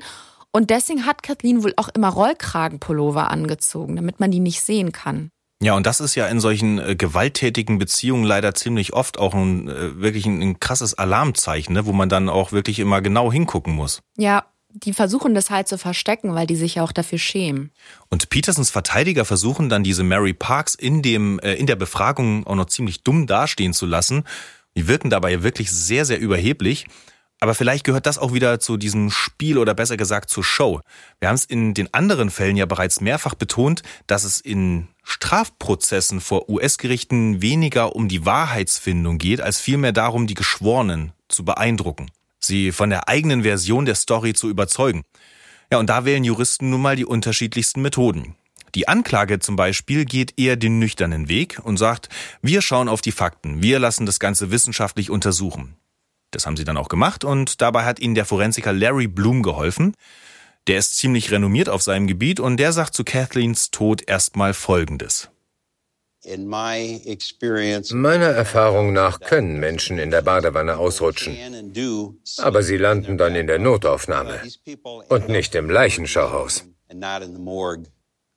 Und 0.52 0.70
deswegen 0.70 1.06
hat 1.06 1.22
Kathleen 1.22 1.62
wohl 1.62 1.74
auch 1.76 1.88
immer 1.88 2.08
Rollkragenpullover 2.08 3.30
angezogen, 3.30 3.96
damit 3.96 4.20
man 4.20 4.30
die 4.30 4.40
nicht 4.40 4.62
sehen 4.62 4.92
kann. 4.92 5.30
Ja, 5.60 5.74
und 5.74 5.86
das 5.86 6.00
ist 6.00 6.14
ja 6.14 6.28
in 6.28 6.38
solchen 6.38 6.78
äh, 6.78 6.94
gewalttätigen 6.94 7.78
Beziehungen 7.78 8.24
leider 8.24 8.54
ziemlich 8.54 8.92
oft 8.92 9.18
auch 9.18 9.34
ein 9.34 9.68
äh, 9.68 10.00
wirklich 10.00 10.24
ein, 10.26 10.40
ein 10.40 10.60
krasses 10.60 10.94
Alarmzeichen, 10.94 11.74
ne, 11.74 11.84
wo 11.84 11.92
man 11.92 12.08
dann 12.08 12.28
auch 12.28 12.52
wirklich 12.52 12.78
immer 12.78 13.02
genau 13.02 13.32
hingucken 13.32 13.74
muss. 13.74 14.00
Ja, 14.16 14.44
die 14.70 14.92
versuchen 14.92 15.34
das 15.34 15.50
halt 15.50 15.66
zu 15.66 15.76
verstecken, 15.76 16.34
weil 16.34 16.46
die 16.46 16.54
sich 16.54 16.76
ja 16.76 16.84
auch 16.84 16.92
dafür 16.92 17.18
schämen. 17.18 17.72
Und 18.08 18.30
Petersons 18.30 18.70
Verteidiger 18.70 19.24
versuchen 19.24 19.68
dann 19.68 19.82
diese 19.82 20.04
Mary 20.04 20.32
Parks 20.32 20.76
in 20.76 21.02
dem 21.02 21.40
äh, 21.40 21.54
in 21.54 21.66
der 21.66 21.76
Befragung 21.76 22.46
auch 22.46 22.54
noch 22.54 22.66
ziemlich 22.66 23.02
dumm 23.02 23.26
dastehen 23.26 23.72
zu 23.72 23.86
lassen. 23.86 24.24
Die 24.76 24.86
wirken 24.86 25.10
dabei 25.10 25.42
wirklich 25.42 25.72
sehr 25.72 26.04
sehr 26.04 26.20
überheblich. 26.20 26.86
Aber 27.40 27.54
vielleicht 27.54 27.84
gehört 27.84 28.06
das 28.06 28.18
auch 28.18 28.32
wieder 28.32 28.58
zu 28.60 28.76
diesem 28.76 29.10
Spiel 29.10 29.58
oder 29.58 29.74
besser 29.74 29.96
gesagt 29.96 30.28
zur 30.28 30.42
Show. 30.42 30.80
Wir 31.20 31.28
haben 31.28 31.36
es 31.36 31.44
in 31.44 31.72
den 31.72 31.92
anderen 31.94 32.30
Fällen 32.30 32.56
ja 32.56 32.66
bereits 32.66 33.00
mehrfach 33.00 33.34
betont, 33.34 33.82
dass 34.06 34.24
es 34.24 34.40
in 34.40 34.88
Strafprozessen 35.04 36.20
vor 36.20 36.48
US-Gerichten 36.48 37.40
weniger 37.40 37.94
um 37.94 38.08
die 38.08 38.26
Wahrheitsfindung 38.26 39.18
geht, 39.18 39.40
als 39.40 39.60
vielmehr 39.60 39.92
darum, 39.92 40.26
die 40.26 40.34
Geschworenen 40.34 41.12
zu 41.28 41.44
beeindrucken 41.44 42.10
sie 42.40 42.72
von 42.72 42.90
der 42.90 43.08
eigenen 43.08 43.42
Version 43.42 43.84
der 43.84 43.94
Story 43.94 44.32
zu 44.34 44.48
überzeugen. 44.48 45.04
Ja, 45.70 45.78
und 45.78 45.88
da 45.88 46.04
wählen 46.04 46.24
Juristen 46.24 46.70
nun 46.70 46.82
mal 46.82 46.96
die 46.96 47.04
unterschiedlichsten 47.04 47.82
Methoden. 47.82 48.34
Die 48.74 48.88
Anklage 48.88 49.38
zum 49.38 49.56
Beispiel 49.56 50.04
geht 50.04 50.38
eher 50.38 50.56
den 50.56 50.78
nüchternen 50.78 51.28
Weg 51.28 51.60
und 51.62 51.78
sagt, 51.78 52.08
wir 52.42 52.62
schauen 52.62 52.88
auf 52.88 53.00
die 53.00 53.12
Fakten, 53.12 53.62
wir 53.62 53.78
lassen 53.78 54.06
das 54.06 54.20
Ganze 54.20 54.50
wissenschaftlich 54.50 55.10
untersuchen. 55.10 55.76
Das 56.30 56.46
haben 56.46 56.56
sie 56.56 56.64
dann 56.64 56.76
auch 56.76 56.88
gemacht 56.88 57.24
und 57.24 57.60
dabei 57.60 57.84
hat 57.84 58.00
ihnen 58.00 58.14
der 58.14 58.24
Forensiker 58.24 58.72
Larry 58.72 59.06
Bloom 59.06 59.42
geholfen. 59.42 59.94
Der 60.66 60.78
ist 60.78 60.96
ziemlich 60.96 61.30
renommiert 61.30 61.70
auf 61.70 61.82
seinem 61.82 62.06
Gebiet 62.06 62.40
und 62.40 62.58
der 62.58 62.72
sagt 62.72 62.94
zu 62.94 63.04
Kathleens 63.04 63.70
Tod 63.70 64.02
erstmal 64.06 64.52
Folgendes. 64.52 65.30
Meiner 67.90 68.26
Erfahrung 68.26 68.92
nach 68.92 69.20
können 69.20 69.60
Menschen 69.60 69.98
in 69.98 70.10
der 70.10 70.20
Badewanne 70.20 70.76
ausrutschen, 70.76 71.38
aber 72.38 72.62
sie 72.62 72.76
landen 72.76 73.16
dann 73.16 73.34
in 73.34 73.46
der 73.46 73.58
Notaufnahme 73.58 74.42
und 75.08 75.28
nicht 75.28 75.54
im 75.54 75.70
Leichenschauhaus. 75.70 76.64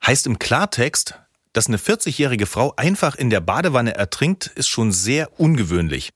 Heißt 0.05 0.25
im 0.27 0.39
Klartext, 0.39 1.15
dass 1.53 1.67
eine 1.67 1.77
40-jährige 1.77 2.45
Frau 2.45 2.73
einfach 2.77 3.15
in 3.15 3.29
der 3.29 3.41
Badewanne 3.41 3.95
ertrinkt, 3.95 4.47
ist 4.55 4.69
schon 4.69 4.91
sehr 4.91 5.39
ungewöhnlich. 5.39 6.11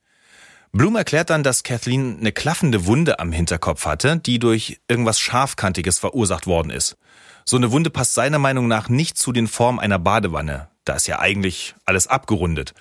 Bloom 0.75 0.97
erklärt 0.97 1.29
dann, 1.29 1.41
dass 1.41 1.63
Kathleen 1.63 2.17
eine 2.19 2.33
klaffende 2.33 2.85
Wunde 2.85 3.19
am 3.19 3.31
Hinterkopf 3.31 3.85
hatte, 3.85 4.17
die 4.17 4.39
durch 4.39 4.81
irgendwas 4.89 5.21
Scharfkantiges 5.21 5.99
verursacht 5.99 6.47
worden 6.47 6.69
ist. 6.69 6.97
So 7.45 7.55
eine 7.55 7.71
Wunde 7.71 7.89
passt 7.89 8.13
seiner 8.13 8.39
Meinung 8.39 8.67
nach 8.67 8.89
nicht 8.89 9.17
zu 9.17 9.31
den 9.31 9.47
Formen 9.47 9.79
einer 9.79 9.99
Badewanne. 9.99 10.67
Da 10.83 10.95
ist 10.95 11.07
ja 11.07 11.19
eigentlich 11.19 11.75
alles 11.85 12.07
abgerundet. 12.07 12.73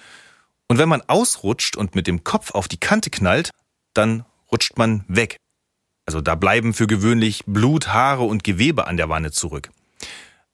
Und 0.67 0.79
wenn 0.79 0.89
man 0.89 1.03
ausrutscht 1.03 1.77
und 1.77 1.95
mit 1.95 2.09
dem 2.09 2.25
Kopf 2.25 2.51
auf 2.51 2.67
die 2.67 2.81
Kante 2.81 3.11
knallt, 3.11 3.51
dann 3.93 4.25
rutscht 4.51 4.77
man 4.77 5.05
weg. 5.07 5.37
Also 6.05 6.21
da 6.21 6.35
bleiben 6.35 6.75
für 6.75 6.89
gewöhnlich 6.89 7.45
Blut, 7.47 7.93
Haare 7.93 8.25
und 8.25 8.43
Gewebe 8.43 8.89
an 8.89 8.97
der 8.97 9.09
Wanne 9.09 9.31
zurück. 9.31 9.71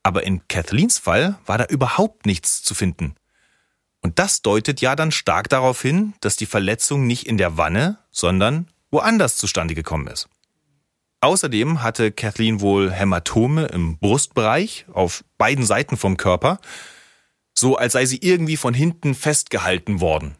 Aber 0.03 0.25
in 0.25 0.47
Kathleens 0.49 0.99
Fall 0.99 1.39
war 1.47 1.57
da 1.57 1.65
überhaupt 1.65 2.27
nichts 2.27 2.63
zu 2.63 2.75
finden. 2.75 3.15
Und 4.03 4.19
das 4.19 4.43
deutet 4.43 4.81
ja 4.81 4.97
dann 4.97 5.13
stark 5.13 5.49
darauf 5.49 5.83
hin, 5.83 6.15
dass 6.21 6.37
die 6.37 6.47
Verletzung 6.47 7.07
nicht 7.07 7.27
in 7.27 7.39
der 7.39 7.57
Wanne, 7.57 7.99
sondern 8.11 8.69
woanders 8.91 9.37
zustande 9.37 9.75
gekommen 9.75 10.07
ist. 10.07 10.29
Außerdem 11.21 11.83
hatte 11.83 12.13
Kathleen 12.13 12.61
wohl 12.61 12.91
Hämatome 12.91 13.67
im 13.67 13.99
Brustbereich 13.99 14.87
auf 14.93 15.23
beiden 15.37 15.67
Seiten 15.67 15.99
vom 15.99 16.17
Körper 16.17 16.59
so 17.61 17.77
als 17.77 17.93
sei 17.93 18.07
sie 18.07 18.19
irgendwie 18.23 18.57
von 18.57 18.75
hinten 18.75 19.15
festgehalten 19.15 20.01
worden. 20.01 20.37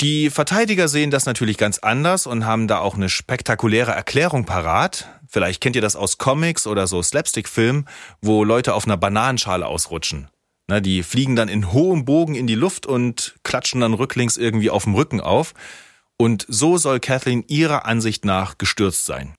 Die 0.00 0.30
Verteidiger 0.30 0.86
sehen 0.86 1.10
das 1.10 1.26
natürlich 1.26 1.58
ganz 1.58 1.78
anders 1.78 2.26
und 2.26 2.46
haben 2.46 2.68
da 2.68 2.78
auch 2.78 2.94
eine 2.94 3.08
spektakuläre 3.08 3.92
Erklärung 3.92 4.44
parat. 4.44 5.08
Vielleicht 5.26 5.60
kennt 5.60 5.74
ihr 5.74 5.82
das 5.82 5.96
aus 5.96 6.18
Comics 6.18 6.66
oder 6.66 6.86
so 6.86 7.02
Slapstick-Filmen, 7.02 7.88
wo 8.20 8.44
Leute 8.44 8.74
auf 8.74 8.84
einer 8.84 8.96
Bananenschale 8.96 9.66
ausrutschen. 9.66 10.28
Na, 10.68 10.80
die 10.80 11.02
fliegen 11.02 11.34
dann 11.34 11.48
in 11.48 11.72
hohem 11.72 12.04
Bogen 12.04 12.34
in 12.34 12.46
die 12.46 12.54
Luft 12.54 12.86
und 12.86 13.36
klatschen 13.42 13.80
dann 13.80 13.94
rücklings 13.94 14.36
irgendwie 14.36 14.68
auf 14.70 14.84
dem 14.84 14.94
Rücken 14.94 15.20
auf. 15.20 15.54
Und 16.18 16.44
so 16.48 16.76
soll 16.76 17.00
Kathleen 17.00 17.42
ihrer 17.48 17.86
Ansicht 17.86 18.24
nach 18.24 18.58
gestürzt 18.58 19.06
sein. 19.06 19.34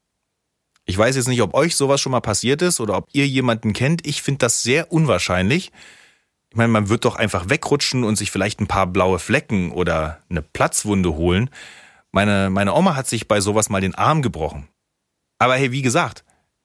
Ich 0.86 0.98
weiß 0.98 1.16
jetzt 1.16 1.28
nicht, 1.28 1.44
ob 1.44 1.54
euch 1.54 1.76
sowas 1.76 2.02
schon 2.02 2.14
mal 2.14 2.20
passiert 2.20 2.64
ist 2.64 2.80
oder 2.80 2.98
ob 2.98 3.10
ihr 3.14 3.28
jemanden 3.28 3.74
kennt. 3.74 4.08
Ich 4.08 4.24
finde 4.24 4.40
das 4.40 4.64
sehr 4.64 4.92
unwahrscheinlich. 4.92 5.72
Ich 6.50 6.58
meine, 6.58 6.70
man 6.70 6.90
wird 6.90 7.06
doch 7.06 7.16
einfach 7.16 7.48
wegrutschen 7.48 8.04
und 8.04 8.16
sich 8.16 8.32
vielleicht 8.32 8.60
ein 8.60 8.66
paar 8.66 8.88
blaue 8.88 9.20
Flecken 9.20 9.72
oder 9.72 10.24
eine 10.32 10.42
Platzwunde 10.42 11.14
holen. 11.14 11.52
Meine, 12.12 12.50
meine 12.50 12.74
Oma 12.74 12.96
hat 12.96 13.08
sich 13.08 13.28
bei 13.28 13.40
sowas 13.40 13.70
mal 13.70 13.82
den 13.82 13.94
Arm 13.94 14.24
gebrochen. 14.24 14.68
Aber 15.38 15.56
hey, 15.56 15.72
wie 15.72 15.84
gesagt, 15.84 16.24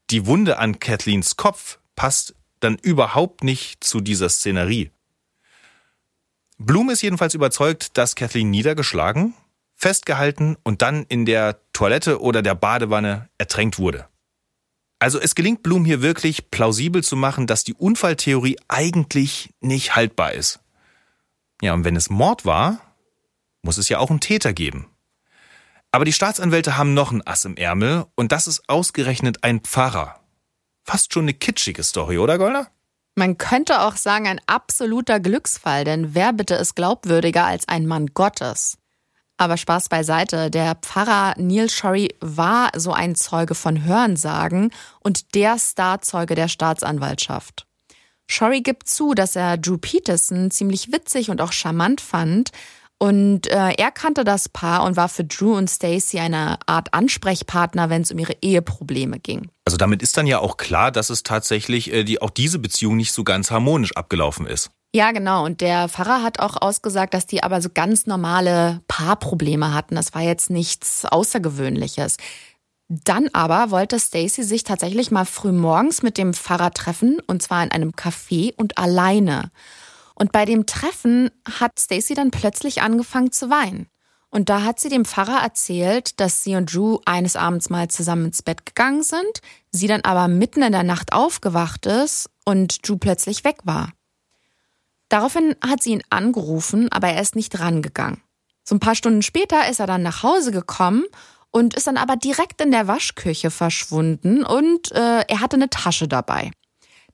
die 0.08 0.24
Wunde 0.24 0.58
an 0.58 0.78
Kathleens 0.78 1.36
Kopf 1.36 1.80
passt 1.94 2.34
dann 2.64 2.76
überhaupt 2.76 3.44
nicht 3.44 3.84
zu 3.84 4.00
dieser 4.00 4.28
Szenerie. 4.28 4.90
Blum 6.58 6.90
ist 6.90 7.02
jedenfalls 7.02 7.34
überzeugt, 7.34 7.96
dass 7.98 8.14
Kathleen 8.14 8.50
niedergeschlagen, 8.50 9.34
festgehalten 9.74 10.56
und 10.62 10.82
dann 10.82 11.04
in 11.08 11.26
der 11.26 11.60
Toilette 11.72 12.20
oder 12.20 12.42
der 12.42 12.54
Badewanne 12.54 13.28
ertränkt 13.38 13.78
wurde. 13.78 14.08
Also 14.98 15.20
es 15.20 15.34
gelingt 15.34 15.62
Blum 15.62 15.84
hier 15.84 16.00
wirklich 16.00 16.50
plausibel 16.50 17.04
zu 17.04 17.16
machen, 17.16 17.46
dass 17.46 17.64
die 17.64 17.74
Unfalltheorie 17.74 18.56
eigentlich 18.68 19.50
nicht 19.60 19.96
haltbar 19.96 20.32
ist. 20.32 20.60
Ja, 21.60 21.74
und 21.74 21.84
wenn 21.84 21.96
es 21.96 22.08
Mord 22.08 22.46
war, 22.46 22.80
muss 23.62 23.78
es 23.78 23.88
ja 23.88 23.98
auch 23.98 24.10
einen 24.10 24.20
Täter 24.20 24.52
geben. 24.52 24.88
Aber 25.90 26.04
die 26.04 26.12
Staatsanwälte 26.12 26.76
haben 26.76 26.94
noch 26.94 27.12
ein 27.12 27.26
Ass 27.26 27.44
im 27.44 27.56
Ärmel 27.56 28.06
und 28.14 28.32
das 28.32 28.46
ist 28.46 28.68
ausgerechnet 28.68 29.44
ein 29.44 29.60
Pfarrer. 29.60 30.20
Fast 30.84 31.12
schon 31.14 31.24
eine 31.24 31.34
kitschige 31.34 31.82
Story, 31.82 32.18
oder 32.18 32.36
Golda? 32.38 32.68
Man 33.16 33.38
könnte 33.38 33.80
auch 33.82 33.96
sagen, 33.96 34.26
ein 34.26 34.40
absoluter 34.46 35.18
Glücksfall, 35.18 35.84
denn 35.84 36.14
wer 36.14 36.32
bitte 36.32 36.56
ist 36.56 36.74
glaubwürdiger 36.74 37.46
als 37.46 37.66
ein 37.68 37.86
Mann 37.86 38.08
Gottes? 38.08 38.76
Aber 39.36 39.56
Spaß 39.56 39.88
beiseite, 39.88 40.50
der 40.50 40.76
Pfarrer 40.76 41.34
Neil 41.38 41.70
Shorey 41.70 42.14
war 42.20 42.70
so 42.76 42.92
ein 42.92 43.14
Zeuge 43.14 43.54
von 43.54 43.84
Hörensagen 43.84 44.72
und 45.00 45.34
der 45.34 45.58
Starzeuge 45.58 46.34
der 46.34 46.48
Staatsanwaltschaft. 46.48 47.66
Shorey 48.26 48.60
gibt 48.60 48.88
zu, 48.88 49.14
dass 49.14 49.36
er 49.36 49.56
Drew 49.58 49.78
Peterson 49.78 50.50
ziemlich 50.50 50.92
witzig 50.92 51.30
und 51.30 51.40
auch 51.40 51.52
charmant 51.52 52.00
fand, 52.00 52.50
und 52.98 53.48
äh, 53.48 53.72
er 53.72 53.90
kannte 53.90 54.24
das 54.24 54.48
Paar 54.48 54.84
und 54.84 54.96
war 54.96 55.08
für 55.08 55.24
Drew 55.24 55.56
und 55.56 55.68
Stacy 55.68 56.20
eine 56.20 56.58
Art 56.66 56.94
Ansprechpartner, 56.94 57.90
wenn 57.90 58.02
es 58.02 58.12
um 58.12 58.18
ihre 58.18 58.36
Eheprobleme 58.40 59.18
ging. 59.18 59.50
Also 59.64 59.76
damit 59.76 60.02
ist 60.02 60.16
dann 60.16 60.26
ja 60.26 60.38
auch 60.38 60.56
klar, 60.56 60.90
dass 60.90 61.10
es 61.10 61.22
tatsächlich 61.22 61.92
äh, 61.92 62.04
die, 62.04 62.22
auch 62.22 62.30
diese 62.30 62.58
Beziehung 62.58 62.96
nicht 62.96 63.12
so 63.12 63.24
ganz 63.24 63.50
harmonisch 63.50 63.96
abgelaufen 63.96 64.46
ist. 64.46 64.70
Ja, 64.94 65.10
genau. 65.10 65.44
Und 65.44 65.60
der 65.60 65.88
Pfarrer 65.88 66.22
hat 66.22 66.38
auch 66.38 66.62
ausgesagt, 66.62 67.14
dass 67.14 67.26
die 67.26 67.42
aber 67.42 67.60
so 67.60 67.68
ganz 67.68 68.06
normale 68.06 68.80
Paarprobleme 68.86 69.74
hatten. 69.74 69.96
Das 69.96 70.14
war 70.14 70.22
jetzt 70.22 70.50
nichts 70.50 71.04
Außergewöhnliches. 71.04 72.16
Dann 72.88 73.28
aber 73.32 73.72
wollte 73.72 73.98
Stacy 73.98 74.44
sich 74.44 74.62
tatsächlich 74.62 75.10
mal 75.10 75.24
früh 75.24 75.50
morgens 75.50 76.02
mit 76.02 76.16
dem 76.16 76.32
Pfarrer 76.32 76.70
treffen, 76.70 77.18
und 77.26 77.42
zwar 77.42 77.64
in 77.64 77.72
einem 77.72 77.90
Café 77.90 78.54
und 78.56 78.78
alleine. 78.78 79.50
Und 80.14 80.32
bei 80.32 80.44
dem 80.44 80.66
Treffen 80.66 81.30
hat 81.58 81.78
Stacy 81.78 82.14
dann 82.14 82.30
plötzlich 82.30 82.82
angefangen 82.82 83.32
zu 83.32 83.50
weinen. 83.50 83.88
Und 84.30 84.48
da 84.48 84.62
hat 84.62 84.80
sie 84.80 84.88
dem 84.88 85.04
Pfarrer 85.04 85.42
erzählt, 85.42 86.18
dass 86.18 86.42
sie 86.42 86.56
und 86.56 86.74
Drew 86.74 86.98
eines 87.04 87.36
Abends 87.36 87.70
mal 87.70 87.88
zusammen 87.88 88.26
ins 88.26 88.42
Bett 88.42 88.66
gegangen 88.66 89.04
sind, 89.04 89.40
sie 89.70 89.86
dann 89.86 90.00
aber 90.00 90.26
mitten 90.26 90.62
in 90.62 90.72
der 90.72 90.82
Nacht 90.82 91.12
aufgewacht 91.12 91.86
ist 91.86 92.28
und 92.44 92.86
Drew 92.88 92.96
plötzlich 92.96 93.44
weg 93.44 93.58
war. 93.62 93.92
Daraufhin 95.08 95.54
hat 95.64 95.82
sie 95.82 95.92
ihn 95.92 96.02
angerufen, 96.10 96.90
aber 96.90 97.08
er 97.08 97.22
ist 97.22 97.36
nicht 97.36 97.60
rangegangen. 97.60 98.22
So 98.64 98.74
ein 98.74 98.80
paar 98.80 98.96
Stunden 98.96 99.22
später 99.22 99.68
ist 99.68 99.78
er 99.78 99.86
dann 99.86 100.02
nach 100.02 100.24
Hause 100.24 100.50
gekommen 100.50 101.04
und 101.52 101.74
ist 101.74 101.86
dann 101.86 101.96
aber 101.96 102.16
direkt 102.16 102.60
in 102.60 102.72
der 102.72 102.88
Waschküche 102.88 103.52
verschwunden 103.52 104.44
und 104.44 104.90
äh, 104.90 105.20
er 105.28 105.40
hatte 105.40 105.54
eine 105.54 105.70
Tasche 105.70 106.08
dabei. 106.08 106.50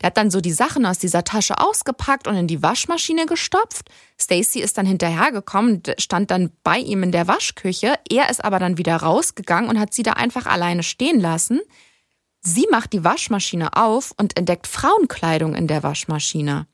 Der 0.00 0.08
hat 0.08 0.16
dann 0.16 0.30
so 0.30 0.40
die 0.40 0.52
Sachen 0.52 0.86
aus 0.86 0.98
dieser 0.98 1.24
Tasche 1.24 1.58
ausgepackt 1.58 2.26
und 2.26 2.36
in 2.36 2.46
die 2.46 2.62
Waschmaschine 2.62 3.26
gestopft. 3.26 3.90
Stacy 4.18 4.60
ist 4.60 4.78
dann 4.78 4.86
hinterhergekommen, 4.86 5.82
stand 5.98 6.30
dann 6.30 6.50
bei 6.62 6.78
ihm 6.78 7.02
in 7.02 7.12
der 7.12 7.28
Waschküche. 7.28 7.94
Er 8.08 8.30
ist 8.30 8.42
aber 8.42 8.58
dann 8.58 8.78
wieder 8.78 8.96
rausgegangen 8.96 9.68
und 9.68 9.78
hat 9.78 9.92
sie 9.92 10.02
da 10.02 10.12
einfach 10.12 10.46
alleine 10.46 10.82
stehen 10.82 11.20
lassen. 11.20 11.60
Sie 12.40 12.66
macht 12.70 12.94
die 12.94 13.04
Waschmaschine 13.04 13.76
auf 13.76 14.14
und 14.16 14.38
entdeckt 14.38 14.66
Frauenkleidung 14.66 15.54
in 15.54 15.66
der 15.66 15.82
Waschmaschine. 15.82 16.66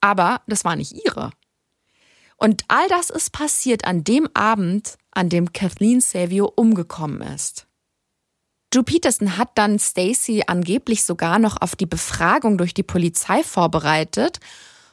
Aber 0.00 0.40
das 0.46 0.64
war 0.64 0.76
nicht 0.76 0.92
ihre. 1.04 1.30
Und 2.36 2.64
all 2.68 2.88
das 2.88 3.10
ist 3.10 3.32
passiert 3.32 3.84
an 3.84 4.04
dem 4.04 4.28
Abend, 4.34 4.96
an 5.12 5.28
dem 5.28 5.52
Kathleen 5.52 6.00
Savio 6.00 6.50
umgekommen 6.56 7.20
ist. 7.20 7.66
Drew 8.74 8.82
Peterson 8.82 9.38
hat 9.38 9.50
dann 9.54 9.78
Stacy 9.78 10.42
angeblich 10.48 11.04
sogar 11.04 11.38
noch 11.38 11.60
auf 11.60 11.76
die 11.76 11.86
Befragung 11.86 12.58
durch 12.58 12.74
die 12.74 12.82
Polizei 12.82 13.44
vorbereitet. 13.44 14.40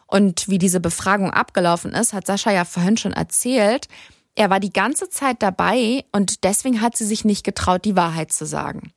Und 0.06 0.48
wie 0.48 0.60
diese 0.60 0.80
Befragung 0.80 1.32
abgelaufen 1.32 1.94
ist, 1.94 2.14
hat 2.14 2.28
Sascha 2.28 2.52
ja 2.52 2.64
vorhin 2.64 2.98
schon 2.98 3.14
erzählt. 3.14 3.88
Er 4.36 4.52
war 4.52 4.60
die 4.60 4.72
ganze 4.72 5.10
Zeit 5.10 5.42
dabei 5.42 6.06
und 6.12 6.44
deswegen 6.44 6.82
hat 6.82 6.96
sie 6.96 7.06
sich 7.06 7.26
nicht 7.26 7.44
getraut, 7.44 7.84
die 7.84 7.96
Wahrheit 7.96 8.32
zu 8.32 8.46
sagen. 8.46 8.92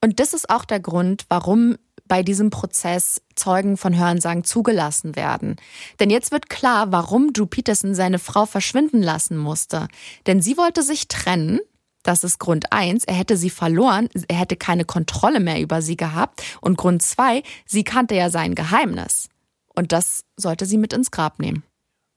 Und 0.00 0.18
das 0.18 0.32
ist 0.32 0.50
auch 0.50 0.64
der 0.64 0.80
Grund, 0.80 1.26
warum 1.28 1.76
bei 2.06 2.24
diesem 2.24 2.50
Prozess 2.50 3.22
Zeugen 3.36 3.76
von 3.76 3.96
Hörensagen 3.96 4.42
zugelassen 4.42 5.14
werden. 5.14 5.56
Denn 6.00 6.10
jetzt 6.10 6.32
wird 6.32 6.50
klar, 6.50 6.90
warum 6.90 7.32
Drew 7.32 7.46
Peterson 7.46 7.94
seine 7.94 8.18
Frau 8.18 8.46
verschwinden 8.46 9.00
lassen 9.00 9.36
musste. 9.36 9.86
Denn 10.26 10.42
sie 10.42 10.56
wollte 10.56 10.82
sich 10.82 11.06
trennen 11.06 11.60
das 12.02 12.24
ist 12.24 12.38
Grund 12.38 12.72
eins. 12.72 13.04
Er 13.04 13.14
hätte 13.14 13.36
sie 13.36 13.50
verloren. 13.50 14.08
Er 14.28 14.36
hätte 14.36 14.56
keine 14.56 14.84
Kontrolle 14.84 15.40
mehr 15.40 15.60
über 15.60 15.82
sie 15.82 15.96
gehabt. 15.96 16.42
Und 16.60 16.76
Grund 16.76 17.02
zwei, 17.02 17.42
sie 17.66 17.84
kannte 17.84 18.14
ja 18.14 18.30
sein 18.30 18.54
Geheimnis. 18.54 19.28
Und 19.74 19.92
das 19.92 20.24
sollte 20.36 20.66
sie 20.66 20.78
mit 20.78 20.92
ins 20.92 21.10
Grab 21.10 21.38
nehmen. 21.38 21.62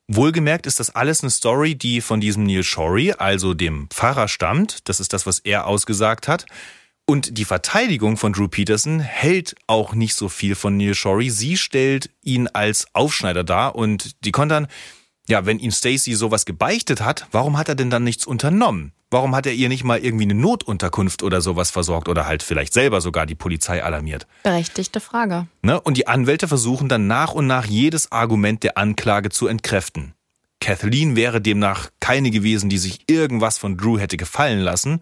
Wohlgemerkt 0.07 0.67
ist 0.67 0.79
das 0.79 0.93
alles 0.93 1.23
eine 1.23 1.31
Story, 1.31 1.75
die 1.75 1.99
von 1.99 2.21
diesem 2.21 2.43
Neil 2.43 2.63
Shorey, 2.63 3.13
also 3.13 3.53
dem 3.53 3.87
Pfarrer, 3.89 4.27
stammt. 4.27 4.87
Das 4.87 4.99
ist 4.99 5.13
das, 5.13 5.25
was 5.25 5.39
er 5.39 5.65
ausgesagt 5.65 6.27
hat. 6.27 6.45
Und 7.07 7.37
die 7.37 7.45
Verteidigung 7.45 8.17
von 8.17 8.33
Drew 8.33 8.47
Peterson 8.47 8.99
hält 8.99 9.55
auch 9.67 9.93
nicht 9.93 10.15
so 10.15 10.27
viel 10.29 10.55
von 10.55 10.77
Neil 10.77 10.95
Shorey. 10.95 11.29
Sie 11.29 11.57
stellt 11.57 12.09
ihn 12.23 12.47
als 12.47 12.87
Aufschneider 12.93 13.43
dar 13.43 13.75
und 13.75 14.25
die 14.25 14.31
kontern, 14.31 14.67
ja, 15.27 15.45
wenn 15.45 15.59
ihm 15.59 15.71
Stacy 15.71 16.13
sowas 16.13 16.45
gebeichtet 16.45 17.01
hat, 17.01 17.27
warum 17.31 17.57
hat 17.57 17.69
er 17.69 17.75
denn 17.75 17.89
dann 17.89 18.03
nichts 18.03 18.25
unternommen? 18.25 18.93
Warum 19.11 19.35
hat 19.35 19.45
er 19.45 19.53
ihr 19.53 19.69
nicht 19.69 19.83
mal 19.83 19.99
irgendwie 19.99 20.25
eine 20.25 20.33
Notunterkunft 20.33 21.23
oder 21.23 21.39
sowas 21.41 21.71
versorgt 21.71 22.09
oder 22.09 22.25
halt 22.25 22.43
vielleicht 22.43 22.73
selber 22.73 23.01
sogar 23.01 23.25
die 23.25 23.35
Polizei 23.35 23.83
alarmiert? 23.83 24.27
Berechtigte 24.43 24.99
Frage. 24.99 25.47
Ne? 25.61 25.79
Und 25.79 25.97
die 25.97 26.07
Anwälte 26.07 26.47
versuchen 26.47 26.89
dann 26.89 27.07
nach 27.07 27.33
und 27.33 27.47
nach 27.47 27.65
jedes 27.65 28.11
Argument 28.11 28.63
der 28.63 28.77
Anklage 28.77 29.29
zu 29.29 29.47
entkräften. 29.47 30.13
Kathleen 30.59 31.15
wäre 31.15 31.41
demnach 31.41 31.89
keine 31.99 32.31
gewesen, 32.31 32.69
die 32.69 32.77
sich 32.77 33.09
irgendwas 33.09 33.57
von 33.57 33.77
Drew 33.77 33.99
hätte 33.99 34.17
gefallen 34.17 34.59
lassen 34.59 35.01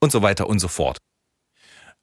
und 0.00 0.12
so 0.12 0.22
weiter 0.22 0.48
und 0.48 0.58
so 0.58 0.68
fort. 0.68 0.98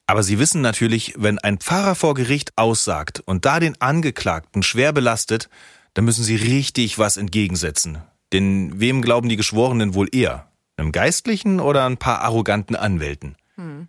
Aber 0.08 0.24
sie 0.24 0.40
wissen 0.40 0.62
natürlich, 0.62 1.16
wenn 1.18 1.40
ein 1.40 1.58
Pfarrer 1.58 1.96
vor 1.96 2.14
Gericht 2.14 2.58
aussagt 2.58 3.22
und 3.26 3.46
da 3.46 3.60
den 3.60 3.80
Angeklagten 3.82 4.62
schwer 4.62 4.94
belastet, 4.94 5.50
dann 5.94 6.06
müssen 6.06 6.24
sie 6.24 6.36
richtig 6.36 6.98
was 6.98 7.18
entgegensetzen. 7.18 8.02
Denn 8.34 8.80
wem 8.80 9.02
glauben 9.02 9.30
die 9.30 9.36
Geschworenen 9.36 9.94
wohl 9.94 10.08
eher? 10.12 10.48
Einem 10.78 10.92
Geistlichen 10.92 11.60
oder 11.60 11.86
ein 11.86 11.98
paar 11.98 12.22
arroganten 12.22 12.76
Anwälten? 12.76 13.36
Hm. 13.56 13.88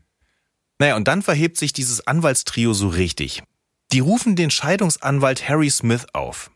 Naja, 0.79 0.97
und 0.97 1.07
dann 1.07 1.23
verhebt 1.23 1.57
sich 1.57 1.73
dieses 1.73 2.07
Anwaltstrio 2.07 2.73
so 2.73 2.89
richtig. 2.89 3.43
Die 3.93 4.01
rufen 4.01 4.37
den 4.37 4.51
Scheidungsanwalt 4.51 5.49
Harry 5.49 5.71
Smith 5.71 6.07
auf. 6.13 6.51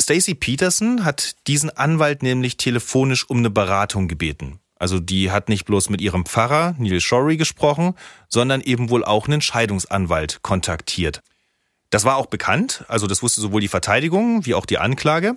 Stacey 0.00 0.34
Peterson 0.34 1.04
hat 1.04 1.36
diesen 1.46 1.70
Anwalt 1.70 2.22
nämlich 2.22 2.56
telefonisch 2.56 3.28
um 3.28 3.38
eine 3.38 3.50
Beratung 3.50 4.08
gebeten. 4.08 4.60
Also 4.76 5.00
die 5.00 5.30
hat 5.30 5.48
nicht 5.48 5.64
bloß 5.64 5.90
mit 5.90 6.00
ihrem 6.00 6.24
Pfarrer 6.24 6.74
Neil 6.78 7.00
Shorey 7.00 7.36
gesprochen, 7.36 7.94
sondern 8.28 8.60
eben 8.60 8.90
wohl 8.90 9.04
auch 9.04 9.26
einen 9.26 9.40
Scheidungsanwalt 9.40 10.40
kontaktiert. 10.42 11.22
Das 11.90 12.04
war 12.04 12.16
auch 12.16 12.26
bekannt, 12.26 12.84
also 12.88 13.06
das 13.06 13.22
wusste 13.22 13.40
sowohl 13.40 13.60
die 13.60 13.68
Verteidigung 13.68 14.44
wie 14.44 14.54
auch 14.54 14.66
die 14.66 14.78
Anklage. 14.78 15.36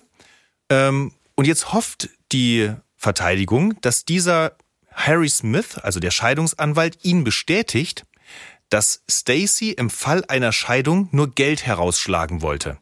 Ähm, 0.69 1.13
und 1.35 1.45
jetzt 1.45 1.73
hofft 1.73 2.09
die 2.31 2.71
Verteidigung, 2.97 3.79
dass 3.81 4.05
dieser 4.05 4.57
Harry 4.93 5.29
Smith, 5.29 5.77
also 5.77 5.99
der 5.99 6.11
Scheidungsanwalt, 6.11 7.03
ihn 7.03 7.23
bestätigt, 7.23 8.05
dass 8.69 9.03
Stacy 9.09 9.71
im 9.71 9.89
Fall 9.89 10.23
einer 10.27 10.51
Scheidung 10.51 11.09
nur 11.11 11.31
Geld 11.33 11.65
herausschlagen 11.65 12.41
wollte. 12.41 12.77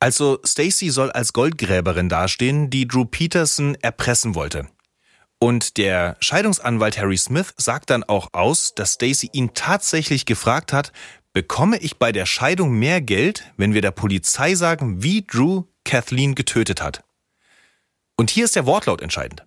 Also 0.00 0.38
Stacy 0.44 0.90
soll 0.90 1.10
als 1.10 1.32
Goldgräberin 1.32 2.08
dastehen, 2.08 2.70
die 2.70 2.86
Drew 2.86 3.04
Peterson 3.04 3.74
erpressen 3.76 4.34
wollte. 4.34 4.68
Und 5.38 5.76
der 5.76 6.16
Scheidungsanwalt 6.20 6.98
Harry 6.98 7.16
Smith 7.16 7.54
sagt 7.56 7.90
dann 7.90 8.04
auch 8.04 8.28
aus, 8.32 8.74
dass 8.74 8.94
Stacy 8.94 9.30
ihn 9.32 9.54
tatsächlich 9.54 10.26
gefragt 10.26 10.72
hat, 10.72 10.92
bekomme 11.34 11.78
ich 11.78 11.98
bei 11.98 12.12
der 12.12 12.24
Scheidung 12.24 12.72
mehr 12.78 13.02
Geld, 13.02 13.52
wenn 13.58 13.74
wir 13.74 13.82
der 13.82 13.90
Polizei 13.90 14.54
sagen, 14.54 15.02
wie 15.02 15.26
Drew 15.26 15.64
Kathleen 15.84 16.34
getötet 16.34 16.80
hat. 16.80 17.04
Und 18.16 18.30
hier 18.30 18.46
ist 18.46 18.56
der 18.56 18.64
Wortlaut 18.64 19.02
entscheidend. 19.02 19.44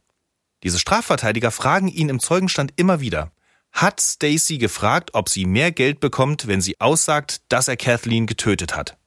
Diese 0.63 0.79
Strafverteidiger 0.79 1.49
fragen 1.49 1.87
ihn 1.87 2.09
im 2.09 2.19
Zeugenstand 2.19 2.73
immer 2.75 2.99
wieder, 2.99 3.31
hat 3.71 4.01
Stacy 4.01 4.57
gefragt, 4.57 5.11
ob 5.13 5.29
sie 5.29 5.45
mehr 5.45 5.71
Geld 5.71 5.99
bekommt, 5.99 6.47
wenn 6.47 6.61
sie 6.61 6.79
aussagt, 6.79 7.41
dass 7.49 7.67
er 7.67 7.77
Kathleen 7.77 8.27
getötet 8.27 8.75
hat. 8.75 8.97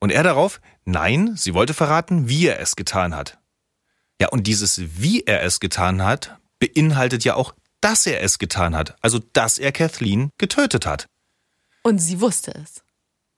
Und 0.00 0.10
er 0.10 0.22
darauf, 0.22 0.60
nein, 0.84 1.34
sie 1.36 1.54
wollte 1.54 1.74
verraten, 1.74 2.28
wie 2.28 2.46
er 2.46 2.58
es 2.58 2.74
getan 2.74 3.14
hat. 3.14 3.38
Ja, 4.20 4.28
und 4.28 4.46
dieses 4.46 5.00
wie 5.00 5.22
er 5.22 5.42
es 5.42 5.60
getan 5.60 6.02
hat, 6.02 6.38
beinhaltet 6.58 7.24
ja 7.24 7.34
auch, 7.34 7.54
dass 7.80 8.06
er 8.06 8.22
es 8.22 8.38
getan 8.38 8.74
hat, 8.74 8.96
also 9.00 9.20
dass 9.32 9.58
er 9.58 9.72
Kathleen 9.72 10.30
getötet 10.38 10.86
hat. 10.86 11.06
Und 11.82 11.98
sie 11.98 12.20
wusste 12.20 12.54
es. 12.54 12.82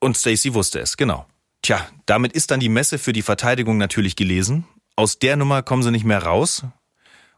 Und 0.01 0.17
Stacy 0.17 0.55
wusste 0.55 0.81
es, 0.81 0.97
genau. 0.97 1.27
Tja, 1.63 1.87
damit 2.07 2.33
ist 2.33 2.51
dann 2.51 2.61
die 2.61 2.69
Messe 2.69 2.99
für 2.99 3.13
die 3.13 3.23
Verteidigung 3.23 3.79
natürlich 3.79 4.17
gelesen. 4.17 4.65
Aus 4.97 5.19
der 5.19 5.37
Nummer 5.37 5.63
kommen 5.63 5.83
sie 5.83 5.93
nicht 5.93 6.05
mehr 6.05 6.23
raus. 6.23 6.65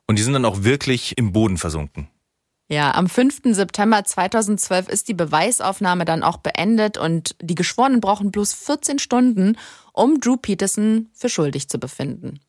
Und 0.06 0.18
die 0.18 0.22
sind 0.22 0.32
dann 0.32 0.44
auch 0.44 0.62
wirklich 0.62 1.16
im 1.18 1.32
Boden 1.32 1.58
versunken. 1.58 2.08
Ja, 2.68 2.94
am 2.94 3.08
5. 3.08 3.42
September 3.54 4.02
2012 4.04 4.88
ist 4.88 5.08
die 5.08 5.14
Beweisaufnahme 5.14 6.06
dann 6.06 6.22
auch 6.22 6.38
beendet 6.38 6.96
und 6.96 7.36
die 7.42 7.54
Geschworenen 7.54 8.00
brauchen 8.00 8.30
bloß 8.30 8.54
14 8.54 8.98
Stunden, 8.98 9.58
um 9.92 10.18
Drew 10.18 10.38
Peterson 10.38 11.10
für 11.12 11.28
schuldig 11.28 11.68
zu 11.68 11.78
befinden. 11.78 12.40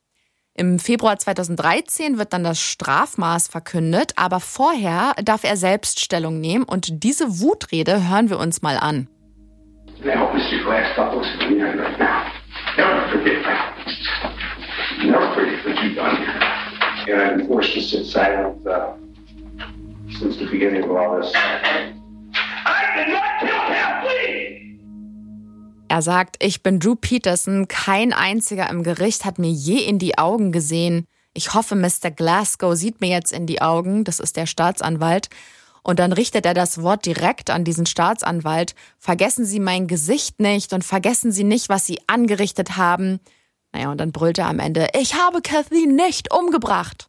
Im 0.58 0.80
Februar 0.80 1.20
2013 1.20 2.18
wird 2.18 2.32
dann 2.32 2.44
das 2.44 2.60
Strafmaß 2.62 3.50
verkündet, 3.50 4.14
aber 4.16 4.40
vorher 4.40 5.14
darf 5.24 5.44
er 5.44 5.58
selbst 5.58 6.00
Stellung 6.00 6.40
nehmen 6.40 6.64
und 6.64 7.04
diese 7.04 7.42
Wutrede 7.42 8.10
hören 8.10 8.30
wir 8.30 8.40
uns 8.40 8.62
mal 8.62 8.78
an. 8.78 9.08
Never 15.06 15.32
forget 15.36 15.66
what 15.66 15.76
you've 15.84 15.96
done 15.96 16.16
here. 16.16 16.56
and 17.08 17.38
been 17.40 17.48
forced 17.48 17.74
to 17.74 17.82
sit 17.82 18.06
silent 18.06 18.66
uh, 18.66 18.94
since 20.18 20.38
the 20.38 20.46
beginning 20.46 20.84
of 20.84 20.92
all 20.92 21.22
this. 21.22 21.32
I 21.36 22.94
did 22.96 23.14
not 23.14 23.40
kill! 23.40 23.55
Er 25.96 26.02
sagt, 26.02 26.36
ich 26.44 26.62
bin 26.62 26.82
Drew 26.82 26.96
Peterson, 26.96 27.70
kein 27.70 28.12
einziger 28.12 28.70
im 28.70 28.84
Gericht 28.84 29.24
hat 29.24 29.40
mir 29.40 29.50
je 29.50 29.78
in 29.78 29.98
die 29.98 30.18
Augen 30.18 30.52
gesehen. 30.52 31.08
Ich 31.34 31.54
hoffe, 31.54 31.74
Mr. 31.78 32.12
Glasgow 32.14 32.76
sieht 32.76 33.00
mir 33.00 33.08
jetzt 33.08 33.32
in 33.32 33.46
die 33.48 33.62
Augen, 33.62 34.04
das 34.04 34.20
ist 34.20 34.36
der 34.36 34.46
Staatsanwalt. 34.46 35.30
Und 35.84 36.00
dann 36.00 36.12
richtet 36.12 36.46
er 36.46 36.54
das 36.54 36.82
Wort 36.82 37.06
direkt 37.06 37.50
an 37.50 37.64
diesen 37.64 37.86
Staatsanwalt. 37.86 38.76
Vergessen 38.98 39.46
Sie 39.46 39.62
mein 39.62 39.88
Gesicht 39.88 40.42
nicht 40.42 40.74
und 40.74 40.84
vergessen 40.84 41.32
Sie 41.32 41.46
nicht, 41.46 41.70
was 41.70 41.86
Sie 41.86 42.02
angerichtet 42.08 42.76
haben. 42.76 43.22
Naja, 43.72 43.90
und 43.90 43.98
dann 43.98 44.12
brüllt 44.12 44.38
er 44.38 44.48
am 44.48 44.60
Ende, 44.60 44.90
ich 45.00 45.16
habe 45.16 45.42
Kathleen 45.42 45.96
nicht 45.96 46.34
umgebracht. 46.34 47.08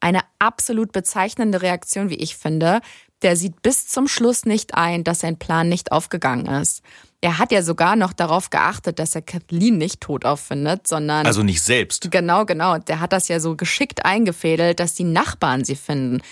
Eine 0.00 0.22
absolut 0.40 0.90
bezeichnende 0.90 1.62
Reaktion, 1.62 2.10
wie 2.10 2.16
ich 2.16 2.36
finde. 2.36 2.80
Der 3.22 3.36
sieht 3.36 3.62
bis 3.62 3.88
zum 3.88 4.06
Schluss 4.06 4.44
nicht 4.44 4.74
ein, 4.74 5.02
dass 5.02 5.20
sein 5.20 5.38
Plan 5.38 5.68
nicht 5.68 5.90
aufgegangen 5.90 6.46
ist. 6.46 6.82
Er 7.20 7.38
hat 7.38 7.50
ja 7.50 7.62
sogar 7.62 7.96
noch 7.96 8.12
darauf 8.12 8.50
geachtet, 8.50 9.00
dass 9.00 9.14
er 9.16 9.22
Kathleen 9.22 9.76
nicht 9.76 10.00
tot 10.00 10.24
auffindet, 10.24 10.86
sondern. 10.86 11.26
Also 11.26 11.42
nicht 11.42 11.62
selbst. 11.62 12.10
Genau, 12.12 12.44
genau. 12.44 12.78
Der 12.78 13.00
hat 13.00 13.12
das 13.12 13.26
ja 13.26 13.40
so 13.40 13.56
geschickt 13.56 14.04
eingefädelt, 14.04 14.78
dass 14.78 14.94
die 14.94 15.04
Nachbarn 15.04 15.64
sie 15.64 15.74
finden. 15.74 16.22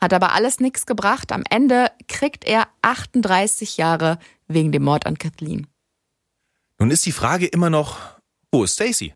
Hat 0.00 0.12
aber 0.12 0.32
alles 0.32 0.58
nichts 0.58 0.84
gebracht. 0.84 1.30
Am 1.30 1.44
Ende 1.48 1.92
kriegt 2.08 2.44
er 2.44 2.66
38 2.82 3.76
Jahre 3.76 4.18
wegen 4.48 4.72
dem 4.72 4.82
Mord 4.82 5.06
an 5.06 5.16
Kathleen. 5.16 5.68
Nun 6.78 6.90
ist 6.90 7.06
die 7.06 7.12
Frage 7.12 7.46
immer 7.46 7.70
noch, 7.70 8.00
wo 8.50 8.64
ist 8.64 8.74
Stacy? 8.74 9.14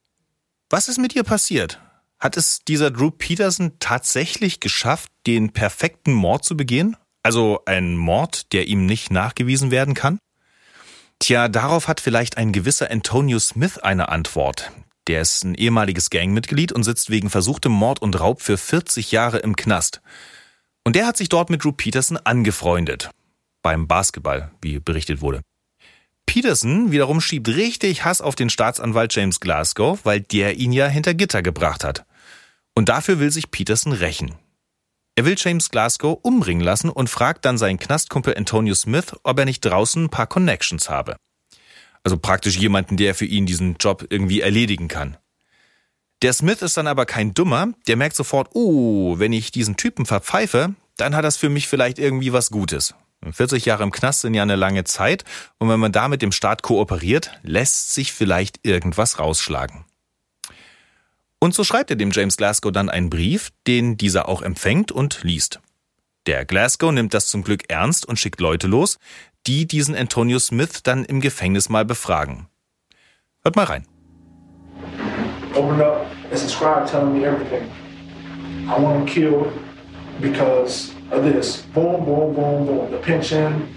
Was 0.71 0.89
ist 0.89 0.99
mit 0.99 1.17
ihr 1.17 1.25
passiert? 1.25 1.81
Hat 2.21 2.37
es 2.37 2.61
dieser 2.61 2.93
Drew 2.93 3.11
Peterson 3.11 3.73
tatsächlich 3.81 4.61
geschafft, 4.61 5.11
den 5.27 5.53
perfekten 5.53 6.13
Mord 6.13 6.45
zu 6.45 6.57
begehen? 6.57 6.97
Also 7.27 7.63
ein 7.65 7.97
Mord, 7.97 8.53
der 8.53 8.69
ihm 8.69 8.87
nicht 8.87 9.11
nachgewiesen 9.11 9.73
werden 9.73 9.95
kann? 9.95 10.21
Tja, 11.19 11.49
darauf 11.49 11.89
hat 11.89 12.01
vielleicht 12.01 12.37
ein 12.37 12.53
gewisser 12.53 12.89
Antonio 12.89 13.41
Smith 13.41 13.79
eine 13.79 14.11
Antwort. 14.11 14.71
Der 15.09 15.23
ist 15.23 15.43
ein 15.43 15.57
ehemaliges 15.57 16.11
Gangmitglied 16.11 16.71
und 16.71 16.85
sitzt 16.85 17.11
wegen 17.11 17.29
versuchtem 17.29 17.73
Mord 17.73 18.01
und 18.01 18.21
Raub 18.21 18.43
für 18.43 18.57
40 18.57 19.11
Jahre 19.11 19.39
im 19.39 19.57
Knast. 19.57 20.03
Und 20.85 20.95
der 20.95 21.05
hat 21.05 21.17
sich 21.17 21.29
dort 21.29 21.51
mit 21.51 21.65
Drew 21.65 21.73
Peterson 21.73 22.17
angefreundet. 22.17 23.11
Beim 23.61 23.89
Basketball, 23.89 24.53
wie 24.63 24.79
berichtet 24.79 25.21
wurde. 25.21 25.41
Peterson 26.27 26.93
wiederum 26.93 27.21
schiebt 27.21 27.49
richtig 27.49 28.05
Hass 28.05 28.21
auf 28.21 28.37
den 28.37 28.51
Staatsanwalt 28.51 29.13
James 29.13 29.41
Glasgow, 29.41 29.99
weil 30.05 30.21
der 30.21 30.59
ihn 30.59 30.71
ja 30.71 30.87
hinter 30.87 31.13
Gitter 31.13 31.43
gebracht 31.43 31.83
hat. 31.83 32.05
Und 32.77 32.89
dafür 32.89 33.19
will 33.19 33.33
sich 33.33 33.51
Peterson 33.51 33.91
rächen. 33.91 34.37
Er 35.19 35.25
will 35.25 35.35
James 35.39 35.71
Glasgow 35.71 36.19
umbringen 36.23 36.63
lassen 36.63 36.91
und 36.91 37.09
fragt 37.09 37.47
dann 37.47 37.57
seinen 37.57 37.79
Knastkumpel 37.79 38.37
Antonio 38.37 38.75
Smith, 38.75 39.17
ob 39.23 39.39
er 39.39 39.47
nicht 39.47 39.65
draußen 39.65 40.05
ein 40.05 40.11
paar 40.11 40.27
Connections 40.27 40.91
habe. 40.91 41.17
Also 42.05 42.19
praktisch 42.19 42.59
jemanden, 42.59 42.99
der 42.99 43.15
für 43.15 43.25
ihn 43.25 43.47
diesen 43.47 43.77
Job 43.81 44.07
irgendwie 44.11 44.43
erledigen 44.43 44.89
kann. 44.89 45.17
Der 46.21 46.35
Smith 46.35 46.61
ist 46.61 46.77
dann 46.77 46.87
aber 46.87 47.07
kein 47.07 47.33
Dummer, 47.33 47.69
der 47.89 47.97
merkt 47.97 48.15
sofort, 48.15 48.51
oh, 48.53 49.19
wenn 49.19 49.33
ich 49.33 49.51
diesen 49.51 49.79
Typen 49.79 50.05
verpfeife, 50.05 50.75
dann 50.99 51.17
hat 51.17 51.25
das 51.25 51.39
für 51.39 51.49
mich 51.49 51.67
vielleicht 51.67 51.99
irgendwie 51.99 52.35
was 52.35 52.51
Gutes. 52.51 52.95
40 53.31 53.65
Jahre 53.65 53.85
im 53.85 53.93
Knast 53.93 54.21
sind 54.21 54.35
ja 54.35 54.43
eine 54.43 54.57
lange 54.57 54.85
Zeit 54.85 55.25
und 55.59 55.71
wenn 55.71 55.81
man 55.81 55.93
da 55.93 56.09
mit 56.09 56.21
dem 56.21 56.33
Staat 56.33 56.63
kooperiert, 56.63 57.31
lässt 57.43 57.95
sich 57.95 58.13
vielleicht 58.13 58.67
irgendwas 58.67 59.19
rausschlagen. 59.19 59.87
Und 61.39 61.55
so 61.55 61.65
schreibt 61.65 61.91
er 61.91 61.97
dem 61.97 62.11
James 62.11 62.37
Glasgow 62.37 62.73
dann 62.73 62.89
einen 62.89 63.11
Brief, 63.11 63.51
den 63.67 63.97
dieser 63.97 64.29
auch 64.29 64.43
empfängt 64.43 64.91
und 64.91 65.23
liest. 65.23 65.61
Der 66.27 66.45
Glasgow 66.45 66.91
nimmt 66.93 67.15
das 67.15 67.29
zum 67.29 67.45
Glück 67.45 67.65
ernst 67.69 68.07
und 68.07 68.19
schickt 68.19 68.41
Leute 68.41 68.67
los, 68.67 68.99
die 69.47 69.67
diesen 69.67 69.95
Antonio 69.95 70.39
Smith 70.39 70.83
dann 70.83 71.05
im 71.05 71.21
Gefängnis 71.21 71.69
mal 71.69 71.85
befragen. 71.85 72.49
Hört 73.43 73.55
mal 73.55 73.65
rein. 73.65 73.87
Open 75.55 75.81
up 75.81 76.07
and 76.31 76.39
subscribe 76.39 76.91
telling 76.91 77.13
me 77.13 77.25
everything. 77.25 77.71
I 78.69 78.81
want 78.81 78.99
him 78.99 79.07
killed 79.07 79.53
because 80.21 80.93
of 81.11 81.23
this. 81.23 81.63
Boom, 81.73 82.05
boom, 82.05 82.35
boom, 82.35 82.67
boom. 82.67 82.91
The 82.91 82.99
pension, 82.99 83.69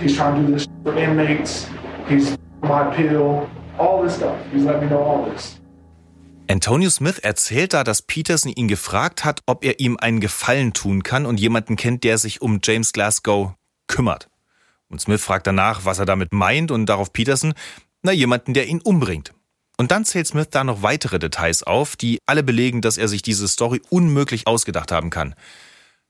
he's 0.00 0.16
trying 0.16 0.40
to 0.40 0.46
do 0.46 0.54
this 0.54 0.66
for 0.82 0.96
inmates, 0.96 1.66
he's 2.08 2.38
my 2.62 2.94
pill, 2.96 3.48
all 3.78 4.02
this 4.02 4.16
stuff. 4.16 4.38
He's 4.50 4.64
letting 4.64 4.84
me 4.84 4.90
know 4.90 5.02
all 5.02 5.24
this. 5.26 5.58
Antonio 6.50 6.88
Smith 6.88 7.18
erzählt 7.18 7.74
da, 7.74 7.84
dass 7.84 8.00
Peterson 8.00 8.50
ihn 8.50 8.68
gefragt 8.68 9.24
hat, 9.24 9.42
ob 9.44 9.64
er 9.64 9.80
ihm 9.80 9.98
einen 9.98 10.18
Gefallen 10.18 10.72
tun 10.72 11.02
kann 11.02 11.26
und 11.26 11.38
jemanden 11.38 11.76
kennt, 11.76 12.04
der 12.04 12.16
sich 12.16 12.40
um 12.40 12.60
James 12.64 12.92
Glasgow 12.94 13.52
kümmert. 13.86 14.30
Und 14.88 15.00
Smith 15.00 15.22
fragt 15.22 15.46
danach, 15.46 15.84
was 15.84 15.98
er 15.98 16.06
damit 16.06 16.32
meint 16.32 16.70
und 16.70 16.86
darauf 16.86 17.12
Peterson, 17.12 17.52
na 18.00 18.12
jemanden, 18.12 18.54
der 18.54 18.66
ihn 18.66 18.80
umbringt. 18.80 19.34
Und 19.76 19.90
dann 19.90 20.06
zählt 20.06 20.26
Smith 20.26 20.48
da 20.50 20.64
noch 20.64 20.82
weitere 20.82 21.18
Details 21.18 21.62
auf, 21.62 21.96
die 21.96 22.18
alle 22.24 22.42
belegen, 22.42 22.80
dass 22.80 22.96
er 22.96 23.08
sich 23.08 23.20
diese 23.20 23.46
Story 23.46 23.82
unmöglich 23.90 24.46
ausgedacht 24.46 24.90
haben 24.90 25.10
kann. 25.10 25.34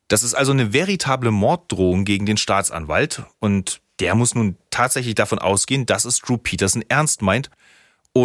Das 0.06 0.22
ist 0.22 0.34
also 0.34 0.52
eine 0.52 0.72
veritable 0.72 1.32
Morddrohung 1.32 2.04
gegen 2.04 2.26
den 2.26 2.36
Staatsanwalt 2.36 3.24
und 3.40 3.80
der 3.98 4.14
muss 4.14 4.36
nun 4.36 4.56
tatsächlich 4.70 5.16
davon 5.16 5.40
ausgehen, 5.40 5.84
dass 5.84 6.04
es 6.04 6.20
Drew 6.20 6.38
Peterson 6.38 6.84
ernst 6.88 7.22
meint 7.22 7.50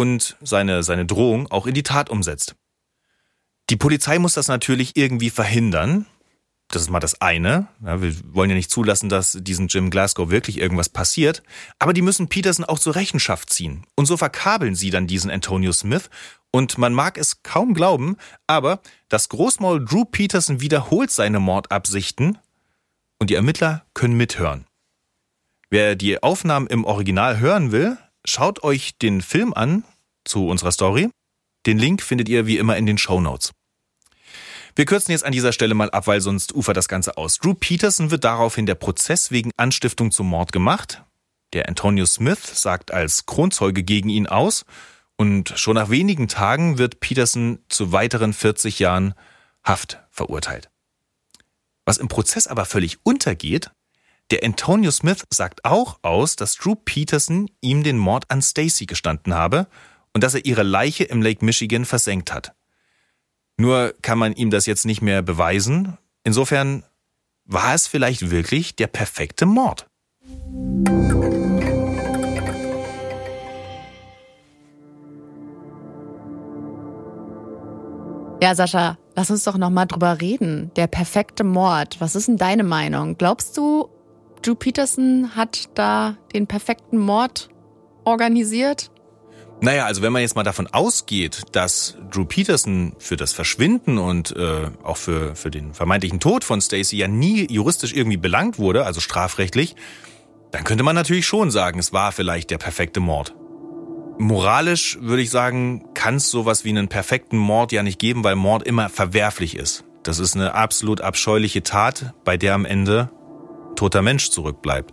und 0.00 0.36
seine, 0.42 0.82
seine 0.82 1.06
Drohung 1.06 1.50
auch 1.50 1.66
in 1.66 1.74
die 1.74 1.82
Tat 1.82 2.10
umsetzt. 2.10 2.56
Die 3.70 3.76
Polizei 3.76 4.18
muss 4.18 4.34
das 4.34 4.48
natürlich 4.48 4.96
irgendwie 4.96 5.30
verhindern. 5.30 6.06
Das 6.68 6.82
ist 6.82 6.90
mal 6.90 7.00
das 7.00 7.20
eine. 7.20 7.68
Ja, 7.84 8.02
wir 8.02 8.14
wollen 8.34 8.50
ja 8.50 8.56
nicht 8.56 8.70
zulassen, 8.70 9.08
dass 9.08 9.38
diesem 9.40 9.68
Jim 9.68 9.90
Glasgow 9.90 10.30
wirklich 10.30 10.58
irgendwas 10.58 10.88
passiert. 10.88 11.42
Aber 11.78 11.92
die 11.92 12.02
müssen 12.02 12.28
Peterson 12.28 12.64
auch 12.64 12.78
zur 12.78 12.94
Rechenschaft 12.94 13.50
ziehen. 13.50 13.84
Und 13.94 14.06
so 14.06 14.16
verkabeln 14.16 14.74
sie 14.74 14.90
dann 14.90 15.06
diesen 15.06 15.30
Antonio 15.30 15.72
Smith. 15.72 16.10
Und 16.50 16.78
man 16.78 16.92
mag 16.92 17.18
es 17.18 17.42
kaum 17.42 17.74
glauben, 17.74 18.16
aber 18.46 18.80
das 19.08 19.28
Großmaul 19.28 19.84
Drew 19.84 20.04
Peterson 20.04 20.60
wiederholt 20.60 21.10
seine 21.10 21.40
Mordabsichten 21.40 22.38
und 23.18 23.30
die 23.30 23.34
Ermittler 23.34 23.84
können 23.94 24.16
mithören. 24.16 24.66
Wer 25.70 25.96
die 25.96 26.22
Aufnahmen 26.22 26.68
im 26.68 26.84
Original 26.84 27.40
hören 27.40 27.72
will, 27.72 27.98
Schaut 28.26 28.64
euch 28.64 28.96
den 28.98 29.20
Film 29.20 29.52
an 29.52 29.84
zu 30.24 30.48
unserer 30.48 30.72
Story. 30.72 31.10
Den 31.66 31.78
Link 31.78 32.02
findet 32.02 32.28
ihr 32.28 32.46
wie 32.46 32.58
immer 32.58 32.76
in 32.76 32.86
den 32.86 32.98
Show 32.98 33.20
Notes. 33.20 33.52
Wir 34.76 34.86
kürzen 34.86 35.12
jetzt 35.12 35.24
an 35.24 35.32
dieser 35.32 35.52
Stelle 35.52 35.74
mal 35.74 35.90
ab, 35.90 36.06
weil 36.06 36.20
sonst 36.20 36.54
ufert 36.54 36.76
das 36.76 36.88
Ganze 36.88 37.16
aus. 37.16 37.38
Drew 37.38 37.54
Peterson 37.54 38.10
wird 38.10 38.24
daraufhin 38.24 38.66
der 38.66 38.74
Prozess 38.74 39.30
wegen 39.30 39.52
Anstiftung 39.56 40.10
zum 40.10 40.28
Mord 40.28 40.52
gemacht. 40.52 41.04
Der 41.52 41.68
Antonio 41.68 42.06
Smith 42.06 42.60
sagt 42.60 42.92
als 42.92 43.26
Kronzeuge 43.26 43.84
gegen 43.84 44.08
ihn 44.08 44.26
aus 44.26 44.64
und 45.16 45.52
schon 45.56 45.76
nach 45.76 45.90
wenigen 45.90 46.26
Tagen 46.26 46.78
wird 46.78 46.98
Peterson 46.98 47.60
zu 47.68 47.92
weiteren 47.92 48.32
40 48.32 48.80
Jahren 48.80 49.14
Haft 49.62 50.00
verurteilt. 50.10 50.70
Was 51.84 51.98
im 51.98 52.08
Prozess 52.08 52.46
aber 52.46 52.64
völlig 52.64 52.98
untergeht, 53.04 53.70
der 54.30 54.42
Antonio 54.42 54.90
Smith 54.90 55.24
sagt 55.30 55.64
auch 55.64 55.98
aus, 56.02 56.36
dass 56.36 56.56
Drew 56.56 56.74
Peterson 56.74 57.50
ihm 57.60 57.82
den 57.82 57.98
Mord 57.98 58.30
an 58.30 58.40
Stacy 58.40 58.86
gestanden 58.86 59.34
habe 59.34 59.66
und 60.14 60.24
dass 60.24 60.34
er 60.34 60.44
ihre 60.46 60.62
Leiche 60.62 61.04
im 61.04 61.20
Lake 61.20 61.44
Michigan 61.44 61.84
versenkt 61.84 62.32
hat. 62.32 62.54
Nur 63.58 63.94
kann 64.02 64.18
man 64.18 64.32
ihm 64.32 64.50
das 64.50 64.66
jetzt 64.66 64.86
nicht 64.86 65.02
mehr 65.02 65.22
beweisen. 65.22 65.98
Insofern 66.24 66.84
war 67.44 67.74
es 67.74 67.86
vielleicht 67.86 68.30
wirklich 68.30 68.74
der 68.76 68.86
perfekte 68.86 69.44
Mord. 69.44 69.86
Ja, 78.42 78.54
Sascha, 78.54 78.98
lass 79.14 79.30
uns 79.30 79.44
doch 79.44 79.56
noch 79.56 79.70
mal 79.70 79.86
drüber 79.86 80.20
reden. 80.20 80.70
Der 80.76 80.86
perfekte 80.86 81.44
Mord. 81.44 82.00
Was 82.00 82.14
ist 82.14 82.28
denn 82.28 82.36
deine 82.36 82.64
Meinung? 82.64 83.16
Glaubst 83.16 83.56
du, 83.56 83.88
Drew 84.44 84.54
Peterson 84.54 85.34
hat 85.34 85.70
da 85.74 86.18
den 86.34 86.46
perfekten 86.46 86.98
Mord 86.98 87.48
organisiert? 88.04 88.90
Naja, 89.62 89.86
also 89.86 90.02
wenn 90.02 90.12
man 90.12 90.20
jetzt 90.20 90.36
mal 90.36 90.42
davon 90.42 90.66
ausgeht, 90.66 91.42
dass 91.52 91.96
Drew 92.10 92.26
Peterson 92.26 92.94
für 92.98 93.16
das 93.16 93.32
Verschwinden 93.32 93.96
und 93.96 94.36
äh, 94.36 94.70
auch 94.82 94.98
für, 94.98 95.34
für 95.34 95.50
den 95.50 95.72
vermeintlichen 95.72 96.20
Tod 96.20 96.44
von 96.44 96.60
Stacy 96.60 96.98
ja 96.98 97.08
nie 97.08 97.50
juristisch 97.50 97.94
irgendwie 97.94 98.18
belangt 98.18 98.58
wurde, 98.58 98.84
also 98.84 99.00
strafrechtlich, 99.00 99.76
dann 100.50 100.64
könnte 100.64 100.84
man 100.84 100.94
natürlich 100.94 101.26
schon 101.26 101.50
sagen, 101.50 101.78
es 101.78 101.94
war 101.94 102.12
vielleicht 102.12 102.50
der 102.50 102.58
perfekte 102.58 103.00
Mord. 103.00 103.34
Moralisch 104.18 104.98
würde 105.00 105.22
ich 105.22 105.30
sagen, 105.30 105.88
kann 105.94 106.16
es 106.16 106.30
sowas 106.30 106.66
wie 106.66 106.68
einen 106.68 106.88
perfekten 106.88 107.38
Mord 107.38 107.72
ja 107.72 107.82
nicht 107.82 107.98
geben, 107.98 108.22
weil 108.24 108.36
Mord 108.36 108.64
immer 108.64 108.90
verwerflich 108.90 109.56
ist. 109.56 109.84
Das 110.02 110.18
ist 110.18 110.36
eine 110.36 110.54
absolut 110.54 111.00
abscheuliche 111.00 111.62
Tat, 111.62 112.12
bei 112.24 112.36
der 112.36 112.54
am 112.54 112.66
Ende 112.66 113.08
toter 113.74 114.02
Mensch 114.02 114.30
zurückbleibt. 114.30 114.92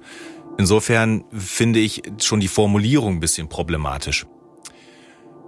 Insofern 0.57 1.23
finde 1.31 1.79
ich 1.79 2.03
schon 2.19 2.39
die 2.39 2.47
Formulierung 2.47 3.15
ein 3.15 3.19
bisschen 3.19 3.49
problematisch. 3.49 4.25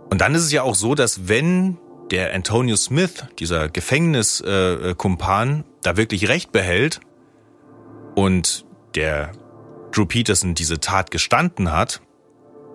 Und 0.09 0.21
dann 0.21 0.35
ist 0.35 0.43
es 0.43 0.51
ja 0.51 0.63
auch 0.63 0.75
so, 0.75 0.95
dass 0.95 1.27
wenn 1.27 1.77
der 2.11 2.33
Antonio 2.33 2.75
Smith, 2.75 3.25
dieser 3.39 3.69
Gefängniskumpan, 3.69 5.63
da 5.81 5.97
wirklich 5.97 6.27
Recht 6.29 6.51
behält 6.51 6.99
und 8.15 8.65
der 8.95 9.31
Drew 9.91 10.05
Peterson 10.05 10.53
diese 10.55 10.79
Tat 10.79 11.11
gestanden 11.11 11.71
hat, 11.71 12.01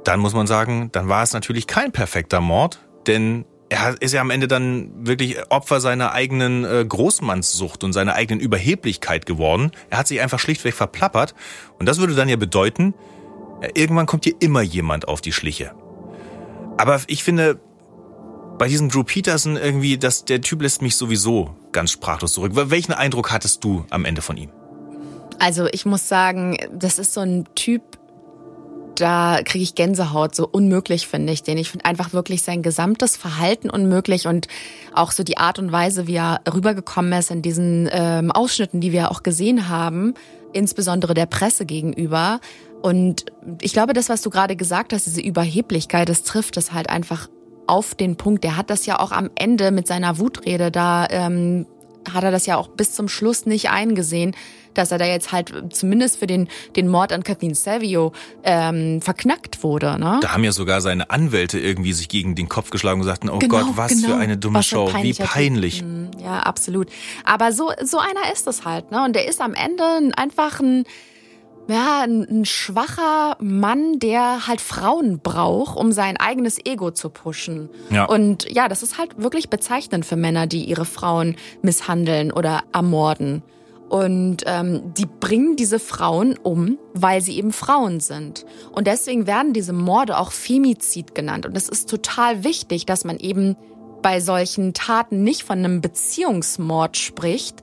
dann 0.05 0.21
muss 0.21 0.35
man 0.35 0.47
sagen, 0.47 0.91
dann 0.93 1.09
war 1.09 1.23
es 1.23 1.33
natürlich 1.33 1.67
kein 1.67 1.93
perfekter 1.93 2.41
Mord, 2.41 2.81
denn 3.07 3.45
er 3.71 4.01
ist 4.01 4.15
ja 4.15 4.21
am 4.21 4.31
Ende 4.31 4.49
dann 4.49 4.91
wirklich 5.07 5.37
Opfer 5.51 5.81
seiner 5.81 6.13
eigenen 6.13 6.65
äh, 6.65 6.85
Großmannssucht 6.87 7.85
und 7.85 7.93
seiner 7.93 8.15
eigenen 8.15 8.41
Überheblichkeit 8.41 9.27
geworden. 9.27 9.73
Er 9.91 9.99
hat 9.99 10.09
sich 10.09 10.21
einfach 10.21 10.39
schlichtweg 10.39 10.75
verplappert. 10.75 11.35
Und 11.79 11.87
das 11.87 11.99
würde 11.99 12.15
dann 12.15 12.29
ja 12.29 12.37
bedeuten, 12.37 12.95
irgendwann 13.75 14.07
kommt 14.07 14.25
hier 14.25 14.35
immer 14.41 14.63
jemand 14.63 15.09
auf 15.09 15.21
die 15.21 15.33
Schliche. 15.33 15.73
Aber 16.77 17.01
ich 17.09 17.25
finde, 17.25 17.61
bei 18.59 18.69
diesem 18.69 18.89
Drew 18.89 19.05
Peterson 19.05 19.57
irgendwie, 19.57 19.99
dass 19.99 20.25
der 20.25 20.41
Typ 20.41 20.63
lässt 20.63 20.83
mich 20.83 20.97
sowieso 20.97 21.55
ganz 21.73 21.91
sprachlos 21.91 22.33
zurück. 22.33 22.53
Welchen 22.55 22.93
Eindruck 22.93 23.31
hattest 23.31 23.63
du 23.65 23.85
am 23.91 24.05
Ende 24.05 24.23
von 24.23 24.37
ihm? 24.37 24.51
Also 25.39 25.67
ich 25.71 25.87
muss 25.87 26.09
sagen, 26.09 26.57
das 26.73 26.99
ist 26.99 27.15
so 27.15 27.21
ein 27.21 27.45
Typ, 27.55 27.98
da 29.01 29.41
kriege 29.45 29.63
ich 29.63 29.75
Gänsehaut, 29.75 30.35
so 30.35 30.47
unmöglich 30.47 31.07
finde 31.07 31.33
ich 31.33 31.43
den. 31.43 31.59
Ich 31.59 31.71
finde 31.71 31.85
einfach 31.85 32.13
wirklich 32.13 32.43
sein 32.43 32.63
gesamtes 32.63 33.17
Verhalten 33.17 33.71
unmöglich 33.71 34.27
und 34.27 34.49
auch 34.95 35.13
so 35.13 35.23
die 35.23 35.39
Art 35.39 35.59
und 35.59 35.73
Weise, 35.73 36.07
wie 36.07 36.17
er 36.17 36.41
rübergekommen 36.53 37.13
ist 37.13 37.31
in 37.31 37.43
diesen 37.43 37.89
ähm, 37.93 38.31
Ausschnitten, 38.31 38.81
die 38.81 38.93
wir 38.93 39.11
auch 39.11 39.23
gesehen 39.23 39.69
haben, 39.69 40.15
insbesondere 40.53 41.15
der 41.15 41.27
Presse 41.27 41.67
gegenüber. 41.67 42.41
Und 42.83 43.27
ich 43.61 43.73
glaube, 43.73 43.93
das, 43.93 44.09
was 44.09 44.23
du 44.23 44.31
gerade 44.31 44.57
gesagt 44.57 44.93
hast, 44.93 45.07
diese 45.07 45.21
Überheblichkeit, 45.21 46.09
das 46.09 46.23
trifft 46.23 46.57
es 46.57 46.73
halt 46.73 46.91
einfach 46.91 47.29
auf 47.67 47.95
den 47.95 48.17
Punkt. 48.17 48.45
Der 48.45 48.57
hat 48.57 48.71
das 48.71 48.87
ja 48.87 48.99
auch 48.99 49.13
am 49.13 49.31
Ende 49.35 49.71
mit 49.71 49.87
seiner 49.87 50.19
Wutrede 50.19 50.71
da, 50.71 51.07
ähm, 51.11 51.67
hat 52.13 52.25
er 52.25 52.31
das 52.31 52.47
ja 52.47 52.57
auch 52.57 52.69
bis 52.69 52.93
zum 52.93 53.09
Schluss 53.09 53.47
nicht 53.47 53.71
eingesehen, 53.71 54.35
dass 54.75 54.93
er 54.93 54.99
da 54.99 55.07
jetzt 55.07 55.33
halt 55.33 55.53
zumindest 55.71 56.19
für 56.19 56.27
den, 56.27 56.49
den 56.77 56.89
Mord 56.89 57.13
an 57.13 57.25
Kathleen 57.25 57.55
Savio 57.55 58.13
ähm, 58.45 59.03
verknackt 59.03 59.63
wurde. 59.63 59.99
Ne? 59.99 60.21
Da 60.23 60.33
haben 60.33 60.45
ja 60.45 60.53
sogar 60.53 60.81
seine 60.81 61.11
Anwälte 61.11 61.59
irgendwie 61.59 61.93
sich 61.93 62.09
gegen 62.09 62.35
den 62.35 62.49
Kopf 62.49 62.71
geschlagen 62.71 63.01
und 63.01 63.07
sagten, 63.07 63.29
oh 63.29 63.39
genau, 63.39 63.65
Gott, 63.65 63.77
was 63.77 63.93
genau. 63.93 64.09
für 64.09 64.17
eine 64.17 64.37
dumme 64.37 64.63
Show, 64.63 64.91
wie 65.03 65.15
peinlich. 65.15 65.81
Typ. 65.81 66.23
Ja, 66.23 66.41
absolut. 66.41 66.89
Aber 67.25 67.53
so, 67.53 67.73
so 67.83 67.99
einer 67.99 68.33
ist 68.33 68.47
es 68.47 68.65
halt. 68.65 68.91
Ne? 68.91 69.05
Und 69.05 69.17
der 69.17 69.27
ist 69.27 69.41
am 69.41 69.55
Ende 69.55 70.13
einfach 70.17 70.61
ein 70.61 70.85
ja, 71.69 72.03
ein, 72.03 72.45
schwacher 72.47 73.37
Mann, 73.41 73.99
der 73.99 74.47
halt 74.47 74.61
Frauen 74.61 75.21
braucht, 75.21 75.77
um 75.77 75.93
sein 75.93 76.17
eigenes 76.17 76.59
Ego 76.65 76.91
zu 76.91 77.11
pushen. 77.11 77.69
Ja. 77.91 78.07
Und 78.07 78.51
ja, 78.51 78.69
das 78.69 78.83
ist 78.83 78.97
halt 78.99 79.23
wirklich 79.23 79.51
bezeichnend 79.51 80.07
für 80.07 80.17
Männer, 80.17 80.47
die 80.47 80.65
ihre 80.65 80.87
Frauen 80.87 81.37
misshandeln 81.61 82.33
oder 82.33 82.63
ermorden. 82.73 83.43
Und 83.91 84.45
ähm, 84.47 84.95
die 84.95 85.07
bringen 85.07 85.57
diese 85.57 85.79
Frauen 85.79 86.37
um, 86.43 86.79
weil 86.95 87.21
sie 87.21 87.37
eben 87.37 87.53
Frauen 87.53 88.01
sind. 88.01 88.47
Und 88.73 88.87
deswegen 88.87 89.27
werden 89.27 89.53
diese 89.53 89.73
Morde 89.73 90.19
auch 90.19 90.33
Femizid 90.33 91.15
genannt. 91.15 91.47
Und 91.47 91.57
es 91.57 91.69
ist 91.69 91.89
total 91.89 92.45
wichtig, 92.45 92.87
dass 92.87 93.05
man 93.05 93.19
eben 93.19 93.57
bei 94.03 94.21
solchen 94.21 94.75
Taten 94.75 95.23
nicht 95.23 95.43
von 95.43 95.59
einem 95.59 95.81
Beziehungsmord 95.81 96.97
spricht, 96.97 97.63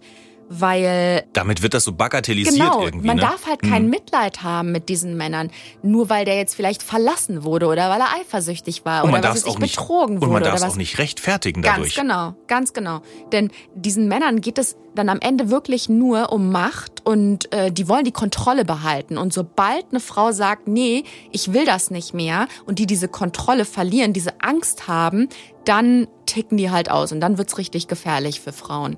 weil 0.50 1.26
damit 1.34 1.62
wird 1.62 1.74
das 1.74 1.84
so 1.84 1.94
bagatellisiert 1.94 2.56
genau, 2.56 2.84
irgendwie. 2.84 3.08
Man 3.08 3.18
ne? 3.18 3.24
darf 3.24 3.48
halt 3.48 3.62
kein 3.62 3.84
hm. 3.84 3.90
Mitleid 3.90 4.44
haben 4.44 4.72
mit 4.72 4.90
diesen 4.90 5.18
Männern, 5.18 5.50
nur 5.82 6.10
weil 6.10 6.26
der 6.26 6.36
jetzt 6.36 6.56
vielleicht 6.56 6.84
verlassen 6.84 7.44
wurde 7.44 7.68
oder 7.68 7.90
weil 7.90 8.00
er 8.00 8.14
eifersüchtig 8.20 8.86
war 8.86 9.04
und 9.04 9.10
oder 9.10 9.24
weil 9.24 9.30
er 9.30 9.34
nicht 9.34 9.60
betrogen 9.60 10.18
wurde. 10.18 10.26
Und 10.26 10.34
man 10.34 10.44
darf 10.44 10.56
es 10.56 10.64
auch 10.64 10.76
nicht 10.76 10.98
rechtfertigen 11.00 11.62
dadurch. 11.62 11.96
Ganz 11.96 12.08
genau, 12.08 12.36
ganz 12.48 12.74
genau. 12.74 13.02
Denn 13.32 13.52
diesen 13.74 14.08
Männern 14.08 14.42
geht 14.42 14.58
es 14.58 14.78
dann 14.94 15.10
am 15.10 15.20
Ende 15.20 15.50
wirklich 15.50 15.90
nur 15.90 16.32
um 16.32 16.52
Macht 16.52 17.06
und 17.06 17.52
äh, 17.54 17.72
die 17.72 17.88
wollen 17.90 18.06
die 18.06 18.12
Kontrolle 18.12 18.66
behalten. 18.66 19.18
Und 19.18 19.34
sobald 19.34 19.86
eine 19.92 20.00
Frau 20.00 20.32
sagt, 20.32 20.68
nee, 20.68 21.04
ich 21.32 21.54
will 21.54 21.66
das 21.66 21.92
nicht 21.92 22.14
mehr 22.14 22.48
und 22.66 22.80
die 22.80 22.86
diese 22.86 23.08
Kontrolle 23.08 23.66
verlieren, 23.66 24.14
diese 24.14 24.42
Angst 24.42 24.88
haben, 24.88 25.28
dann 25.66 26.08
ticken 26.26 26.58
die 26.58 26.72
halt 26.72 26.90
aus 26.90 27.12
und 27.12 27.20
dann 27.20 27.38
wird's 27.38 27.58
richtig 27.58 27.88
gefährlich 27.88 28.40
für 28.40 28.54
Frauen. 28.54 28.98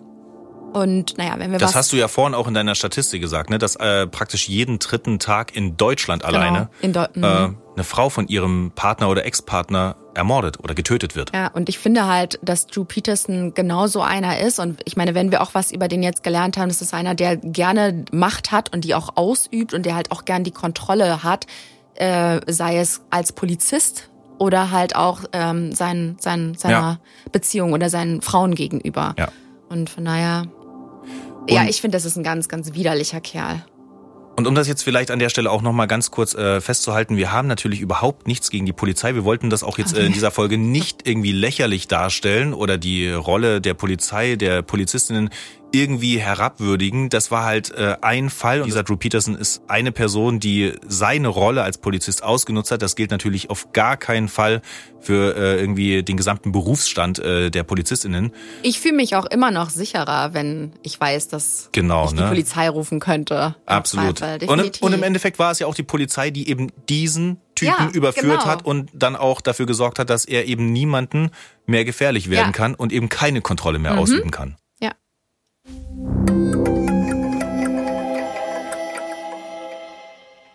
Und 0.74 1.18
naja, 1.18 1.36
wenn 1.38 1.52
wir 1.52 1.60
Das 1.60 1.76
hast 1.76 1.92
du 1.92 1.96
ja 1.98 2.08
vorhin 2.08 2.36
auch 2.36 2.48
in 2.48 2.54
deiner 2.54 2.76
Statistik 2.76 3.22
gesagt, 3.22 3.50
ne? 3.50 3.58
dass 3.58 3.76
äh, 3.78 4.06
praktisch 4.08 4.48
jeden 4.48 4.80
dritten 4.80 5.20
Tag 5.20 5.56
in 5.56 5.78
Deutschland 5.78 6.24
genau, 6.24 6.38
alleine 6.38 6.70
in 6.82 6.94
Deu 6.94 7.06
äh, 7.16 7.20
mhm. 7.20 7.58
eine 7.76 7.84
Frau 7.84 8.10
von 8.10 8.28
ihrem 8.28 8.72
Partner 8.76 9.10
oder 9.10 9.26
Ex-Partner 9.26 9.96
ermordet 10.14 10.60
oder 10.60 10.74
getötet 10.74 11.16
wird. 11.16 11.34
Ja, 11.34 11.48
und 11.48 11.70
ich 11.70 11.80
finde 11.80 12.08
halt, 12.08 12.40
dass 12.42 12.68
Drew 12.68 12.84
Peterson 12.84 13.54
genauso 13.54 14.02
einer 14.02 14.40
ist. 14.40 14.60
Und 14.60 14.82
ich 14.86 14.98
meine, 14.98 15.16
wenn 15.16 15.32
wir 15.32 15.42
auch 15.42 15.54
was 15.54 15.72
über 15.72 15.88
den 15.88 16.04
jetzt 16.04 16.24
gelernt 16.24 16.58
haben, 16.58 16.70
das 16.70 16.82
ist 16.82 16.94
einer, 16.94 17.16
der 17.16 17.38
gerne 17.38 18.06
Macht 18.12 18.52
hat 18.52 18.74
und 18.74 18.84
die 18.84 18.96
auch 18.96 19.16
ausübt 19.16 19.74
und 19.74 19.86
der 19.86 19.96
halt 19.96 20.12
auch 20.12 20.26
gern 20.26 20.44
die 20.44 20.52
Kontrolle 20.52 21.24
hat, 21.24 21.46
äh, 21.96 22.42
sei 22.48 22.78
es 22.80 23.02
als 23.10 23.32
Polizist 23.32 24.10
oder 24.40 24.72
halt 24.72 24.96
auch 24.96 25.22
ähm, 25.34 25.74
sein, 25.74 26.18
sein, 26.20 26.56
seiner 26.56 26.74
ja. 26.74 27.00
Beziehung 27.32 27.74
oder 27.74 27.90
seinen 27.90 28.22
Frauen 28.22 28.56
gegenüber. 28.56 29.16
Ja. 29.18 29.30
Und 29.70 29.90
von 29.90 30.06
daher 30.06 30.44
ja, 31.50 31.66
ich 31.68 31.82
finde, 31.82 31.96
das 31.96 32.06
ist 32.06 32.18
ein 32.18 32.24
ganz, 32.24 32.50
ganz 32.50 32.74
widerlicher 32.74 33.22
Kerl. 33.22 33.64
Und 34.38 34.46
um 34.46 34.54
das 34.54 34.68
jetzt 34.68 34.84
vielleicht 34.84 35.10
an 35.10 35.18
der 35.18 35.30
Stelle 35.30 35.50
auch 35.50 35.64
nochmal 35.64 35.88
ganz 35.88 36.12
kurz 36.12 36.36
äh, 36.36 36.62
festzuhalten, 36.62 37.18
wir 37.18 37.32
haben 37.32 37.48
natürlich 37.48 37.82
überhaupt 37.82 38.28
nichts 38.28 38.52
gegen 38.52 38.68
die 38.68 38.74
Polizei. 38.74 39.16
Wir 39.16 39.24
wollten 39.24 39.50
das 39.50 39.64
auch 39.64 39.80
jetzt 39.80 39.98
äh, 39.98 40.06
in 40.06 40.14
dieser 40.14 40.30
Folge 40.30 40.60
nicht 40.60 41.08
irgendwie 41.08 41.32
lächerlich 41.32 41.88
darstellen 41.88 42.54
oder 42.54 42.78
die 42.78 43.10
Rolle 43.10 43.62
der 43.62 43.74
Polizei, 43.74 44.36
der 44.36 44.62
Polizistinnen 44.62 45.32
irgendwie 45.72 46.20
herabwürdigen. 46.20 47.10
Das 47.10 47.32
war 47.32 47.44
halt 47.44 47.72
äh, 47.72 47.98
ein 48.02 48.30
Fall. 48.30 48.62
Und 48.62 48.68
dieser 48.68 48.84
Drew 48.84 48.96
Peterson 48.96 49.36
ist 49.36 49.62
eine 49.68 49.92
Person, 49.92 50.40
die 50.40 50.74
seine 50.88 51.28
Rolle 51.28 51.64
als 51.64 51.78
Polizist 51.78 52.24
ausgenutzt 52.24 52.72
hat. 52.72 52.82
Das 52.82 52.96
gilt 52.96 53.12
natürlich 53.12 53.50
auf 53.50 53.72
gar 53.74 53.98
keinen 53.98 54.30
Fall 54.30 54.62
für 55.00 55.36
äh, 55.36 55.60
irgendwie 55.60 56.04
den 56.04 56.18
gesamten 56.18 56.52
Berufsstand 56.52 57.20
äh, 57.20 57.50
der 57.50 57.64
Polizistinnen. 57.64 58.32
Ich 58.64 58.80
fühle 58.80 58.96
mich 58.96 59.16
auch 59.16 59.26
immer 59.26 59.52
noch 59.52 59.70
sicherer, 59.70 60.34
wenn 60.34 60.74
ich 60.84 61.00
weiß, 61.00 61.28
dass 61.28 61.70
genau, 61.72 62.06
ich 62.06 62.12
die 62.12 62.22
ne? 62.22 62.28
Polizei 62.28 62.70
rufen 62.70 63.00
könnte. 63.00 63.56
Absolut. 63.66 64.22
Und, 64.48 64.82
und, 64.82 64.94
im 64.94 65.04
Endeffekt 65.04 65.40
war 65.40 65.52
es 65.52 65.60
ja 65.60 65.68
auch 65.68 65.76
die 65.76 65.84
Polizei, 65.84 66.32
die 66.32 66.50
eben 66.50 66.72
diesen 66.90 67.40
Typen 67.56 67.90
ja, 67.90 67.90
überführt 67.92 68.42
genau. 68.42 68.46
hat 68.46 68.66
und 68.66 68.90
dann 68.94 69.16
auch 69.16 69.42
dafür 69.42 69.66
gesorgt 69.66 70.00
hat, 70.00 70.10
dass 70.10 70.26
er 70.26 70.46
eben 70.46 70.72
niemanden 70.72 71.32
mehr 71.66 71.86
gefährlich 71.86 72.30
werden 72.30 72.48
ja. 72.48 72.52
kann 72.52 72.76
und 72.76 72.92
eben 72.92 73.10
keine 73.10 73.42
Kontrolle 73.42 73.80
mehr 73.80 73.94
mhm. 73.94 74.00
ausüben 74.00 74.32
kann. 74.32 74.58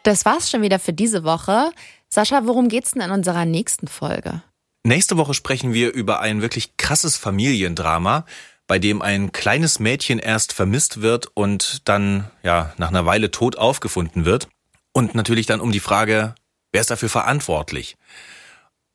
Das 0.02 0.24
war's 0.24 0.50
schon 0.50 0.62
wieder 0.62 0.78
für 0.78 0.92
diese 0.92 1.24
Woche. 1.24 1.70
Sascha, 2.08 2.42
worum 2.44 2.68
geht's 2.68 2.90
denn 2.92 3.02
in 3.02 3.10
unserer 3.10 3.44
nächsten 3.44 3.86
Folge? 3.86 4.42
Nächste 4.84 5.16
Woche 5.16 5.32
sprechen 5.32 5.72
wir 5.72 5.92
über 5.92 6.20
ein 6.20 6.42
wirklich 6.42 6.76
krasses 6.76 7.16
Familiendrama, 7.16 8.26
bei 8.66 8.78
dem 8.78 9.00
ein 9.00 9.30
kleines 9.30 9.78
Mädchen 9.78 10.18
erst 10.18 10.52
vermisst 10.52 11.02
wird 11.02 11.28
und 11.34 11.88
dann 11.88 12.30
ja 12.42 12.72
nach 12.78 12.88
einer 12.88 13.06
Weile 13.06 13.30
tot 13.30 13.56
aufgefunden 13.56 14.24
wird. 14.24 14.48
Und 14.92 15.14
natürlich 15.14 15.46
dann 15.46 15.60
um 15.60 15.72
die 15.72 15.80
Frage, 15.80 16.34
wer 16.72 16.80
ist 16.80 16.90
dafür 16.90 17.08
verantwortlich? 17.08 17.96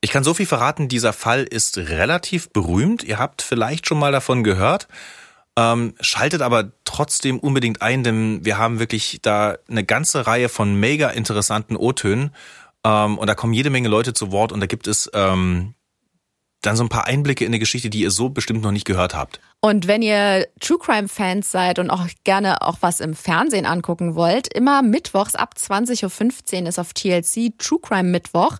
Ich 0.01 0.11
kann 0.11 0.23
so 0.23 0.33
viel 0.33 0.45
verraten, 0.45 0.89
dieser 0.89 1.13
Fall 1.13 1.43
ist 1.43 1.77
relativ 1.77 2.49
berühmt. 2.49 3.03
Ihr 3.03 3.17
habt 3.17 3.41
vielleicht 3.41 3.87
schon 3.87 3.97
mal 3.97 4.11
davon 4.11 4.43
gehört. 4.43 4.87
Ähm, 5.57 5.95
schaltet 5.99 6.43
aber 6.43 6.71
trotzdem 6.85 7.39
unbedingt 7.39 7.81
ein, 7.81 8.03
denn 8.03 8.45
wir 8.45 8.59
haben 8.59 8.77
wirklich 8.77 9.19
da 9.23 9.57
eine 9.67 9.83
ganze 9.83 10.27
Reihe 10.27 10.49
von 10.49 10.79
mega 10.79 11.09
interessanten 11.09 11.75
O-Tönen. 11.75 12.29
Ähm, 12.85 13.17
und 13.17 13.27
da 13.27 13.33
kommen 13.33 13.53
jede 13.53 13.71
Menge 13.71 13.89
Leute 13.89 14.13
zu 14.13 14.31
Wort 14.31 14.51
und 14.51 14.59
da 14.59 14.67
gibt 14.67 14.85
es 14.85 15.09
ähm, 15.15 15.73
dann 16.61 16.75
so 16.75 16.83
ein 16.83 16.89
paar 16.89 17.05
Einblicke 17.05 17.43
in 17.43 17.49
eine 17.49 17.59
Geschichte, 17.59 17.89
die 17.89 18.01
ihr 18.01 18.11
so 18.11 18.29
bestimmt 18.29 18.61
noch 18.61 18.71
nicht 18.71 18.85
gehört 18.85 19.15
habt. 19.15 19.39
Und 19.59 19.87
wenn 19.87 20.03
ihr 20.03 20.47
True 20.59 20.77
Crime 20.77 21.07
Fans 21.07 21.51
seid 21.51 21.79
und 21.79 21.89
auch 21.89 22.05
gerne 22.23 22.61
auch 22.61 22.77
was 22.81 22.99
im 22.99 23.15
Fernsehen 23.15 23.65
angucken 23.65 24.13
wollt, 24.13 24.53
immer 24.53 24.83
mittwochs 24.83 25.33
ab 25.35 25.55
20.15 25.57 26.61
Uhr 26.61 26.67
ist 26.67 26.77
auf 26.79 26.93
TLC 26.93 27.57
True 27.57 27.79
Crime 27.81 28.09
Mittwoch. 28.09 28.57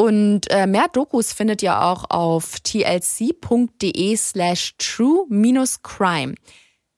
Und 0.00 0.48
äh, 0.50 0.68
mehr 0.68 0.86
Dokus 0.92 1.32
findet 1.32 1.60
ihr 1.60 1.82
auch 1.82 2.04
auf 2.08 2.60
tlc.de 2.60 4.16
slash 4.16 4.74
true-crime. 4.78 6.34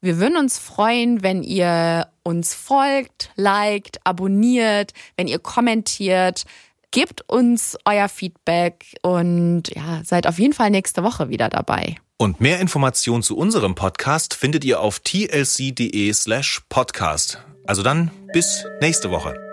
Wir 0.02 0.18
würden 0.18 0.36
uns 0.36 0.58
freuen, 0.58 1.22
wenn 1.22 1.42
ihr 1.42 2.08
uns 2.22 2.54
folgt, 2.54 3.30
liked, 3.36 4.00
abonniert, 4.04 4.92
wenn 5.16 5.28
ihr 5.28 5.38
kommentiert. 5.38 6.44
Gebt 6.90 7.22
uns 7.28 7.78
euer 7.86 8.08
Feedback 8.08 8.84
und 9.02 9.74
ja, 9.74 10.02
seid 10.04 10.26
auf 10.26 10.38
jeden 10.38 10.52
Fall 10.52 10.70
nächste 10.70 11.02
Woche 11.02 11.30
wieder 11.30 11.48
dabei. 11.48 11.96
Und 12.18 12.40
mehr 12.40 12.60
Informationen 12.60 13.22
zu 13.22 13.34
unserem 13.36 13.74
Podcast 13.74 14.34
findet 14.34 14.62
ihr 14.64 14.80
auf 14.80 15.00
tlc.de 15.00 16.12
slash 16.12 16.60
podcast. 16.68 17.42
Also 17.66 17.82
dann 17.82 18.10
bis 18.32 18.66
nächste 18.82 19.10
Woche. 19.10 19.49